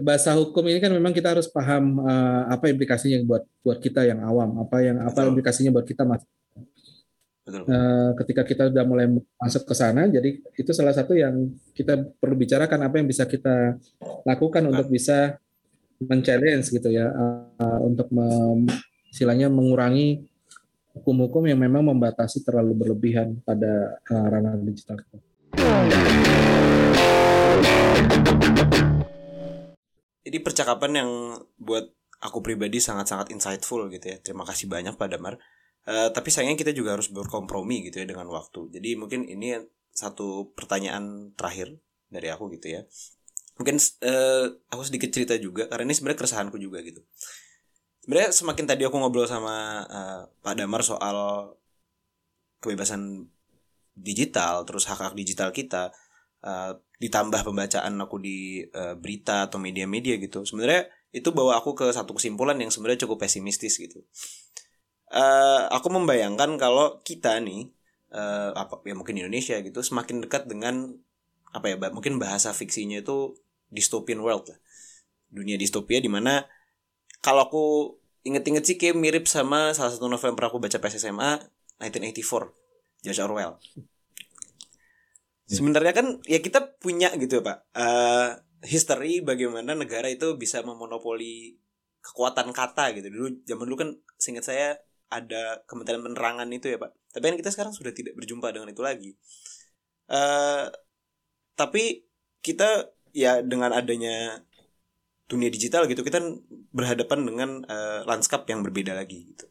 bahasa 0.00 0.32
hukum 0.36 0.64
ini 0.68 0.80
kan 0.80 0.92
memang 0.92 1.12
kita 1.12 1.36
harus 1.36 1.48
paham 1.48 2.00
uh, 2.00 2.48
apa 2.48 2.72
implikasinya 2.72 3.20
buat 3.24 3.44
buat 3.60 3.78
kita 3.80 4.08
yang 4.08 4.24
awam, 4.24 4.60
apa 4.60 4.76
yang 4.80 4.96
apa 5.04 5.28
implikasinya 5.28 5.72
buat 5.72 5.84
kita 5.84 6.08
mas. 6.08 6.24
Uh, 7.42 8.14
ketika 8.22 8.46
kita 8.46 8.62
sudah 8.70 8.86
mulai 8.86 9.10
masuk 9.34 9.66
ke 9.66 9.74
sana, 9.74 10.06
jadi 10.06 10.38
itu 10.54 10.70
salah 10.70 10.94
satu 10.94 11.18
yang 11.18 11.50
kita 11.74 11.98
perlu 12.22 12.38
bicarakan 12.38 12.86
apa 12.86 13.02
yang 13.02 13.10
bisa 13.10 13.26
kita 13.26 13.82
lakukan 14.22 14.62
untuk 14.70 14.86
bisa 14.86 15.42
men-challenge 15.98 16.70
gitu 16.70 16.86
ya, 16.94 17.10
uh, 17.10 17.78
untuk 17.82 18.14
mem, 18.14 18.70
istilahnya 19.10 19.50
mengurangi 19.50 20.22
hukum-hukum 20.92 21.48
yang 21.48 21.60
memang 21.60 21.88
membatasi 21.88 22.44
terlalu 22.44 22.76
berlebihan 22.76 23.40
pada 23.44 23.96
uh, 24.12 24.26
ranah 24.28 24.56
digital. 24.60 25.00
Jadi 30.22 30.38
percakapan 30.40 30.92
yang 31.04 31.10
buat 31.56 31.92
aku 32.22 32.44
pribadi 32.44 32.78
sangat-sangat 32.78 33.32
insightful 33.32 33.88
gitu 33.88 34.06
ya. 34.12 34.16
Terima 34.20 34.44
kasih 34.44 34.68
banyak 34.68 34.94
Pak 34.96 35.08
Damar. 35.16 35.40
Uh, 35.82 36.14
tapi 36.14 36.30
sayangnya 36.30 36.54
kita 36.54 36.70
juga 36.70 36.94
harus 36.94 37.10
berkompromi 37.10 37.82
gitu 37.90 37.98
ya 37.98 38.06
dengan 38.06 38.30
waktu. 38.30 38.70
Jadi 38.70 38.94
mungkin 38.94 39.26
ini 39.26 39.58
satu 39.92 40.54
pertanyaan 40.54 41.34
terakhir 41.34 41.74
dari 42.06 42.30
aku 42.30 42.52
gitu 42.54 42.78
ya. 42.78 42.86
Mungkin 43.58 43.76
uh, 43.80 44.46
aku 44.72 44.82
sedikit 44.86 45.12
cerita 45.12 45.36
juga 45.36 45.68
karena 45.68 45.90
ini 45.90 45.94
sebenarnya 45.96 46.20
keresahanku 46.24 46.56
juga 46.56 46.80
gitu 46.80 47.04
sebenarnya 48.02 48.34
semakin 48.34 48.66
tadi 48.66 48.82
aku 48.82 48.98
ngobrol 48.98 49.30
sama 49.30 49.86
uh, 49.86 50.20
Pak 50.42 50.58
Damar 50.58 50.82
soal 50.82 51.16
kebebasan 52.58 53.30
digital 53.94 54.66
terus 54.66 54.90
hak 54.90 54.98
hak 54.98 55.14
digital 55.14 55.54
kita 55.54 55.94
uh, 56.42 56.74
ditambah 56.98 57.46
pembacaan 57.46 57.94
aku 58.02 58.18
di 58.18 58.62
uh, 58.74 58.98
berita 58.98 59.46
atau 59.46 59.62
media-media 59.62 60.18
gitu. 60.18 60.42
Sebenarnya 60.42 60.90
itu 61.14 61.30
bawa 61.30 61.62
aku 61.62 61.78
ke 61.78 61.90
satu 61.94 62.18
kesimpulan 62.18 62.58
yang 62.58 62.70
sebenarnya 62.70 63.06
cukup 63.06 63.26
pesimistis 63.26 63.78
gitu. 63.78 64.02
Uh, 65.12 65.68
aku 65.70 65.92
membayangkan 65.92 66.56
kalau 66.56 67.02
kita 67.04 67.36
nih 67.38 67.68
uh, 68.10 68.56
apa 68.56 68.80
ya 68.88 68.96
mungkin 68.96 69.20
Indonesia 69.20 69.60
gitu 69.60 69.84
semakin 69.84 70.24
dekat 70.24 70.48
dengan 70.48 70.96
apa 71.52 71.68
ya 71.68 71.76
mungkin 71.92 72.16
bahasa 72.16 72.56
fiksinya 72.56 73.04
itu 73.04 73.36
dystopian 73.68 74.24
world 74.24 74.48
dunia 75.28 75.60
distopia 75.60 76.00
di 76.00 76.08
mana 76.08 76.48
kalau 77.22 77.46
aku 77.46 77.64
inget-inget 78.26 78.64
sih 78.66 78.76
kayak 78.76 78.98
mirip 78.98 79.24
sama 79.30 79.70
salah 79.72 79.94
satu 79.94 80.10
novel 80.10 80.34
yang 80.34 80.36
pernah 80.38 80.50
aku 80.50 80.58
baca 80.58 80.78
pas 80.82 80.94
SMA 80.94 81.38
1984 81.78 83.02
George 83.02 83.22
Orwell. 83.22 83.52
Ya. 85.50 85.58
Sebenarnya 85.58 85.94
kan 85.94 86.06
ya 86.26 86.38
kita 86.38 86.78
punya 86.78 87.10
gitu 87.18 87.42
ya 87.42 87.42
Pak 87.42 87.58
uh, 87.74 88.28
history 88.62 89.20
bagaimana 89.26 89.74
negara 89.74 90.06
itu 90.06 90.38
bisa 90.38 90.62
memonopoli 90.62 91.58
kekuatan 92.02 92.54
kata 92.54 92.94
gitu 92.98 93.10
dulu 93.10 93.26
zaman 93.46 93.64
dulu 93.66 93.78
kan 93.78 93.90
seingat 94.18 94.46
saya 94.46 94.78
ada 95.10 95.60
Kementerian 95.66 96.02
Penerangan 96.02 96.46
itu 96.50 96.70
ya 96.70 96.78
Pak 96.78 96.94
tapi 97.10 97.24
kan 97.30 97.36
kita 97.36 97.50
sekarang 97.50 97.74
sudah 97.74 97.90
tidak 97.90 98.14
berjumpa 98.16 98.54
dengan 98.54 98.70
itu 98.70 98.82
lagi 98.82 99.10
uh, 100.10 100.70
tapi 101.58 102.06
kita 102.40 102.90
ya 103.12 103.44
dengan 103.44 103.76
adanya 103.76 104.40
dunia 105.32 105.48
digital 105.48 105.88
gitu 105.88 106.04
kita 106.04 106.20
berhadapan 106.76 107.24
dengan 107.24 107.50
uh, 107.64 108.04
lanskap 108.04 108.44
yang 108.52 108.60
berbeda 108.60 108.92
lagi 108.92 109.32
gitu. 109.32 109.48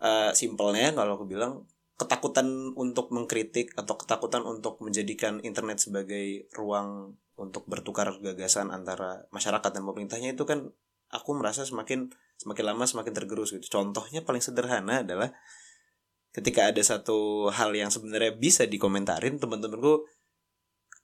Uh, 0.00 0.32
simpelnya 0.32 0.96
kalau 0.96 1.20
aku 1.20 1.28
bilang 1.28 1.68
ketakutan 1.94 2.74
untuk 2.74 3.14
mengkritik 3.14 3.70
atau 3.78 3.94
ketakutan 3.94 4.42
untuk 4.42 4.82
menjadikan 4.82 5.38
internet 5.46 5.78
sebagai 5.78 6.50
ruang 6.56 7.14
untuk 7.38 7.68
bertukar 7.70 8.18
gagasan 8.18 8.74
antara 8.74 9.30
masyarakat 9.30 9.70
dan 9.70 9.82
pemerintahnya 9.86 10.34
itu 10.34 10.42
kan 10.42 10.74
aku 11.14 11.30
merasa 11.38 11.62
semakin 11.62 12.10
semakin 12.34 12.64
lama 12.74 12.84
semakin 12.88 13.14
tergerus 13.14 13.54
gitu. 13.54 13.78
Contohnya 13.78 14.26
paling 14.26 14.42
sederhana 14.42 15.06
adalah 15.06 15.30
ketika 16.34 16.66
ada 16.66 16.82
satu 16.82 17.48
hal 17.54 17.70
yang 17.78 17.94
sebenarnya 17.94 18.34
bisa 18.34 18.66
dikomentarin 18.66 19.38
teman-temanku 19.38 20.02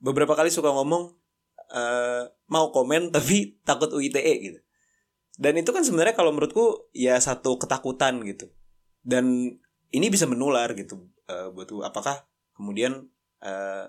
beberapa 0.02 0.34
kali 0.34 0.50
suka 0.50 0.74
ngomong 0.74 1.19
uh, 1.72 2.26
mau 2.50 2.74
komen 2.74 3.08
tapi 3.16 3.58
takut 3.62 3.90
UITE 3.94 4.34
gitu. 4.42 4.58
Dan 5.40 5.56
itu 5.56 5.72
kan 5.72 5.80
sebenarnya 5.80 6.12
kalau 6.12 6.36
menurutku 6.36 6.92
ya 6.92 7.16
satu 7.16 7.56
ketakutan 7.56 8.20
gitu. 8.28 8.52
Dan 9.00 9.56
ini 9.90 10.06
bisa 10.12 10.28
menular 10.28 10.70
gitu 10.76 11.08
uh, 11.30 11.48
buatku 11.54 11.82
apakah 11.82 12.26
kemudian 12.54 13.08
uh, 13.42 13.86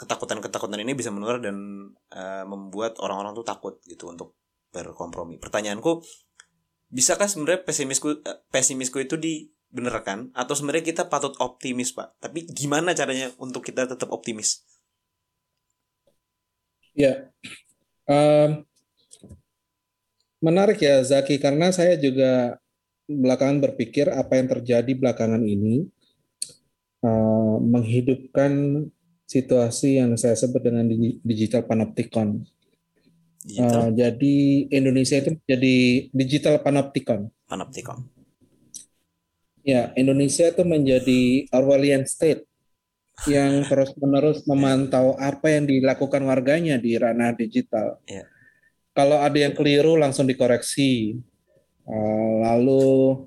ketakutan-ketakutan 0.00 0.80
ini 0.80 0.96
bisa 0.96 1.12
menular 1.12 1.38
dan 1.38 1.56
uh, 2.12 2.44
membuat 2.48 2.96
orang-orang 3.04 3.36
tuh 3.36 3.44
takut 3.44 3.78
gitu 3.84 4.08
untuk 4.08 4.34
berkompromi? 4.72 5.36
Pertanyaanku 5.36 6.00
bisakah 6.90 7.30
sebenarnya 7.30 7.62
pesimisku 7.62 8.18
pesimisku 8.50 8.98
itu 8.98 9.14
dibenarkan 9.14 10.34
atau 10.34 10.56
sebenarnya 10.56 10.84
kita 10.90 11.02
patut 11.06 11.36
optimis 11.38 11.92
pak? 11.92 12.16
Tapi 12.18 12.48
gimana 12.50 12.96
caranya 12.96 13.30
untuk 13.38 13.62
kita 13.62 13.86
tetap 13.86 14.08
optimis 14.10 14.64
Ya, 17.00 17.32
um, 18.04 18.60
menarik 20.44 20.84
ya 20.84 21.00
Zaki 21.00 21.40
karena 21.40 21.72
saya 21.72 21.96
juga 21.96 22.60
belakangan 23.08 23.56
berpikir 23.64 24.12
apa 24.12 24.36
yang 24.36 24.52
terjadi 24.52 24.92
belakangan 24.92 25.40
ini 25.40 25.88
uh, 27.00 27.56
menghidupkan 27.56 28.84
situasi 29.24 29.96
yang 29.96 30.12
saya 30.20 30.36
sebut 30.36 30.60
dengan 30.60 30.84
digital 31.24 31.64
panopticon. 31.64 32.44
Digital? 33.48 33.88
Uh, 33.88 33.90
jadi 33.96 34.36
Indonesia 34.68 35.16
itu 35.24 35.30
menjadi 35.40 35.76
digital 36.12 36.54
panopticon. 36.60 37.32
Panopticon. 37.48 38.04
Ya, 39.64 39.88
Indonesia 39.96 40.52
itu 40.52 40.62
menjadi 40.68 41.48
Orwellian 41.48 42.04
state 42.04 42.49
yang 43.28 43.66
terus-menerus 43.68 44.46
memantau 44.48 45.18
apa 45.20 45.52
yang 45.52 45.68
dilakukan 45.68 46.24
warganya 46.24 46.80
di 46.80 46.96
ranah 46.96 47.36
digital. 47.36 48.00
Yeah. 48.08 48.24
Kalau 48.96 49.20
ada 49.20 49.36
yang 49.36 49.52
keliru 49.52 49.96
langsung 50.00 50.24
dikoreksi. 50.24 51.20
Eh, 51.90 52.32
lalu 52.44 53.26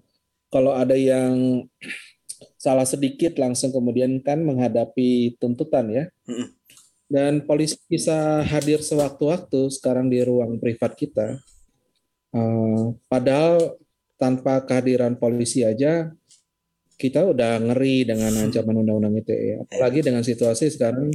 kalau 0.50 0.74
ada 0.74 0.96
yang 0.96 1.66
salah 2.58 2.88
sedikit 2.88 3.36
langsung 3.36 3.76
kemudian 3.76 4.24
kan 4.24 4.39
menghadapi 4.41 5.36
tuntutan 5.38 5.91
ya. 5.91 6.06
Dan 7.12 7.46
polisi 7.46 7.78
bisa 7.86 8.41
hadir 8.41 8.82
sewaktu-waktu 8.82 9.70
sekarang 9.70 10.10
di 10.10 10.24
ruang 10.26 10.58
privat 10.58 10.98
kita. 10.98 11.38
Uh, 12.34 12.98
padahal 13.06 13.78
tanpa 14.18 14.58
kehadiran 14.66 15.14
polisi 15.14 15.62
aja 15.62 16.10
kita 16.98 17.26
udah 17.26 17.60
ngeri 17.60 18.08
dengan 18.08 18.32
ancaman 18.32 18.86
undang-undang 18.86 19.20
ITE. 19.20 19.66
Apalagi 19.68 20.00
dengan 20.06 20.24
situasi 20.24 20.72
sekarang 20.72 21.12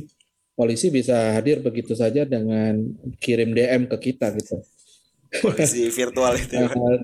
polisi 0.59 0.91
bisa 0.91 1.39
hadir 1.39 1.63
begitu 1.63 1.95
saja 1.95 2.27
dengan 2.27 2.75
kirim 3.23 3.55
DM 3.55 3.87
ke 3.87 4.11
kita 4.11 4.35
gitu. 4.35 4.59
polisi 5.45 5.93
virtual 5.93 6.33
itu 6.41 6.57
ya. 6.57 6.73
Uh, 6.73 6.97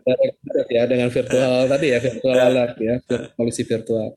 ya 0.73 0.83
dengan 0.89 1.13
virtual 1.13 1.53
tadi 1.77 1.93
ya 1.93 2.01
virtual 2.01 2.37
alert 2.41 2.77
ya 2.81 2.97
polisi 3.37 3.63
virtual. 3.69 4.17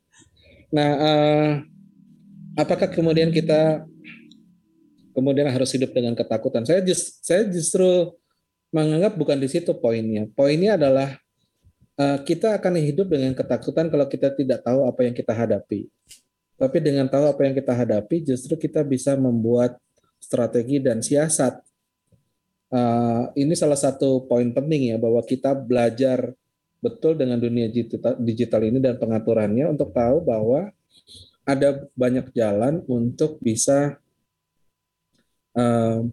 Nah, 0.71 0.89
uh, 0.95 1.49
apakah 2.55 2.87
kemudian 2.87 3.31
kita 3.35 3.83
kemudian 5.11 5.51
harus 5.51 5.69
hidup 5.75 5.91
dengan 5.91 6.15
ketakutan? 6.15 6.63
Saya 6.63 6.83
just, 6.83 7.23
saya 7.23 7.47
justru 7.47 8.15
menganggap 8.71 9.15
bukan 9.15 9.39
di 9.39 9.47
situ 9.47 9.73
poinnya. 9.77 10.27
Poinnya 10.35 10.75
adalah 10.75 11.19
kita 11.97 12.53
akan 12.61 12.77
hidup 12.77 13.09
dengan 13.09 13.33
ketakutan 13.33 13.89
kalau 13.89 14.05
kita 14.05 14.29
tidak 14.37 14.61
tahu 14.61 14.85
apa 14.85 15.01
yang 15.01 15.17
kita 15.17 15.33
hadapi. 15.33 15.89
Tapi 16.57 16.77
dengan 16.81 17.05
tahu 17.05 17.25
apa 17.29 17.41
yang 17.45 17.53
kita 17.53 17.73
hadapi, 17.73 18.21
justru 18.25 18.57
kita 18.57 18.81
bisa 18.81 19.13
membuat 19.13 19.77
strategi 20.17 20.81
dan 20.81 21.05
siasat. 21.05 21.61
Uh, 22.67 23.31
ini 23.39 23.55
salah 23.55 23.79
satu 23.79 24.27
poin 24.27 24.51
penting 24.51 24.91
ya 24.91 24.97
bahwa 24.99 25.23
kita 25.23 25.55
belajar 25.55 26.35
betul 26.83 27.15
dengan 27.15 27.39
dunia 27.39 27.71
digital 28.19 28.61
ini 28.61 28.83
dan 28.83 28.99
pengaturannya 28.99 29.71
untuk 29.71 29.95
tahu 29.95 30.19
bahwa 30.19 30.67
ada 31.47 31.87
banyak 31.95 32.27
jalan 32.35 32.83
untuk 32.91 33.39
bisa 33.39 33.95
uh, 35.55 36.03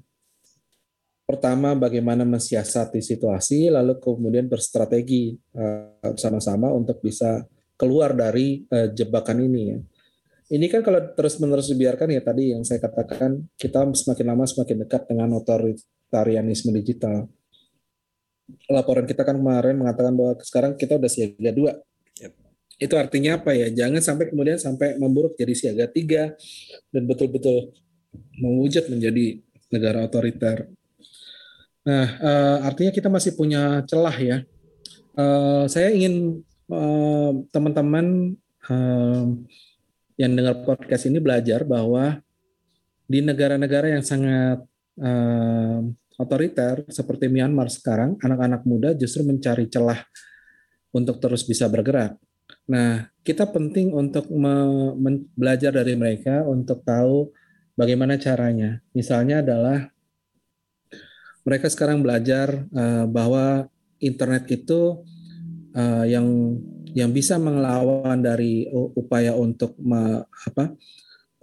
pertama 1.24 1.72
bagaimana 1.74 2.22
mensiasati 2.28 3.00
situasi, 3.00 3.72
lalu 3.72 3.96
kemudian 3.98 4.46
berstrategi 4.46 5.34
uh, 5.56 6.14
sama-sama 6.14 6.68
untuk 6.70 7.00
bisa 7.00 7.42
keluar 7.74 8.12
dari 8.14 8.62
uh, 8.70 8.92
jebakan 8.92 9.40
ini 9.44 9.62
ya 9.66 9.78
ini 10.52 10.68
kan 10.68 10.84
kalau 10.84 11.00
terus-menerus 11.16 11.72
dibiarkan 11.72 12.12
ya 12.12 12.20
tadi 12.20 12.52
yang 12.52 12.68
saya 12.68 12.76
katakan 12.76 13.48
kita 13.56 13.88
semakin 13.96 14.26
lama 14.28 14.44
semakin 14.44 14.84
dekat 14.84 15.08
dengan 15.08 15.40
otoritarianisme 15.40 16.68
digital. 16.76 17.24
Laporan 18.68 19.08
kita 19.08 19.24
kan 19.24 19.40
kemarin 19.40 19.80
mengatakan 19.80 20.12
bahwa 20.12 20.36
sekarang 20.44 20.76
kita 20.76 21.00
udah 21.00 21.08
siaga 21.08 21.48
dua. 21.48 21.72
Yep. 22.20 22.32
Itu 22.76 22.94
artinya 23.00 23.40
apa 23.40 23.56
ya? 23.56 23.72
Jangan 23.72 24.04
sampai 24.04 24.28
kemudian 24.28 24.60
sampai 24.60 25.00
memburuk 25.00 25.32
jadi 25.40 25.54
siaga 25.56 25.88
tiga 25.88 26.36
dan 26.92 27.02
betul-betul 27.08 27.72
mewujud 28.36 28.92
menjadi 28.92 29.40
negara 29.72 30.04
otoriter. 30.04 30.68
Nah, 31.84 32.08
uh, 32.16 32.58
artinya 32.64 32.92
kita 32.92 33.12
masih 33.12 33.36
punya 33.36 33.84
celah 33.84 34.16
ya. 34.16 34.38
Uh, 35.14 35.68
saya 35.68 35.92
ingin 35.92 36.40
uh, 36.72 37.32
teman-teman 37.52 38.34
uh, 38.66 39.24
yang 40.16 40.32
dengar 40.32 40.64
podcast 40.64 41.06
ini 41.06 41.20
belajar 41.20 41.62
bahwa 41.68 42.24
di 43.04 43.20
negara-negara 43.20 43.92
yang 43.92 44.04
sangat 44.04 44.64
uh, 44.96 45.78
otoriter 46.16 46.88
seperti 46.88 47.28
Myanmar 47.28 47.68
sekarang, 47.68 48.16
anak-anak 48.16 48.64
muda 48.64 48.96
justru 48.96 49.20
mencari 49.20 49.68
celah 49.68 50.00
untuk 50.94 51.20
terus 51.20 51.44
bisa 51.44 51.68
bergerak. 51.68 52.16
Nah, 52.64 53.12
kita 53.20 53.44
penting 53.52 53.92
untuk 53.92 54.24
belajar 55.36 55.68
dari 55.68 55.92
mereka 56.00 56.48
untuk 56.48 56.80
tahu 56.80 57.28
bagaimana 57.76 58.16
caranya. 58.16 58.80
Misalnya 58.96 59.44
adalah 59.44 59.93
mereka 61.44 61.68
sekarang 61.68 62.00
belajar 62.00 62.64
uh, 62.72 63.04
bahwa 63.04 63.68
internet 64.00 64.48
itu 64.48 65.04
uh, 65.76 66.04
yang 66.08 66.58
yang 66.94 67.10
bisa 67.10 67.36
melawan 67.36 68.22
dari 68.22 68.70
upaya 68.70 69.34
untuk 69.34 69.74
me, 69.82 70.22
apa 70.46 70.72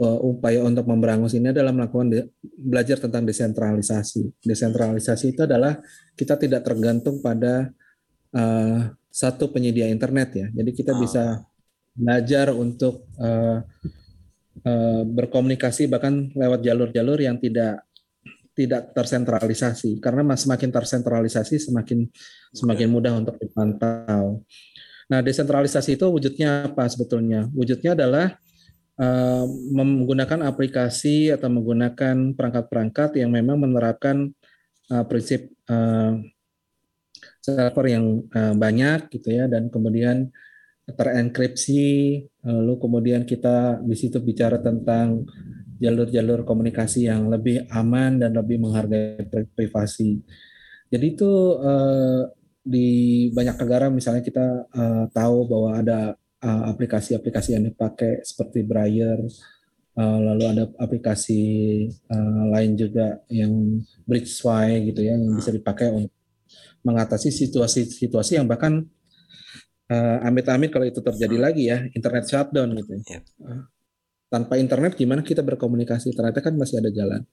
upaya 0.02 0.66
untuk 0.66 0.89
memberangus 0.89 1.38
ini 1.38 1.54
adalah 1.54 1.70
melakukan 1.70 2.10
de, 2.10 2.20
belajar 2.41 2.97
tentang 2.97 3.22
desentralisasi. 3.22 4.41
Desentralisasi 4.41 5.38
itu 5.38 5.45
adalah 5.45 5.78
kita 6.18 6.41
tidak 6.41 6.66
tergantung 6.66 7.22
pada 7.22 7.70
uh, 8.34 8.89
satu 9.12 9.54
penyedia 9.54 9.86
internet 9.91 10.30
ya. 10.34 10.47
Jadi 10.49 10.72
kita 10.74 10.97
bisa 10.97 11.45
belajar 11.93 12.56
untuk 12.56 13.06
uh, 13.20 13.62
uh, 14.66 15.04
berkomunikasi 15.06 15.86
bahkan 15.91 16.32
lewat 16.34 16.66
jalur-jalur 16.66 17.20
yang 17.22 17.38
tidak 17.38 17.86
tidak 18.52 18.91
tersentralisasi 18.91 20.04
karena 20.04 20.36
semakin 20.36 20.70
tersentralisasi 20.70 21.56
semakin 21.60 22.08
semakin 22.52 22.88
mudah 22.91 23.14
untuk 23.16 23.39
dipantau. 23.39 24.43
Nah, 25.12 25.20
desentralisasi 25.20 25.99
itu 25.99 26.08
wujudnya 26.08 26.72
apa 26.72 26.88
sebetulnya? 26.88 27.47
Wujudnya 27.52 27.95
adalah 27.95 28.39
uh, 28.95 29.45
menggunakan 29.76 30.47
aplikasi 30.47 31.32
atau 31.36 31.52
menggunakan 31.52 32.36
perangkat-perangkat 32.36 33.20
yang 33.20 33.32
memang 33.36 33.60
menerapkan 33.60 34.32
uh, 34.91 35.04
prinsip 35.04 35.52
uh, 35.68 36.16
server 37.43 37.86
yang 37.91 38.24
uh, 38.32 38.56
banyak 38.56 39.12
gitu 39.12 39.36
ya 39.36 39.52
dan 39.52 39.68
kemudian 39.68 40.32
terenkripsi 40.91 42.20
lalu 42.43 42.74
kemudian 42.76 43.24
kita 43.24 43.80
di 43.80 43.95
situ 43.95 44.20
bicara 44.20 44.60
tentang 44.60 45.24
jalur-jalur 45.82 46.45
komunikasi 46.45 47.09
yang 47.09 47.25
lebih 47.34 47.65
aman 47.73 48.21
dan 48.21 48.38
lebih 48.38 48.61
menghargai 48.61 49.25
privasi. 49.57 50.21
Jadi 50.93 51.05
itu 51.17 51.32
uh, 51.57 52.29
di 52.61 52.89
banyak 53.34 53.57
negara 53.57 53.89
misalnya 53.89 54.21
kita 54.21 54.69
uh, 54.69 55.09
tahu 55.09 55.49
bahwa 55.49 55.82
ada 55.82 55.99
eh, 56.41 56.63
aplikasi-aplikasi 56.69 57.49
uh, 57.49 57.53
yang 57.57 57.65
dipakai 57.73 58.21
seperti 58.21 58.61
Braille, 58.61 59.25
uh, 59.97 60.19
lalu 60.21 60.45
ada 60.45 60.63
aplikasi 60.77 61.41
uh, 62.05 62.43
lain 62.53 62.77
juga 62.77 63.17
yang 63.34 63.82
Bridgeway 64.05 64.93
gitu 64.93 65.01
ya 65.01 65.17
yang 65.17 65.34
bisa 65.34 65.49
dipakai 65.49 65.89
untuk 65.89 66.13
mengatasi 66.86 67.34
situasi-situasi 67.34 68.38
yang 68.41 68.45
bahkan 68.45 68.86
amit-amit 70.25 70.71
uh, 70.71 70.73
kalau 70.79 70.86
itu 70.88 71.01
terjadi 71.03 71.38
lagi 71.38 71.63
ya 71.67 71.84
internet 71.97 72.29
shutdown 72.29 72.77
gitu. 72.77 72.93
Yeah. 73.09 73.25
Tanpa 74.32 74.55
internet 74.55 74.95
gimana 74.95 75.27
kita 75.27 75.43
berkomunikasi 75.43 76.15
ternyata 76.15 76.39
kan 76.39 76.55
masih 76.55 76.79
ada 76.79 76.88
jalan. 76.88 77.27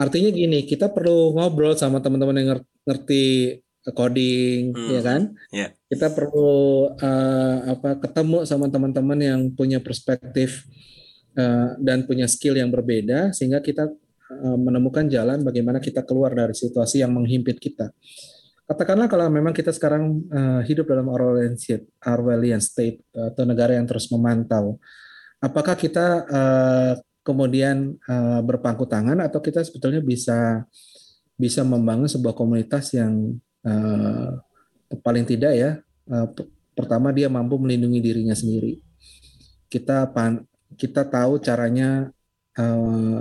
Artinya 0.00 0.32
gini, 0.32 0.64
kita 0.64 0.88
perlu 0.88 1.36
ngobrol 1.36 1.76
sama 1.76 2.00
teman-teman 2.00 2.40
yang 2.40 2.48
ngerti 2.88 3.60
coding 3.92 4.72
hmm. 4.72 4.88
ya 4.96 5.00
kan 5.04 5.22
yeah. 5.52 5.68
kita 5.92 6.08
perlu 6.16 6.88
uh, 6.96 7.56
apa 7.68 8.00
ketemu 8.00 8.48
sama 8.48 8.72
teman-teman 8.72 9.18
yang 9.20 9.40
punya 9.52 9.76
perspektif 9.84 10.64
uh, 11.36 11.76
dan 11.76 12.08
punya 12.08 12.24
skill 12.24 12.56
yang 12.56 12.72
berbeda 12.72 13.36
sehingga 13.36 13.60
kita 13.60 13.92
uh, 14.40 14.56
menemukan 14.56 15.04
jalan 15.12 15.44
bagaimana 15.44 15.84
kita 15.84 16.00
keluar 16.00 16.32
dari 16.32 16.56
situasi 16.56 17.04
yang 17.04 17.12
menghimpit 17.12 17.60
kita 17.60 17.92
katakanlah 18.64 19.04
kalau 19.12 19.28
memang 19.28 19.52
kita 19.52 19.68
sekarang 19.68 20.24
uh, 20.32 20.64
hidup 20.64 20.88
dalam 20.88 21.04
Orwellian 21.12 21.60
state, 21.60 21.84
Orwellian 22.00 22.64
state 22.64 23.04
atau 23.12 23.44
negara 23.44 23.76
yang 23.76 23.84
terus 23.84 24.08
memantau 24.08 24.80
apakah 25.44 25.76
kita 25.76 26.24
uh, 26.24 26.92
kemudian 27.20 28.00
uh, 28.08 28.40
berpangku 28.40 28.88
tangan 28.88 29.20
atau 29.20 29.44
kita 29.44 29.60
sebetulnya 29.60 30.00
bisa 30.00 30.64
bisa 31.36 31.60
membangun 31.60 32.08
sebuah 32.08 32.32
komunitas 32.32 32.96
yang 32.96 33.36
uh, 33.68 34.40
paling 35.04 35.28
tidak 35.28 35.52
ya 35.52 35.70
uh, 36.08 36.28
pertama 36.74 37.14
dia 37.14 37.30
mampu 37.30 37.56
melindungi 37.56 38.00
dirinya 38.02 38.34
sendiri. 38.34 38.82
Kita 39.70 40.10
pan, 40.10 40.42
kita 40.74 41.06
tahu 41.06 41.38
caranya 41.40 42.10
uh, 42.58 43.20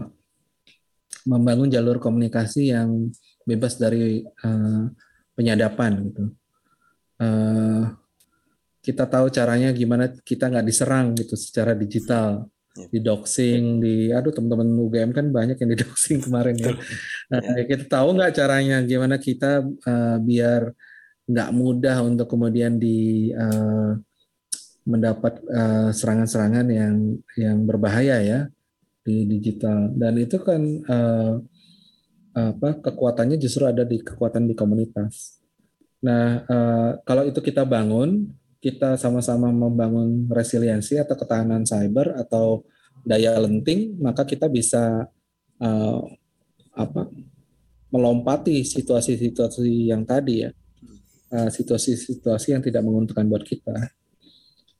membangun 1.23 1.71
jalur 1.71 2.01
komunikasi 2.01 2.73
yang 2.73 3.13
bebas 3.47 3.79
dari 3.79 4.25
uh, 4.25 4.89
penyadapan 5.37 5.91
gitu. 6.09 6.23
Uh, 7.21 8.02
kita 8.83 9.07
tahu 9.07 9.31
caranya 9.31 9.71
gimana 9.71 10.11
kita 10.11 10.51
nggak 10.51 10.67
diserang 10.67 11.15
gitu 11.15 11.39
secara 11.39 11.71
digital 11.71 12.51
iya. 12.75 12.85
di 12.91 12.99
doxing 12.99 13.79
di 13.79 13.95
aduh 14.11 14.35
teman-teman 14.35 14.67
UGM 14.75 15.11
kan 15.15 15.25
banyak 15.31 15.55
yang 15.55 15.71
di 15.71 15.79
doxing 15.79 16.19
kemarin 16.19 16.59
ya. 16.59 16.75
Nah, 17.31 17.63
kita 17.63 17.87
tahu 17.87 18.19
nggak 18.19 18.35
caranya 18.35 18.83
gimana 18.83 19.15
kita 19.15 19.63
uh, 19.63 20.17
biar 20.19 20.67
nggak 21.23 21.49
mudah 21.55 22.03
untuk 22.03 22.27
kemudian 22.27 22.75
di 22.75 23.31
uh, 23.31 23.95
mendapat 24.83 25.39
uh, 25.47 25.89
serangan-serangan 25.95 26.67
yang 26.67 26.95
yang 27.39 27.63
berbahaya 27.63 28.19
ya 28.19 28.39
di 28.99 29.23
digital 29.23 29.95
dan 29.95 30.19
itu 30.19 30.35
kan 30.43 30.59
uh, 30.83 31.39
apa 32.35 32.83
kekuatannya 32.83 33.39
justru 33.39 33.63
ada 33.63 33.87
di 33.87 34.03
kekuatan 34.03 34.43
di 34.43 34.55
komunitas. 34.59 35.39
Nah 36.03 36.43
uh, 36.43 36.99
kalau 37.07 37.23
itu 37.23 37.39
kita 37.39 37.63
bangun 37.63 38.27
kita 38.63 38.95
sama-sama 38.95 39.51
membangun 39.51 40.23
resiliensi 40.31 40.95
atau 40.95 41.19
ketahanan 41.19 41.67
cyber 41.67 42.15
atau 42.15 42.63
daya 43.03 43.35
lenting, 43.43 43.99
maka 43.99 44.23
kita 44.23 44.47
bisa 44.47 45.03
uh, 45.59 45.99
apa 46.71 47.11
melompati 47.91 48.63
situasi-situasi 48.63 49.91
yang 49.91 50.07
tadi 50.07 50.47
ya, 50.47 50.49
uh, 51.35 51.51
situasi-situasi 51.51 52.55
yang 52.55 52.63
tidak 52.63 52.87
menguntungkan 52.87 53.27
buat 53.27 53.43
kita. 53.43 53.75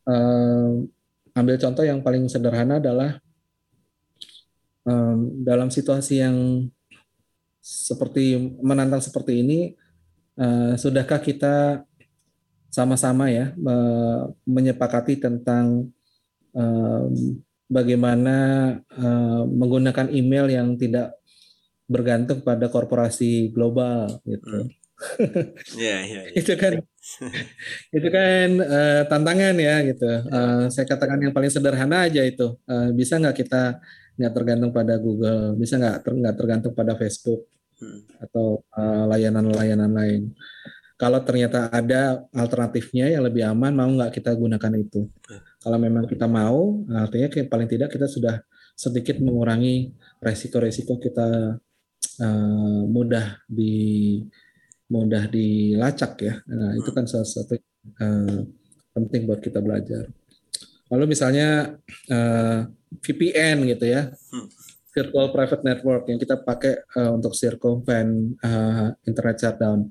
Uh, 0.08 0.88
ambil 1.36 1.60
contoh 1.60 1.84
yang 1.84 2.00
paling 2.00 2.32
sederhana 2.32 2.80
adalah 2.80 3.20
um, 4.88 5.44
dalam 5.44 5.68
situasi 5.68 6.24
yang 6.24 6.72
seperti 7.60 8.40
menantang 8.64 9.04
seperti 9.04 9.44
ini, 9.44 9.60
uh, 10.40 10.80
sudahkah 10.80 11.20
kita 11.20 11.84
sama-sama 12.74 13.30
ya 13.30 13.54
uh, 13.54 14.34
menyepakati 14.50 15.22
tentang 15.22 15.94
uh, 16.58 17.06
bagaimana 17.70 18.38
uh, 18.98 19.46
menggunakan 19.46 20.10
email 20.10 20.50
yang 20.50 20.74
tidak 20.74 21.22
bergantung 21.86 22.42
pada 22.42 22.74
korporasi 22.74 23.54
global 23.54 24.10
gitu. 24.26 24.66
Hmm. 24.66 24.82
yeah, 25.78 26.00
yeah, 26.02 26.24
yeah. 26.32 26.38
itu 26.38 26.54
kan 26.56 26.80
itu 27.98 28.08
kan 28.10 28.50
uh, 28.58 29.02
tantangan 29.06 29.54
ya 29.62 29.86
gitu. 29.86 30.10
Uh, 30.34 30.66
saya 30.74 30.90
katakan 30.90 31.22
yang 31.22 31.34
paling 31.36 31.54
sederhana 31.54 32.10
aja 32.10 32.26
itu 32.26 32.58
uh, 32.66 32.90
bisa 32.90 33.22
nggak 33.22 33.38
kita 33.46 33.78
nggak 34.18 34.34
tergantung 34.34 34.72
pada 34.74 34.98
Google, 34.98 35.58
bisa 35.58 35.78
nggak 35.78 36.06
ter, 36.06 36.12
nggak 36.14 36.36
tergantung 36.38 36.74
pada 36.74 36.94
Facebook 36.98 37.50
hmm. 37.82 38.22
atau 38.30 38.62
layanan-layanan 39.10 39.92
uh, 39.94 39.98
lain. 39.98 40.22
Kalau 40.94 41.20
ternyata 41.26 41.74
ada 41.74 42.24
alternatifnya 42.32 43.10
yang 43.10 43.26
lebih 43.26 43.44
aman, 43.50 43.74
mau 43.74 43.90
nggak 43.90 44.14
kita 44.14 44.32
gunakan 44.38 44.74
itu? 44.78 45.10
Hmm. 45.10 45.42
Kalau 45.64 45.78
memang 45.82 46.06
kita 46.06 46.30
mau, 46.30 46.86
artinya 46.92 47.28
paling 47.50 47.68
tidak 47.68 47.90
kita 47.92 48.06
sudah 48.06 48.40
sedikit 48.74 49.22
mengurangi 49.22 49.94
resiko-resiko 50.22 50.98
kita 50.98 51.58
uh, 52.22 52.82
mudah 52.90 53.42
di 53.46 54.22
mudah 54.90 55.26
dilacak 55.30 56.14
ya. 56.22 56.36
Nah, 56.50 56.78
itu 56.78 56.90
kan 56.94 57.10
salah 57.10 57.26
satu 57.26 57.58
uh, 58.02 58.40
penting 58.94 59.26
buat 59.26 59.42
kita 59.42 59.58
belajar. 59.62 60.06
Lalu 60.94 61.18
misalnya 61.18 61.74
uh, 62.14 62.14
eh, 62.14 62.60
VPN 63.02 63.66
gitu 63.66 63.90
ya, 63.90 64.14
hmm. 64.14 64.48
virtual 64.94 65.34
private 65.34 65.66
network 65.66 66.06
yang 66.06 66.22
kita 66.22 66.38
pakai 66.38 66.86
uh, 66.94 67.18
untuk 67.18 67.34
circumvent 67.34 68.38
uh, 68.46 68.94
internet 69.10 69.42
shutdown. 69.42 69.90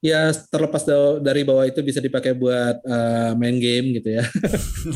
Ya 0.00 0.32
terlepas 0.32 0.80
dari 1.20 1.44
bahwa 1.44 1.68
itu 1.68 1.84
bisa 1.84 2.00
dipakai 2.00 2.32
buat 2.32 2.80
uh, 2.88 3.36
main 3.36 3.60
game 3.60 4.00
gitu 4.00 4.16
ya, 4.16 4.24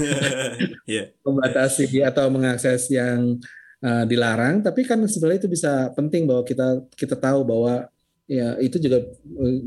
yeah. 0.89 1.13
membatasi 1.21 2.01
atau 2.01 2.33
mengakses 2.33 2.89
yang 2.89 3.37
uh, 3.85 4.09
dilarang. 4.09 4.65
Tapi 4.65 4.81
kan 4.89 5.05
sebenarnya 5.05 5.45
itu 5.45 5.53
bisa 5.53 5.93
penting 5.93 6.25
bahwa 6.25 6.41
kita 6.41 6.89
kita 6.97 7.21
tahu 7.21 7.45
bahwa 7.45 7.85
ya 8.25 8.57
itu 8.65 8.81
juga 8.81 9.05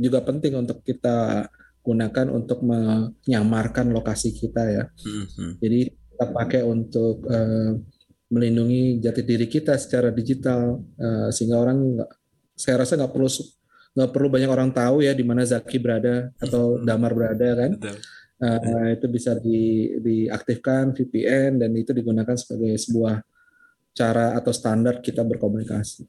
juga 0.01 0.25
penting 0.25 0.57
untuk 0.57 0.81
kita 0.81 1.45
gunakan 1.85 2.27
untuk 2.33 2.59
menyamarkan 2.65 3.93
lokasi 3.95 4.35
kita 4.35 4.63
ya. 4.67 4.83
Mm-hmm. 4.89 5.49
Jadi 5.61 5.79
kita 5.87 6.25
pakai 6.33 6.61
untuk 6.65 7.23
uh, 7.29 7.77
melindungi 8.27 8.99
jati 8.99 9.23
diri 9.23 9.47
kita 9.47 9.79
secara 9.79 10.11
digital 10.11 10.83
uh, 10.99 11.31
sehingga 11.31 11.63
orang 11.63 11.95
nggak, 11.95 12.11
saya 12.59 12.83
rasa 12.83 12.99
nggak 12.99 13.13
perlu 13.15 13.29
nggak 13.97 14.13
perlu 14.13 14.29
banyak 14.29 14.45
orang 14.45 14.69
tahu 14.69 15.01
ya 15.01 15.17
di 15.17 15.25
mana 15.25 15.41
Zaki 15.41 15.81
berada 15.81 16.29
atau 16.37 16.77
mm-hmm. 16.77 16.85
Damar 16.85 17.11
berada 17.17 17.49
kan. 17.57 17.71
Uh, 18.37 18.93
itu 18.93 19.09
bisa 19.09 19.33
di, 19.33 19.97
diaktifkan 19.97 20.93
VPN 20.93 21.57
dan 21.57 21.73
itu 21.73 21.89
digunakan 21.89 22.37
sebagai 22.37 22.77
sebuah 22.77 23.25
cara 23.97 24.37
atau 24.37 24.53
standar 24.53 25.01
kita 25.01 25.25
berkomunikasi. 25.25 26.05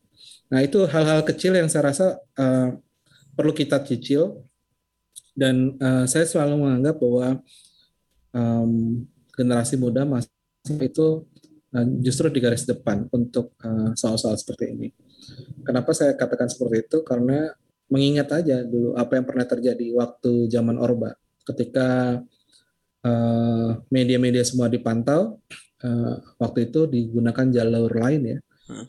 Nah 0.52 0.60
itu 0.60 0.84
hal-hal 0.84 1.24
kecil 1.24 1.56
yang 1.56 1.72
saya 1.72 1.88
rasa 1.88 2.20
uh, 2.36 2.76
perlu 3.32 3.56
kita 3.56 3.80
cicil 3.80 4.44
dan 5.32 5.72
uh, 5.80 6.04
saya 6.04 6.28
selalu 6.28 6.68
menganggap 6.68 7.00
bahwa 7.00 7.28
um, 8.36 8.72
generasi 9.32 9.80
muda 9.80 10.04
masih 10.04 10.28
itu 10.84 11.24
uh, 11.72 11.86
justru 12.04 12.28
di 12.28 12.44
garis 12.44 12.68
depan 12.68 13.08
untuk 13.08 13.56
soal-soal 13.96 14.36
uh, 14.36 14.40
seperti 14.40 14.76
ini. 14.76 14.88
Kenapa 15.64 15.96
saya 15.96 16.12
katakan 16.12 16.52
seperti 16.52 16.84
itu? 16.84 17.00
Karena 17.00 17.48
mengingat 17.88 18.28
aja 18.32 18.62
dulu 18.64 18.94
apa 18.94 19.16
yang 19.16 19.26
pernah 19.26 19.46
terjadi 19.48 19.86
waktu 19.96 20.48
zaman 20.52 20.76
Orba 20.76 21.16
ketika 21.44 22.20
media-media 23.88 24.44
uh, 24.44 24.48
semua 24.48 24.68
dipantau 24.68 25.40
uh, 25.84 26.14
waktu 26.36 26.68
itu 26.68 26.84
digunakan 26.90 27.46
jalur 27.48 27.92
lain 27.92 28.36
ya. 28.36 28.38
Hmm. 28.68 28.86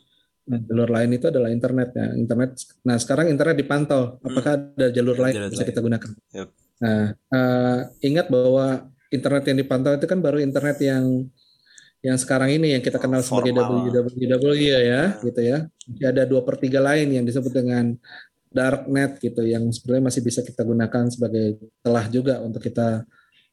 Nah, 0.50 0.60
jalur 0.66 0.90
lain 0.90 1.10
itu 1.14 1.30
adalah 1.30 1.54
internet 1.54 1.90
ya. 1.94 2.08
Internet. 2.18 2.58
Nah, 2.82 2.98
sekarang 2.98 3.30
internet 3.30 3.56
dipantau. 3.56 4.18
Apakah 4.26 4.54
hmm. 4.58 4.76
ada 4.82 4.88
jalur 4.90 5.18
lain 5.18 5.34
yang 5.38 5.52
bisa 5.54 5.62
kita 5.64 5.80
gunakan? 5.80 6.10
Yep. 6.34 6.50
Nah, 6.80 7.06
uh, 7.30 7.80
ingat 8.02 8.28
bahwa 8.34 8.90
internet 9.14 9.44
yang 9.46 9.58
dipantau 9.62 9.94
itu 9.94 10.06
kan 10.10 10.20
baru 10.20 10.42
internet 10.42 10.78
yang 10.82 11.30
yang 12.00 12.16
sekarang 12.16 12.56
ini 12.56 12.80
yang 12.80 12.84
kita 12.84 12.96
kenal 12.96 13.20
sebagai 13.20 13.52
www 13.52 14.56
ya, 14.56 14.80
ya, 14.80 15.04
gitu 15.20 15.42
ya. 15.44 15.68
Jadi 15.84 16.06
ada 16.08 16.24
dua 16.24 16.48
per 16.48 16.56
tiga 16.56 16.80
lain 16.80 17.12
yang 17.12 17.28
disebut 17.28 17.52
dengan 17.52 17.92
darknet 18.50 19.22
gitu, 19.22 19.46
yang 19.46 19.70
sebenarnya 19.70 20.10
masih 20.10 20.22
bisa 20.26 20.42
kita 20.42 20.66
gunakan 20.66 21.06
sebagai 21.10 21.62
telah 21.86 22.06
juga 22.10 22.42
untuk 22.42 22.66
kita 22.66 23.06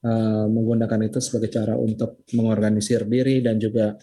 uh, 0.05 0.47
menggunakan 0.49 1.01
itu 1.09 1.20
sebagai 1.20 1.53
cara 1.53 1.76
untuk 1.76 2.24
mengorganisir 2.32 3.05
diri 3.05 3.44
dan 3.44 3.61
juga 3.61 3.97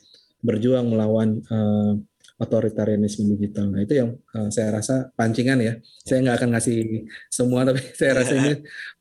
berjuang 0.43 0.85
melawan 0.91 1.39
uh, 1.49 1.93
otoritarianisme 2.41 3.29
digital. 3.37 3.71
Nah 3.71 3.81
itu 3.85 3.93
yang 4.03 4.09
uh, 4.35 4.49
saya 4.51 4.75
rasa 4.75 5.09
pancingan 5.15 5.59
ya. 5.63 5.73
Saya 6.03 6.25
nggak 6.25 6.37
akan 6.43 6.49
ngasih 6.57 6.77
semua, 7.31 7.63
tapi 7.63 7.79
saya 7.99 8.21
rasa 8.21 8.33
ini 8.35 8.51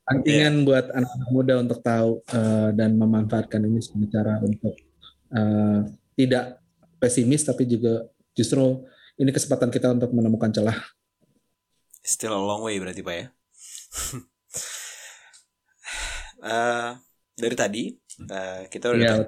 pancingan 0.07 0.53
yeah. 0.61 0.65
buat 0.65 0.85
anak-anak 0.93 1.29
muda 1.29 1.53
untuk 1.59 1.79
tahu 1.83 2.09
uh, 2.31 2.69
dan 2.71 2.95
memanfaatkan 2.95 3.61
ini 3.65 3.79
sebagai 3.83 4.09
cara 4.13 4.39
untuk 4.39 4.75
uh, 5.35 5.79
tidak 6.15 6.63
pesimis, 7.01 7.43
tapi 7.43 7.67
juga 7.67 8.07
justru 8.31 8.87
ini 9.19 9.29
kesempatan 9.29 9.69
kita 9.69 9.91
untuk 9.91 10.15
menemukan 10.15 10.49
celah. 10.49 10.77
Still 12.03 12.35
a 12.35 12.41
long 12.43 12.61
way 12.67 12.75
berarti 12.83 12.99
pak 12.99 13.15
ya. 13.15 13.25
uh, 16.43 16.91
dari 17.41 17.55
tadi 17.55 17.83
uh, 18.27 18.67
kita 18.67 18.91
udah 18.91 19.15
yeah. 19.23 19.25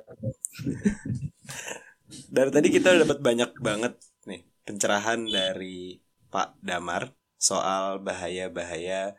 dari 2.36 2.51
tadi 2.51 2.67
kita 2.69 2.93
udah 2.93 3.01
dapat 3.07 3.19
banyak 3.23 3.51
banget 3.63 3.93
nih 4.28 4.43
pencerahan 4.67 5.23
dari 5.26 5.97
Pak 6.30 6.59
Damar 6.59 7.15
soal 7.39 8.03
bahaya-bahaya 8.03 9.15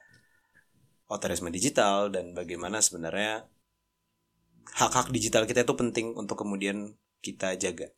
otorisme 1.06 1.48
digital 1.48 2.10
dan 2.10 2.34
bagaimana 2.34 2.82
sebenarnya 2.82 3.46
hak-hak 4.74 5.14
digital 5.14 5.46
kita 5.46 5.62
itu 5.62 5.74
penting 5.78 6.12
untuk 6.18 6.42
kemudian 6.42 6.98
kita 7.22 7.54
jaga. 7.54 7.88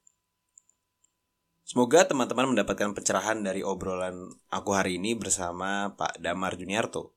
Semoga 1.68 2.08
teman-teman 2.08 2.48
mendapatkan 2.48 2.96
pencerahan 2.96 3.44
dari 3.44 3.60
obrolan 3.60 4.32
aku 4.48 4.72
hari 4.72 4.96
ini 4.96 5.12
bersama 5.12 5.92
Pak 6.00 6.16
Damar 6.16 6.56
Juniarto. 6.56 7.12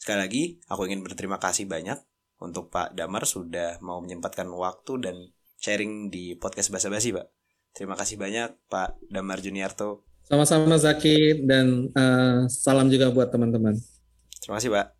Sekali 0.00 0.18
lagi, 0.24 0.44
aku 0.72 0.88
ingin 0.88 1.04
berterima 1.04 1.36
kasih 1.36 1.68
banyak 1.68 2.00
untuk 2.40 2.72
Pak 2.72 2.96
Damar 2.96 3.28
sudah 3.28 3.76
mau 3.84 4.00
menyempatkan 4.00 4.48
waktu 4.48 4.92
dan 5.04 5.16
sharing 5.60 6.08
di 6.08 6.32
podcast 6.32 6.72
Basa 6.72 6.88
Basi, 6.88 7.12
Pak. 7.12 7.28
Terima 7.76 7.92
kasih 7.92 8.16
banyak 8.16 8.56
Pak 8.72 9.04
Damar 9.12 9.44
Juniarto. 9.44 10.00
Sama-sama 10.24 10.80
Zaki 10.80 11.44
dan 11.44 11.92
uh, 11.92 12.48
salam 12.48 12.88
juga 12.88 13.12
buat 13.12 13.28
teman-teman. 13.28 13.76
Terima 14.40 14.64
kasih, 14.64 14.72
Pak. 14.72 14.93